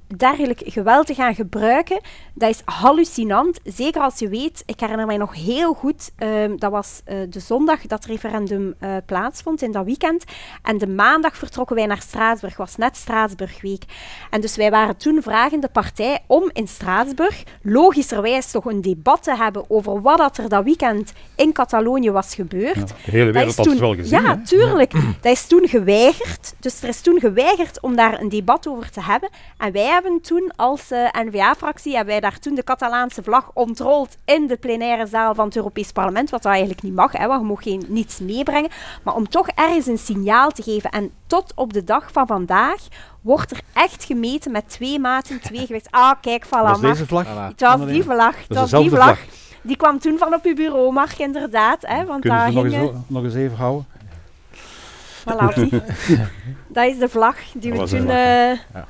dergelijk 0.07 0.61
geweld 0.65 1.05
te 1.05 1.13
gaan 1.13 1.35
gebruiken, 1.35 2.01
dat 2.33 2.49
is 2.49 2.61
hallucinant. 2.65 3.59
Zeker 3.63 4.01
als 4.01 4.19
je 4.19 4.29
weet, 4.29 4.63
ik 4.65 4.79
herinner 4.79 5.05
mij 5.05 5.17
nog 5.17 5.35
heel 5.35 5.73
goed, 5.73 6.11
ehm, 6.15 6.57
dat 6.57 6.71
was 6.71 7.01
uh, 7.07 7.17
de 7.29 7.39
zondag 7.39 7.81
dat 7.81 8.03
het 8.03 8.05
referendum 8.05 8.75
uh, 8.79 8.95
plaatsvond 9.05 9.61
in 9.61 9.71
dat 9.71 9.85
weekend. 9.85 10.23
En 10.61 10.77
de 10.77 10.87
maandag 10.87 11.37
vertrokken 11.37 11.75
wij 11.75 11.85
naar 11.85 12.01
Straatsburg, 12.01 12.57
was 12.57 12.75
net 12.75 12.97
Straatsburgweek. 12.97 13.83
En 14.29 14.41
dus 14.41 14.55
wij 14.55 14.71
waren 14.71 14.97
toen 14.97 15.21
vragende 15.21 15.67
partij 15.67 16.19
om 16.27 16.49
in 16.53 16.67
Straatsburg 16.67 17.43
logischerwijs 17.61 18.51
toch 18.51 18.65
een 18.65 18.81
debat 18.81 19.23
te 19.23 19.35
hebben 19.35 19.69
over 19.69 20.01
wat 20.01 20.17
dat 20.17 20.37
er 20.37 20.49
dat 20.49 20.63
weekend 20.63 21.13
in 21.35 21.51
Catalonië 21.51 22.11
was 22.11 22.35
gebeurd. 22.35 22.75
Ja, 22.75 22.85
de 23.05 23.11
hele 23.11 23.31
wereld 23.31 23.55
had 23.55 23.65
het 23.65 23.79
wel 23.79 23.95
gezien. 23.95 24.21
Ja, 24.21 24.41
tuurlijk. 24.45 24.91
Dat 25.21 25.31
is 25.31 25.47
toen 25.47 25.67
geweigerd. 25.67 26.53
Dus 26.59 26.81
er 26.81 26.89
is 26.89 27.01
toen 27.01 27.19
geweigerd 27.19 27.81
om 27.81 27.95
daar 27.95 28.21
een 28.21 28.29
debat 28.29 28.67
over 28.67 28.89
te 28.89 29.01
hebben. 29.01 29.29
En 29.57 29.71
wij 29.71 29.85
hebben 29.85 30.02
toen 30.21 30.51
als 30.55 30.91
uh, 30.91 31.07
N-VA-fractie, 31.11 31.95
hebben 31.95 32.13
wij 32.13 32.21
daar 32.21 32.39
toen 32.39 32.55
de 32.55 32.63
Catalaanse 32.63 33.23
vlag 33.23 33.51
ontrold 33.53 34.17
in 34.25 34.47
de 34.47 34.57
plenaire 34.57 35.07
zaal 35.07 35.35
van 35.35 35.45
het 35.45 35.55
Europees 35.55 35.91
Parlement, 35.91 36.29
wat 36.29 36.43
dat 36.43 36.51
eigenlijk 36.51 36.81
niet 36.81 36.93
mag, 36.93 37.11
hè, 37.11 37.27
want 37.27 37.41
je 37.41 37.47
mag 37.47 37.63
geen, 37.63 37.85
niets 37.87 38.19
meebrengen. 38.19 38.69
Maar 39.03 39.15
om 39.15 39.29
toch 39.29 39.47
ergens 39.47 39.87
een 39.87 39.97
signaal 39.97 40.49
te 40.51 40.63
geven. 40.63 40.89
En 40.89 41.11
tot 41.27 41.51
op 41.55 41.73
de 41.73 41.83
dag 41.83 42.11
van 42.11 42.27
vandaag 42.27 42.81
wordt 43.21 43.51
er 43.51 43.61
echt 43.73 44.03
gemeten 44.03 44.51
met 44.51 44.69
twee 44.69 44.99
maten, 44.99 45.41
twee 45.41 45.65
gewicht. 45.65 45.87
Ah, 45.91 46.11
kijk, 46.21 46.45
voilà. 46.45 46.49
Was 46.49 46.81
deze 46.81 47.05
vlag? 47.05 47.25
Het 47.47 47.61
was 47.61 47.85
die 47.85 48.03
vlag. 48.03 48.35
Het 48.47 48.57
was 48.57 48.71
die 48.71 48.89
vlag. 48.89 49.19
Die 49.61 49.77
kwam 49.77 49.99
toen 49.99 50.17
van 50.17 50.33
op 50.33 50.45
uw 50.45 50.55
bureau, 50.55 50.93
Mark, 50.93 51.17
inderdaad. 51.17 51.81
Hè, 51.81 52.05
want 52.05 52.21
Kunnen 52.21 52.45
we 52.45 52.51
nog, 52.51 52.65
eens, 52.65 52.91
nog 53.07 53.23
eens 53.23 53.35
even 53.35 53.57
houden? 53.57 53.85
Voilà, 55.23 55.69
dat 56.75 56.85
is 56.85 56.97
de 56.97 57.09
vlag 57.09 57.35
die 57.53 57.71
we 57.71 57.83
toen 57.83 58.07
uh, 58.07 58.51
ja, 58.51 58.85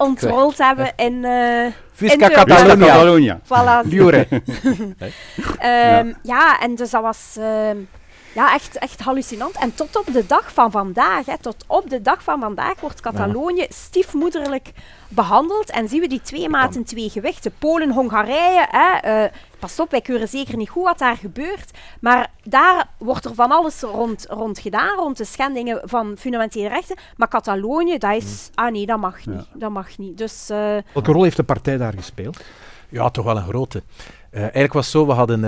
ontrold 0.00 0.58
hebben 0.58 0.92
in... 0.96 1.12
Uh, 1.12 1.66
Fisca 1.92 2.28
Catalonia. 2.28 2.86
Catalonia. 2.86 3.40
Voilà. 3.44 3.84
Um, 3.92 4.94
ja. 5.60 6.04
ja, 6.22 6.60
en 6.60 6.74
dus 6.74 6.90
dat 6.90 7.02
was... 7.02 7.36
Uh, 7.38 7.70
ja, 8.34 8.54
echt, 8.54 8.78
echt 8.78 9.00
hallucinant. 9.00 9.56
En 9.56 9.74
tot 9.74 9.96
op 9.96 10.12
de 10.12 10.26
dag 10.26 10.52
van 10.52 10.70
vandaag, 10.70 11.26
hè, 11.26 11.38
tot 11.38 11.64
op 11.66 11.90
de 11.90 12.02
dag 12.02 12.22
van 12.22 12.40
vandaag 12.40 12.80
wordt 12.80 13.00
Catalonië 13.00 13.66
stiefmoederlijk 13.68 14.72
behandeld. 15.08 15.70
En 15.70 15.88
zien 15.88 16.00
we 16.00 16.08
die 16.08 16.20
twee 16.20 16.48
maten, 16.48 16.84
twee 16.84 17.10
gewichten. 17.10 17.52
Polen, 17.58 17.90
Hongarije, 17.90 18.66
hè, 18.70 19.22
uh, 19.24 19.30
pas 19.58 19.80
op, 19.80 19.90
wij 19.90 20.00
keuren 20.00 20.28
zeker 20.28 20.56
niet 20.56 20.68
goed 20.68 20.84
wat 20.84 20.98
daar 20.98 21.16
gebeurt. 21.16 21.70
Maar 22.00 22.30
daar 22.42 22.88
wordt 22.98 23.24
er 23.24 23.34
van 23.34 23.50
alles 23.50 23.80
rond, 23.80 24.26
rond 24.28 24.58
gedaan, 24.58 24.96
rond 24.96 25.16
de 25.16 25.24
schendingen 25.24 25.80
van 25.84 26.16
fundamentele 26.18 26.68
rechten. 26.68 26.96
Maar 27.16 27.28
Catalonië, 27.28 27.98
dat 27.98 28.16
is... 28.16 28.50
Ah 28.54 28.72
nee, 28.72 28.86
dat 28.86 28.98
mag 28.98 29.26
niet. 29.26 29.46
Dat 29.52 29.70
mag 29.70 29.98
niet. 29.98 30.18
Dus, 30.18 30.48
uh, 30.50 30.56
Welke 30.92 31.12
rol 31.12 31.22
heeft 31.22 31.36
de 31.36 31.42
partij 31.42 31.76
daar 31.76 31.92
gespeeld? 31.96 32.40
Ja, 32.88 33.10
toch 33.10 33.24
wel 33.24 33.36
een 33.36 33.48
grote. 33.48 33.82
Uh, 34.30 34.40
eigenlijk 34.40 34.72
was 34.72 34.84
het 34.84 34.94
zo, 34.94 35.06
we 35.06 35.12
hadden... 35.12 35.44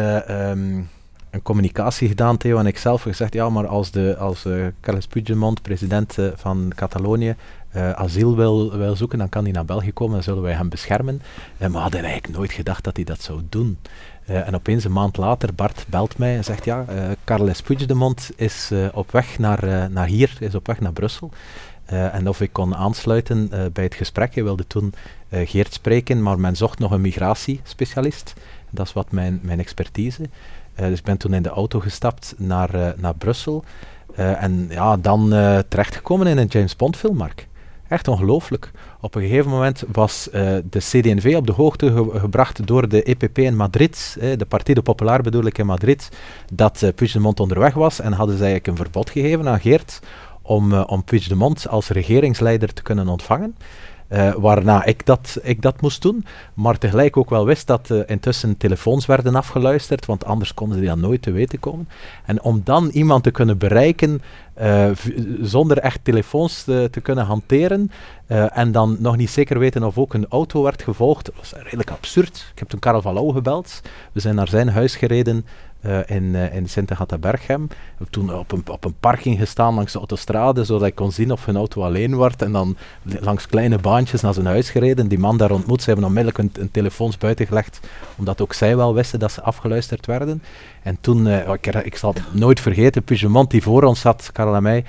Um, 0.51 0.91
een 1.33 1.43
communicatie 1.43 2.09
gedaan, 2.09 2.37
Theo 2.37 2.59
en 2.59 2.66
ik 2.66 2.78
zelf, 2.78 3.03
gezegd, 3.03 3.35
ja, 3.35 3.49
maar 3.49 3.66
als, 3.66 3.91
de, 3.91 4.16
als 4.18 4.45
uh, 4.45 4.66
Carles 4.80 5.07
Puigdemont, 5.07 5.62
president 5.62 6.18
uh, 6.18 6.30
van 6.35 6.72
Catalonië, 6.74 7.35
uh, 7.76 7.91
asiel 7.91 8.37
wil, 8.37 8.76
wil 8.76 8.97
zoeken, 8.97 9.18
dan 9.18 9.28
kan 9.28 9.43
hij 9.43 9.53
naar 9.53 9.64
België 9.64 9.93
komen, 9.93 10.14
dan 10.14 10.22
zullen 10.22 10.43
wij 10.43 10.53
hem 10.53 10.68
beschermen. 10.68 11.22
maar 11.59 11.70
we 11.70 11.78
hadden 11.78 12.03
eigenlijk 12.05 12.37
nooit 12.37 12.53
gedacht 12.53 12.85
dat 12.85 12.97
hij 12.97 13.05
dat 13.05 13.22
zou 13.22 13.41
doen. 13.49 13.78
en 14.24 14.55
opeens 14.55 14.85
een 14.85 14.93
maand 14.93 15.16
later, 15.16 15.55
Bart 15.55 15.85
belt 15.89 16.18
mij 16.18 16.37
en 16.37 16.45
zegt, 16.45 16.64
ja, 16.64 16.85
Carles 17.24 17.62
Puigdemont 17.62 18.30
is 18.37 18.70
op 18.93 19.11
weg 19.11 19.39
naar, 19.39 19.91
naar 19.91 20.07
hier, 20.07 20.37
is 20.41 20.55
op 20.55 20.66
weg 20.66 20.80
naar 20.80 20.93
Brussel. 20.93 21.30
en 21.87 22.28
of 22.28 22.41
ik 22.41 22.53
kon 22.53 22.74
aansluiten 22.74 23.49
bij 23.72 23.85
het 23.85 23.95
gesprek. 23.95 24.35
Hij 24.35 24.45
wilde 24.45 24.66
toen 24.66 24.95
Geert 25.30 25.72
spreken, 25.72 26.22
maar 26.22 26.41
men 26.41 26.57
zocht 26.57 26.78
nog 26.78 26.91
een 26.91 27.01
migratiespecialist. 27.01 28.35
Dat 28.70 28.87
is 28.87 28.93
wat 28.93 29.12
mijn, 29.12 29.41
mijn 29.43 29.61
expertise. 29.61 30.28
Uh, 30.80 30.86
dus 30.86 30.98
ik 30.98 31.04
ben 31.04 31.16
toen 31.16 31.34
in 31.34 31.42
de 31.42 31.48
auto 31.48 31.80
gestapt 31.80 32.34
naar, 32.36 32.74
uh, 32.74 32.88
naar 32.96 33.14
Brussel. 33.14 33.64
Uh, 34.18 34.42
en 34.42 34.66
ja, 34.70 34.96
dan 34.96 35.28
terechtgekomen 35.68 36.26
in 36.26 36.38
een 36.38 36.46
James 36.46 36.76
Bond 36.76 36.96
film, 36.96 37.16
Mark. 37.16 37.48
Echt 37.88 38.08
ongelooflijk. 38.08 38.70
Op 39.00 39.14
een 39.14 39.22
gegeven 39.22 39.50
moment 39.50 39.84
was 39.92 40.28
de 40.32 40.78
CD&V 40.78 41.34
op 41.36 41.46
de 41.46 41.52
hoogte 41.52 41.92
ge 41.92 42.18
gebracht 42.18 42.66
door 42.66 42.88
de 42.88 43.02
EPP 43.02 43.38
in 43.38 43.56
Madrid, 43.56 44.16
de 44.36 44.46
Partido 44.48 44.80
Popular 44.80 45.22
bedoel 45.22 45.44
ik 45.44 45.58
in 45.58 45.66
Madrid, 45.66 46.08
dat 46.52 46.92
Puigdemont 46.94 47.40
onderweg 47.40 47.74
was 47.74 48.00
en 48.00 48.12
hadden 48.12 48.36
zij 48.36 48.46
eigenlijk 48.46 48.78
een 48.78 48.84
verbod 48.84 49.10
gegeven 49.10 49.48
aan 49.48 49.60
Geert 49.60 50.00
om, 50.42 50.72
om 50.72 51.04
Puigdemont 51.04 51.68
als 51.68 51.88
regeringsleider 51.88 52.72
te 52.74 52.82
kunnen 52.82 53.08
ontvangen. 53.08 53.56
Uh, 54.12 54.34
waarna 54.34 54.84
ik 54.84 55.06
dat, 55.06 55.38
ik 55.42 55.62
dat 55.62 55.80
moest 55.80 56.02
doen, 56.02 56.24
maar 56.54 56.78
tegelijk 56.78 57.16
ook 57.16 57.30
wel 57.30 57.46
wist 57.46 57.66
dat 57.66 57.90
uh, 57.90 58.00
intussen 58.06 58.56
telefoons 58.56 59.06
werden 59.06 59.34
afgeluisterd, 59.34 60.06
want 60.06 60.24
anders 60.24 60.54
konden 60.54 60.78
ze 60.78 60.84
dan 60.84 61.00
nooit 61.00 61.22
te 61.22 61.30
weten 61.30 61.60
komen. 61.60 61.88
En 62.24 62.42
om 62.42 62.60
dan 62.64 62.88
iemand 62.88 63.22
te 63.22 63.30
kunnen 63.30 63.58
bereiken 63.58 64.22
uh, 64.60 64.90
zonder 65.40 65.78
echt 65.78 66.04
telefoons 66.04 66.62
te, 66.62 66.88
te 66.90 67.00
kunnen 67.00 67.24
hanteren 67.24 67.90
en 68.52 68.72
dan 68.72 68.96
nog 68.98 69.16
niet 69.16 69.30
zeker 69.30 69.58
weten 69.58 69.82
of 69.82 69.98
ook 69.98 70.14
een 70.14 70.26
auto 70.28 70.62
werd 70.62 70.82
gevolgd, 70.82 71.30
was 71.36 71.52
redelijk 71.56 71.90
absurd. 71.90 72.50
Ik 72.52 72.58
heb 72.58 72.68
toen 72.68 72.80
Karel 72.80 73.02
van 73.02 73.14
Lauw 73.14 73.30
gebeld, 73.30 73.80
we 74.12 74.20
zijn 74.20 74.34
naar 74.34 74.48
zijn 74.48 74.68
huis 74.68 74.96
gereden 74.96 75.46
in, 76.07 76.22
uh, 76.22 76.55
in 76.55 76.68
Sint-Agata-Berchem. 76.68 77.66
We 77.68 77.74
hebben 77.89 78.11
toen 78.11 78.35
op 78.35 78.53
een, 78.53 78.62
op 78.66 78.85
een 78.85 78.95
parking 79.01 79.39
gestaan 79.39 79.74
langs 79.74 79.93
de 79.93 79.99
autostrade, 79.99 80.64
zodat 80.64 80.89
ik 80.89 80.95
kon 80.95 81.12
zien 81.12 81.33
of 81.33 81.45
hun 81.47 81.57
auto 81.57 81.83
alleen 81.83 82.14
wordt. 82.14 82.43
En 82.43 82.53
dan 82.53 82.76
langs 83.03 83.47
kleine 83.47 83.78
baantjes 83.78 84.20
naar 84.20 84.35
zijn 84.35 84.47
huis 84.47 84.70
gereden. 84.70 85.09
Die 85.09 85.18
man 85.18 85.37
daar 85.37 85.51
ontmoet. 85.51 85.83
Ze 85.83 85.91
hebben 85.91 86.07
onmiddellijk 86.07 86.57
een, 86.59 86.70
telefoons 86.70 87.18
buiten 87.18 87.47
gelegd, 87.47 87.80
omdat 88.16 88.41
ook 88.41 88.53
zij 88.53 88.76
wel 88.76 88.95
wisten 88.95 89.18
dat 89.18 89.33
ze 89.33 89.43
afgeluisterd 89.43 90.07
werden. 90.07 90.43
En 90.83 90.99
toen, 91.01 91.26
uh, 91.26 91.53
ik, 91.53 91.66
ik, 91.66 91.97
zal 91.97 92.12
het 92.12 92.22
nooit 92.30 92.61
vergeten, 92.61 93.03
Puigdemont 93.03 93.51
die 93.51 93.62
voor 93.62 93.83
ons 93.83 94.01
zat, 94.01 94.30
Karel 94.33 94.55
en 94.55 94.62
mij, 94.62 94.85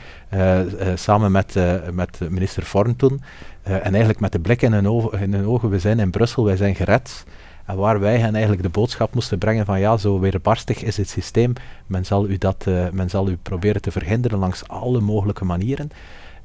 samen 0.96 1.32
met, 1.32 1.56
met 1.92 2.20
minister 2.30 2.64
Vorn 2.64 2.96
toen. 2.96 3.22
en 3.64 3.82
eigenlijk 3.82 4.20
met 4.20 4.32
de 4.32 4.40
blik 4.40 4.62
in 4.62 4.74
hun, 4.74 5.10
in 5.20 5.34
hun 5.34 5.46
ogen, 5.46 5.70
we 5.70 5.80
zijn 5.80 6.00
in 6.00 6.10
Brussel, 6.10 6.46
wij 6.46 6.56
zijn 6.56 6.76
gered. 6.76 7.26
En 7.66 7.78
waar 7.78 8.00
wij 8.00 8.18
hen 8.18 8.34
eigenlijk 8.34 8.64
de 8.64 8.70
boodschap 8.70 9.14
moesten 9.14 9.38
brengen 9.38 9.66
van 9.66 9.80
ja, 9.80 9.98
zo 9.98 10.20
weerbarstig 10.20 10.84
is 10.84 10.98
het 10.98 11.10
systeem. 11.10 11.54
Men 11.88 12.06
zal 12.06 12.28
u, 12.28 12.38
dat, 12.38 12.66
uh, 12.68 12.90
men 12.90 13.10
zal 13.10 13.30
u 13.30 13.38
proberen 13.42 13.82
te 13.82 13.92
verhinderen 13.92 14.40
langs 14.40 14.68
alle 14.68 15.00
mogelijke 15.00 15.46
manieren. 15.46 15.92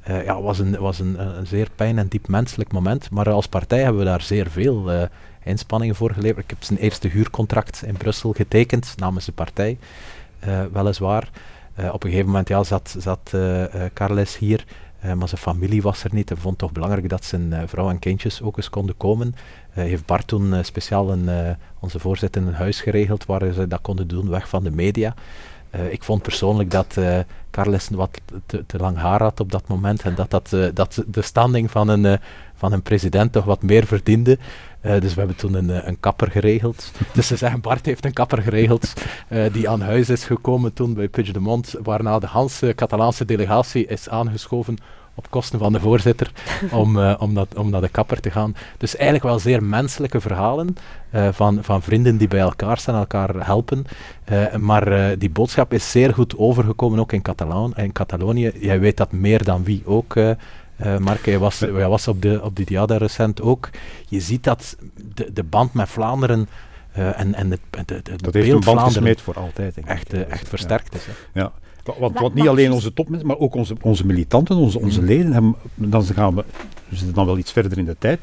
Uh, 0.09 0.23
ja, 0.23 0.41
was 0.41 0.59
een, 0.59 0.79
was 0.79 0.99
een, 0.99 1.37
een, 1.37 1.47
zeer 1.47 1.67
pijn 1.75 1.97
en 1.97 2.07
diep 2.07 2.27
menselijk 2.27 2.71
moment. 2.71 3.09
Maar 3.11 3.29
als 3.29 3.47
partij 3.47 3.81
hebben 3.81 3.99
we 3.99 4.05
daar 4.05 4.21
zeer 4.21 4.49
veel 4.49 4.93
uh, 4.93 5.01
inspanningen 5.43 5.95
voor 5.95 6.13
geleverd. 6.13 6.43
Ik 6.43 6.49
heb 6.49 6.63
zijn 6.63 6.79
eerste 6.79 7.07
huurcontract 7.07 7.83
in 7.85 7.97
Brussel 7.97 8.33
getekend 8.33 8.93
namens 8.97 9.25
de 9.25 9.31
partij, 9.31 9.77
weliswaar. 10.71 11.29
op 11.91 12.03
een 12.03 12.09
gegeven 12.09 12.25
moment 12.25 12.47
ja, 12.47 12.63
zat, 12.63 12.95
zat 12.97 13.33
Carles 13.93 14.37
hier. 14.37 14.65
Maar 15.01 15.27
zijn 15.27 15.41
familie 15.41 15.81
was 15.81 16.03
er 16.03 16.13
niet. 16.13 16.29
Hij 16.29 16.37
vond 16.37 16.49
het 16.49 16.63
toch 16.63 16.71
belangrijk 16.71 17.09
dat 17.09 17.25
zijn 17.25 17.67
vrouw 17.67 17.89
en 17.89 17.99
kindjes 17.99 18.41
ook 18.41 18.57
eens 18.57 18.69
konden 18.69 18.97
komen. 18.97 19.35
Eh, 19.73 19.85
heeft 19.85 20.05
Bart 20.05 20.27
toen 20.27 20.53
eh, 20.53 20.63
speciaal 20.63 21.11
een, 21.11 21.29
eh, 21.29 21.51
onze 21.79 21.99
voorzitter 21.99 22.41
een 22.41 22.53
huis 22.53 22.81
geregeld 22.81 23.25
waar 23.25 23.53
ze 23.53 23.67
dat 23.67 23.81
konden 23.81 24.07
doen, 24.07 24.29
weg 24.29 24.49
van 24.49 24.63
de 24.63 24.71
media. 24.71 25.13
ik 25.89 26.03
vond 26.03 26.21
persoonlijk 26.21 26.71
dat 26.71 26.95
uh, 26.99 27.19
Carles 27.51 27.89
wat 27.89 28.21
te, 28.45 28.65
te, 28.65 28.77
lang 28.77 28.97
haar 28.97 29.21
had 29.21 29.39
op 29.39 29.51
dat 29.51 29.67
moment 29.67 30.01
en 30.01 30.15
dat, 30.15 30.29
dat, 30.29 30.55
dat 30.73 31.03
de 31.07 31.21
standing 31.21 31.71
van 31.71 31.87
een, 31.87 32.19
van 32.59 32.73
een 32.73 32.81
president 32.81 33.31
toch 33.31 33.45
wat 33.45 33.61
meer 33.61 33.85
verdiende. 33.85 34.37
dus 34.81 35.13
we 35.13 35.19
hebben 35.19 35.35
toen 35.35 35.53
een, 35.53 35.87
een 35.87 35.99
kapper 35.99 36.31
geregeld. 36.31 36.91
dus 37.13 37.27
ze 37.27 37.35
zeggen, 37.35 37.61
Bart 37.61 37.85
heeft 37.85 38.05
een 38.05 38.13
kapper 38.13 38.41
geregeld 38.41 38.93
die 39.51 39.69
aan 39.69 39.81
huis 39.81 40.09
is 40.09 40.23
gekomen 40.23 40.73
toen 40.73 40.93
bij 40.93 41.07
Puigdemont, 41.07 41.75
waarna 41.83 42.19
de 42.19 42.27
Hanse 42.27 42.73
Catalaanse 42.75 43.25
delegatie 43.25 43.85
is 43.85 44.09
aangeschoven 44.09 44.77
op 45.19 45.29
kosten 45.29 45.59
van 45.59 45.73
de 45.73 45.79
voorzitter 45.79 46.31
om, 46.71 46.97
uh, 46.97 47.15
om, 47.19 47.33
dat, 47.33 47.47
om 47.55 47.69
naar 47.69 47.81
de 47.81 47.89
kapper 47.89 48.19
te 48.19 48.31
gaan. 48.31 48.55
Dus 48.77 48.95
eigenlijk 48.95 49.25
wel 49.25 49.39
zeer 49.39 49.63
menselijke 49.63 50.21
verhalen 50.21 50.75
uh, 51.15 51.27
van, 51.31 51.57
van 51.61 51.81
vrienden 51.81 52.17
die 52.17 52.27
bij 52.27 52.39
elkaar 52.39 52.77
staan, 52.77 52.95
elkaar 52.95 53.45
helpen. 53.45 53.85
Uh, 54.31 54.55
maar 54.55 55.17
die 55.17 55.29
boodschap 55.29 55.73
is 55.73 55.91
zeer 55.91 56.13
goed 56.13 56.37
overgekomen 56.37 56.99
ook 56.99 57.13
in, 57.13 57.21
Catalan 57.21 57.73
in 57.75 57.91
Catalonië. 57.91 58.51
Jij 58.59 58.79
weet 58.79 58.97
dat 58.97 59.11
meer 59.11 59.43
dan 59.43 59.63
wie 59.63 59.81
ook. 59.85 60.15
Mark, 60.99 61.25
jij 61.25 61.39
was, 61.39 61.59
jij 61.59 61.87
was 61.87 62.07
op 62.07 62.21
de, 62.21 62.39
op 62.43 62.55
de 62.55 62.63
Diada 62.63 62.97
recent 62.97 63.41
ook. 63.41 63.69
Je 64.07 64.19
ziet 64.19 64.43
dat 64.43 64.77
de, 65.13 65.33
de 65.33 65.43
band 65.43 65.73
met 65.73 65.89
Vlaanderen 65.89 66.47
en, 66.91 67.33
en 67.33 67.51
het, 67.51 67.59
de, 67.71 67.83
de, 67.85 68.01
de 68.01 68.15
dat 68.15 68.33
heeft 68.33 68.51
een 68.51 68.59
band 68.59 68.79
gesmeed 68.79 69.21
voor 69.21 69.35
altijd. 69.35 69.75
Denk 69.75 69.87
echt, 69.87 70.13
echt 70.13 70.49
versterkt 70.49 70.95
is. 70.95 71.05
Hè. 71.05 71.39
Ja. 71.39 71.51
Want, 71.97 72.19
want 72.19 72.33
niet 72.33 72.47
alleen 72.47 72.71
onze 72.71 72.93
topmensen, 72.93 73.27
maar 73.27 73.37
ook 73.37 73.55
onze, 73.55 73.75
onze 73.81 74.05
militanten, 74.05 74.55
onze, 74.55 74.79
onze 74.79 74.99
mhm. 74.99 75.07
leden, 75.07 75.33
hebben, 75.33 75.55
dan 75.75 76.03
gaan 76.03 76.35
we, 76.35 76.45
we 76.89 76.95
zitten 76.95 77.15
dan 77.15 77.25
wel 77.25 77.37
iets 77.37 77.51
verder 77.51 77.77
in 77.77 77.85
de 77.85 77.95
tijd, 77.99 78.21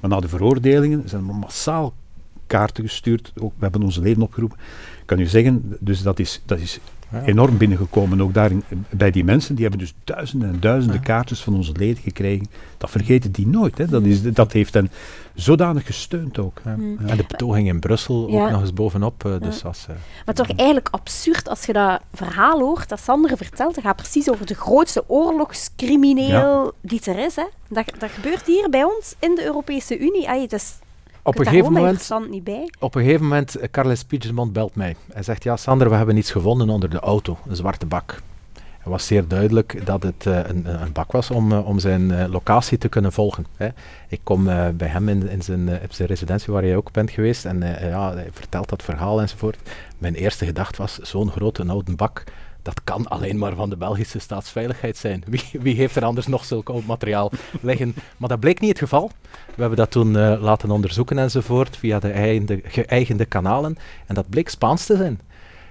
maar 0.00 0.10
na 0.10 0.20
de 0.20 0.28
veroordelingen 0.28 1.08
zijn 1.08 1.28
er 1.28 1.34
massaal 1.34 1.94
kaarten 2.46 2.84
gestuurd. 2.84 3.32
Ook, 3.40 3.52
we 3.56 3.62
hebben 3.62 3.82
onze 3.82 4.00
leden 4.00 4.22
opgeroepen. 4.22 4.58
kan 5.04 5.18
u 5.18 5.26
zeggen, 5.26 5.76
dus 5.80 6.02
dat 6.02 6.18
is, 6.18 6.42
dat 6.44 6.58
is 6.58 6.78
enorm 7.24 7.56
binnengekomen. 7.56 8.20
Ook 8.20 8.34
daar 8.34 8.50
bij 8.90 9.10
die 9.10 9.24
mensen, 9.24 9.54
die 9.54 9.62
hebben 9.64 9.80
dus 9.80 9.94
duizenden 10.04 10.48
en 10.48 10.60
duizenden 10.60 11.00
kaartjes 11.00 11.42
van 11.42 11.54
onze 11.54 11.72
leden 11.72 12.02
gekregen. 12.02 12.46
Dat 12.78 12.90
vergeten 12.90 13.32
die 13.32 13.46
nooit. 13.46 13.78
Hè. 13.78 13.86
Dat, 13.86 14.04
is, 14.04 14.22
dat 14.22 14.52
heeft 14.52 14.74
hen 14.74 14.90
zodanig 15.34 15.86
gesteund 15.86 16.38
ook. 16.38 16.60
Hmm. 16.62 16.98
En 17.06 17.16
de 17.16 17.24
betoging 17.28 17.68
in 17.68 17.80
Brussel 17.80 18.28
ook 18.30 18.50
nog 18.50 18.60
eens 18.60 18.72
bovenop. 18.72 19.24
Uh, 19.24 19.32
dus 19.40 19.64
als, 19.64 19.86
uh, 19.90 19.96
maar 20.26 20.34
toch 20.34 20.50
eigenlijk 20.56 20.88
absurd 20.90 21.48
als 21.48 21.64
je 21.64 21.72
dat 21.72 22.00
verhaal 22.14 22.58
hoort 22.58 22.88
dat 22.88 23.00
Sander 23.00 23.36
vertelt. 23.36 23.74
Dat 23.74 23.84
gaat 23.84 23.96
precies 23.96 24.30
over 24.30 24.46
de 24.46 24.54
grootste 24.54 25.04
oorlogscrimineel 25.06 26.72
die 26.80 27.00
er 27.04 27.18
is. 27.18 27.36
Hè. 27.36 27.46
Dat, 27.68 27.84
dat 27.98 28.10
gebeurt 28.10 28.46
hier 28.46 28.70
bij 28.70 28.84
ons 28.84 29.14
in 29.18 29.34
de 29.34 29.44
Europese 29.44 29.98
Unie. 29.98 30.28
Ay, 30.28 30.40
dat 30.40 30.52
is 30.52 30.78
op 31.28 31.38
een, 31.38 31.46
gegeven 31.46 31.72
moment, 31.72 32.30
niet 32.30 32.44
bij. 32.44 32.70
op 32.78 32.94
een 32.94 33.02
gegeven 33.02 33.22
moment, 33.26 33.56
uh, 33.56 33.62
Carles 33.70 34.04
Puigdemont 34.04 34.52
belt 34.52 34.74
mij. 34.74 34.96
Hij 35.12 35.22
zegt, 35.22 35.42
ja 35.42 35.56
Sander, 35.56 35.90
we 35.90 35.94
hebben 35.94 36.16
iets 36.16 36.30
gevonden 36.30 36.68
onder 36.68 36.90
de 36.90 36.98
auto, 36.98 37.38
een 37.48 37.56
zwarte 37.56 37.86
bak. 37.86 38.22
Het 38.54 38.96
was 38.96 39.06
zeer 39.06 39.28
duidelijk 39.28 39.86
dat 39.86 40.02
het 40.02 40.24
uh, 40.28 40.36
een, 40.36 40.82
een, 40.82 40.92
bak 40.92 41.12
was 41.12 41.30
om, 41.30 41.52
uh, 41.52 41.66
om 41.66 41.78
zijn 41.78 42.28
locatie 42.28 42.78
te 42.78 42.88
kunnen 42.88 43.12
volgen. 43.12 43.46
Hè. 43.56 43.68
Ik 44.08 44.20
kom 44.22 44.44
bij 44.76 44.88
hem 44.88 45.08
in, 45.08 45.28
in, 45.28 45.42
zijn, 45.42 45.68
in 45.68 45.88
zijn 45.88 46.08
residentie 46.08 46.52
waar 46.52 46.66
jij 46.66 46.76
ook 46.76 46.92
bent 46.92 47.10
geweest 47.10 47.44
en 47.44 47.60
ja, 47.80 48.12
hij 48.14 48.28
vertelt 48.32 48.68
dat 48.68 48.82
verhaal 48.82 49.20
enzovoort. 49.20 49.56
Mijn 49.98 50.14
eerste 50.14 50.44
gedachte 50.44 50.82
was, 50.82 50.98
zo'n 50.98 51.30
grote 51.30 51.66
oude 51.66 51.94
bak, 51.96 52.24
dat 52.62 52.84
kan 52.84 53.08
alleen 53.08 53.38
maar 53.38 53.54
van 53.54 53.70
de 53.70 53.76
Belgische 53.76 54.18
staatsveiligheid 54.18 54.96
zijn. 54.96 55.24
Wie, 55.26 55.42
wie 55.52 55.74
heeft 55.74 55.96
er 55.96 56.04
anders 56.04 56.26
nog 56.26 56.44
zulk 56.44 56.68
oud 56.68 56.86
materiaal 56.86 57.30
liggen? 57.60 57.94
Maar 58.16 58.28
dat 58.28 58.40
bleek 58.40 58.60
niet 58.60 58.70
het 58.70 58.78
geval. 58.78 59.10
We 59.54 59.60
hebben 59.60 59.78
dat 59.78 59.90
toen 59.90 60.14
uh, 60.14 60.42
laten 60.42 60.70
onderzoeken 60.70 61.18
enzovoort 61.18 61.76
via 61.76 61.98
de 61.98 62.60
geëigende 62.64 63.24
kanalen. 63.24 63.76
En 64.06 64.14
dat 64.14 64.28
bleek 64.28 64.48
Spaans 64.48 64.86
te 64.86 64.96
zijn. 64.96 65.20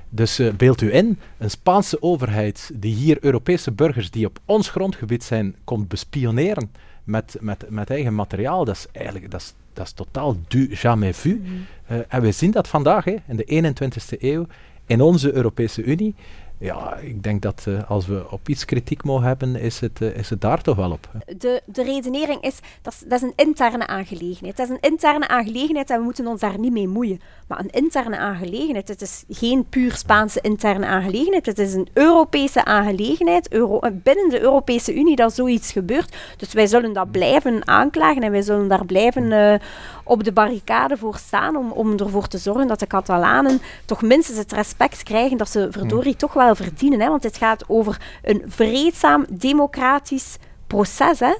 Dus 0.09 0.39
uh, 0.39 0.53
beeld 0.53 0.81
u 0.81 0.93
in, 0.93 1.19
een 1.38 1.49
Spaanse 1.49 2.01
overheid 2.01 2.71
die 2.73 2.95
hier 2.95 3.17
Europese 3.21 3.71
burgers 3.71 4.11
die 4.11 4.25
op 4.25 4.39
ons 4.45 4.69
grondgebied 4.69 5.23
zijn, 5.23 5.55
komt 5.63 5.88
bespioneren 5.88 6.71
met, 7.03 7.38
met, 7.39 7.65
met 7.69 7.89
eigen 7.89 8.15
materiaal. 8.15 8.65
Dat 8.65 8.75
is 8.75 8.88
eigenlijk 8.91 9.31
dat 9.31 9.41
is, 9.41 9.53
dat 9.73 9.85
is 9.85 9.91
totaal 9.91 10.38
du 10.47 10.75
jamais 10.75 11.17
vu. 11.17 11.41
Mm. 11.43 11.65
Uh, 11.91 11.97
en 12.07 12.21
we 12.21 12.31
zien 12.31 12.51
dat 12.51 12.67
vandaag, 12.67 13.05
hè, 13.05 13.15
in 13.27 13.35
de 13.35 13.73
21ste 13.75 14.19
eeuw, 14.19 14.45
in 14.85 15.01
onze 15.01 15.33
Europese 15.33 15.83
Unie. 15.83 16.15
Ja, 16.60 16.95
ik 16.95 17.24
denk 17.24 17.41
dat 17.41 17.66
uh, 17.68 17.89
als 17.89 18.08
we 18.08 18.26
op 18.30 18.49
iets 18.49 18.66
kritiek 18.66 19.03
mogen 19.03 19.28
hebben, 19.28 19.55
is 19.55 19.80
het, 19.80 20.01
uh, 20.01 20.18
is 20.18 20.30
het 20.30 20.41
daar 20.41 20.62
toch 20.62 20.76
wel 20.76 20.91
op. 20.91 21.10
De, 21.38 21.62
de 21.66 21.84
redenering 21.84 22.41
is 22.41 22.60
dat, 22.82 23.03
dat 23.08 23.22
is 23.22 23.28
een 23.28 23.45
interne 23.45 23.88
aangelegenheid. 23.88 24.58
Dat 24.58 24.70
is 24.70 24.76
een 24.76 24.89
interne 24.89 25.28
aangelegenheid 25.28 25.89
en 25.89 25.97
we 25.97 26.03
moeten 26.03 26.28
ons 26.28 26.39
daar 26.39 26.60
niet 26.60 26.72
mee 26.72 26.88
moeien. 26.88 27.22
Maar 27.47 27.60
een 27.60 27.70
interne 27.70 28.18
aangelegenheid, 28.18 28.88
het 28.88 29.01
is 29.01 29.24
geen 29.30 29.66
puur 29.70 29.95
Spaanse 29.95 30.41
interne 30.41 30.86
aangelegenheid. 30.86 31.45
Het 31.45 31.60
is 31.60 31.74
een 31.74 31.88
Europese 31.93 32.66
aangelegenheid, 32.66 33.53
Euro 33.53 33.80
eh, 33.80 33.91
binnen 33.93 34.30
de 34.30 34.41
Europese 34.41 34.95
Unie 34.95 35.16
dat 35.16 35.34
zoiets 35.34 35.72
gebeurt. 35.72 36.16
Dus 36.38 36.53
wij 36.53 36.68
zullen 36.68 36.93
dat 36.93 37.12
blijven 37.12 37.68
aanklagen 37.68 38.22
en 38.22 38.32
wij 38.32 38.41
zullen 38.41 38.68
daar 38.68 38.86
blijven 38.86 39.60
op 40.08 40.24
de 40.24 40.32
barricade 40.32 40.97
voor 40.97 41.18
staan 41.18 41.55
om, 41.55 41.72
om 41.72 41.97
ervoor 41.97 42.28
te 42.28 42.38
zorgen 42.38 42.68
dat 42.68 42.80
de 42.80 42.88
Catalanen 42.88 43.62
toch 43.86 44.01
minstens 44.01 44.38
het 44.38 44.51
respect 44.51 45.03
krijgen 45.03 45.38
dat 45.38 45.49
ze 45.49 45.68
verdorie 45.72 46.16
toch 46.16 46.34
wel 46.34 46.55
verdienen. 46.55 46.99
Hè? 46.99 47.08
Want 47.08 47.24
het 47.24 47.38
gaat 47.38 47.64
over 47.68 48.01
een 48.24 48.43
vreedzaam, 48.47 49.26
democratisch 49.30 50.38
proces. 50.68 51.20
Hè? 51.20 51.36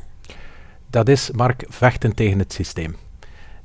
Dat 0.90 1.10
is, 1.10 1.32
Mark, 1.32 1.66
vechten 1.70 2.16
tegen 2.16 2.40
het 2.40 2.54
systeem. 2.54 2.96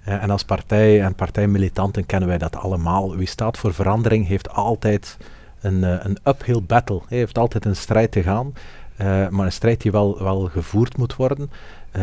Uh, 0.08 0.22
en 0.22 0.30
als 0.30 0.44
partij 0.44 1.02
en 1.02 1.14
partijmilitanten 1.14 2.06
kennen 2.06 2.28
wij 2.28 2.38
dat 2.38 2.56
allemaal. 2.56 3.16
Wie 3.16 3.26
staat 3.26 3.58
voor 3.58 3.74
verandering 3.74 4.26
heeft 4.26 4.50
altijd 4.50 5.16
een, 5.60 5.82
uh, 5.82 5.94
een 5.98 6.18
uphill 6.24 6.62
battle. 6.62 7.00
Hij 7.08 7.18
heeft 7.18 7.38
altijd 7.38 7.64
een 7.64 7.76
strijd 7.76 8.12
te 8.12 8.22
gaan. 8.22 8.52
Uh, 9.00 9.28
maar 9.28 9.46
een 9.46 9.52
strijd 9.52 9.80
die 9.80 9.92
wel, 9.92 10.22
wel 10.22 10.40
gevoerd 10.40 10.96
moet 10.96 11.16
worden. 11.16 11.50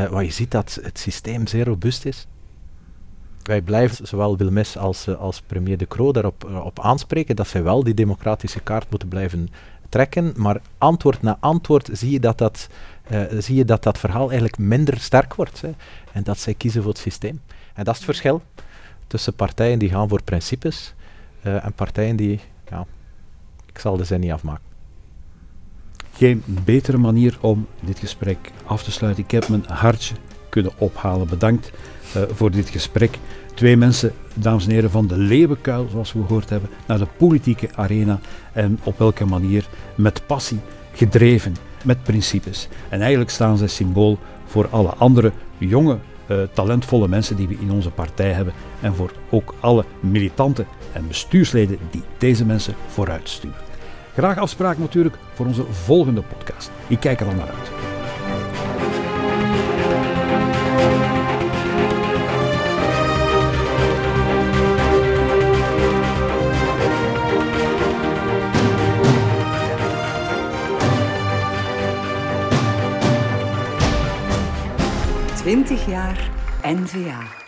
waar 0.10 0.24
je 0.24 0.32
ziet 0.32 0.52
dat 0.52 0.80
het 0.82 1.00
systeem 1.00 1.48
zeer 1.48 1.66
robuust 1.66 2.06
is. 2.06 2.28
Wij 3.50 3.62
blijven 3.62 4.08
zowel 4.08 4.38
Wilmes 4.38 4.78
als, 4.78 5.08
als 5.08 5.42
premier 5.42 5.78
De 5.78 5.88
Croo 5.88 6.12
daarop 6.12 6.44
op 6.64 6.80
aanspreken 6.80 7.36
dat 7.36 7.48
zij 7.48 7.64
wel 7.64 7.84
die 7.84 7.94
democratische 7.94 8.60
kaart 8.60 8.90
moeten 8.90 9.08
blijven 9.08 9.50
trekken. 9.90 10.34
Maar 10.36 10.62
antwoord 10.78 11.22
na 11.22 11.38
antwoord 11.40 11.90
zie 11.92 12.12
je 12.12 12.20
dat 12.20 12.38
dat, 12.38 12.68
zie 13.38 13.56
je 13.56 13.66
dat, 13.66 13.84
dat 13.84 13.98
verhaal 13.98 14.28
eigenlijk 14.28 14.58
minder 14.58 15.00
sterk 15.00 15.34
wordt. 15.34 15.62
Hè. 15.62 15.72
En 16.12 16.24
dat 16.24 16.40
zij 16.40 16.54
kiezen 16.54 16.82
voor 16.82 16.92
het 16.92 17.02
systeem. 17.02 17.42
En 17.74 17.84
dat 17.84 17.94
is 17.94 18.00
het 18.00 18.10
verschil 18.10 18.42
tussen 19.08 19.34
partijen 19.34 19.80
die 19.80 19.90
gaan 19.90 20.10
voor 20.10 20.24
principes 20.24 20.94
en 21.42 21.74
partijen 21.74 22.16
die, 22.16 22.40
ja, 22.70 22.86
ik 23.66 23.80
zal 23.80 23.98
de 23.98 24.04
zin 24.04 24.20
niet 24.20 24.32
afmaken. 24.32 24.64
Geen 26.14 26.44
betere 26.46 26.98
manier 26.98 27.38
om 27.42 27.68
dit 27.80 28.00
gesprek 28.00 28.52
af 28.66 28.84
te 28.84 28.92
sluiten. 28.92 29.24
Ik 29.24 29.32
heb 29.32 29.48
mijn 29.48 29.66
hartje 29.68 30.16
kunnen 30.50 30.72
ophalen. 30.78 31.28
Bedankt 31.28 31.72
uh, 32.16 32.24
voor 32.32 32.52
dit 32.52 32.70
gesprek. 32.70 33.18
Twee 33.54 33.78
mensen, 33.78 34.14
dames 34.34 34.66
en 34.66 34.72
heren, 34.72 34.92
van 34.92 35.08
de 35.08 35.18
leeuwenkuil, 35.18 35.88
zoals 35.92 36.14
we 36.14 36.26
gehoord 36.26 36.50
hebben, 36.50 36.70
naar 36.88 36.98
de 36.98 37.08
politieke 37.18 37.70
arena. 37.76 38.20
En 38.54 38.80
op 38.84 38.98
welke 38.98 39.26
manier 39.26 39.68
met 39.96 40.22
passie 40.28 40.60
gedreven, 40.94 41.56
met 41.84 42.04
principes. 42.04 42.68
En 42.90 43.00
eigenlijk 43.00 43.32
staan 43.32 43.58
zij 43.58 43.68
symbool 43.68 44.20
voor 44.46 44.68
alle 44.70 44.90
andere 44.90 45.32
jonge 45.58 45.98
uh, 46.28 46.38
talentvolle 46.54 47.08
mensen 47.08 47.36
die 47.36 47.48
we 47.48 47.58
in 47.60 47.72
onze 47.72 47.90
partij 47.90 48.32
hebben 48.32 48.54
en 48.82 48.96
voor 48.96 49.12
ook 49.30 49.54
alle 49.60 49.86
militanten 50.00 50.68
en 50.94 51.08
bestuursleden 51.08 51.78
die 51.92 52.04
deze 52.18 52.46
mensen 52.46 52.76
vooruitsturen. 52.88 53.58
Graag 54.14 54.38
afspraak 54.38 54.78
natuurlijk 54.78 55.16
voor 55.34 55.46
onze 55.46 55.64
volgende 55.72 56.22
podcast. 56.22 56.72
Ik 56.88 57.00
kijk 57.00 57.20
er 57.20 57.28
al 57.28 57.34
naar 57.34 57.48
uit. 57.48 57.99
Twintig 75.50 75.88
jaar 75.88 76.30
NVA. 76.62 77.39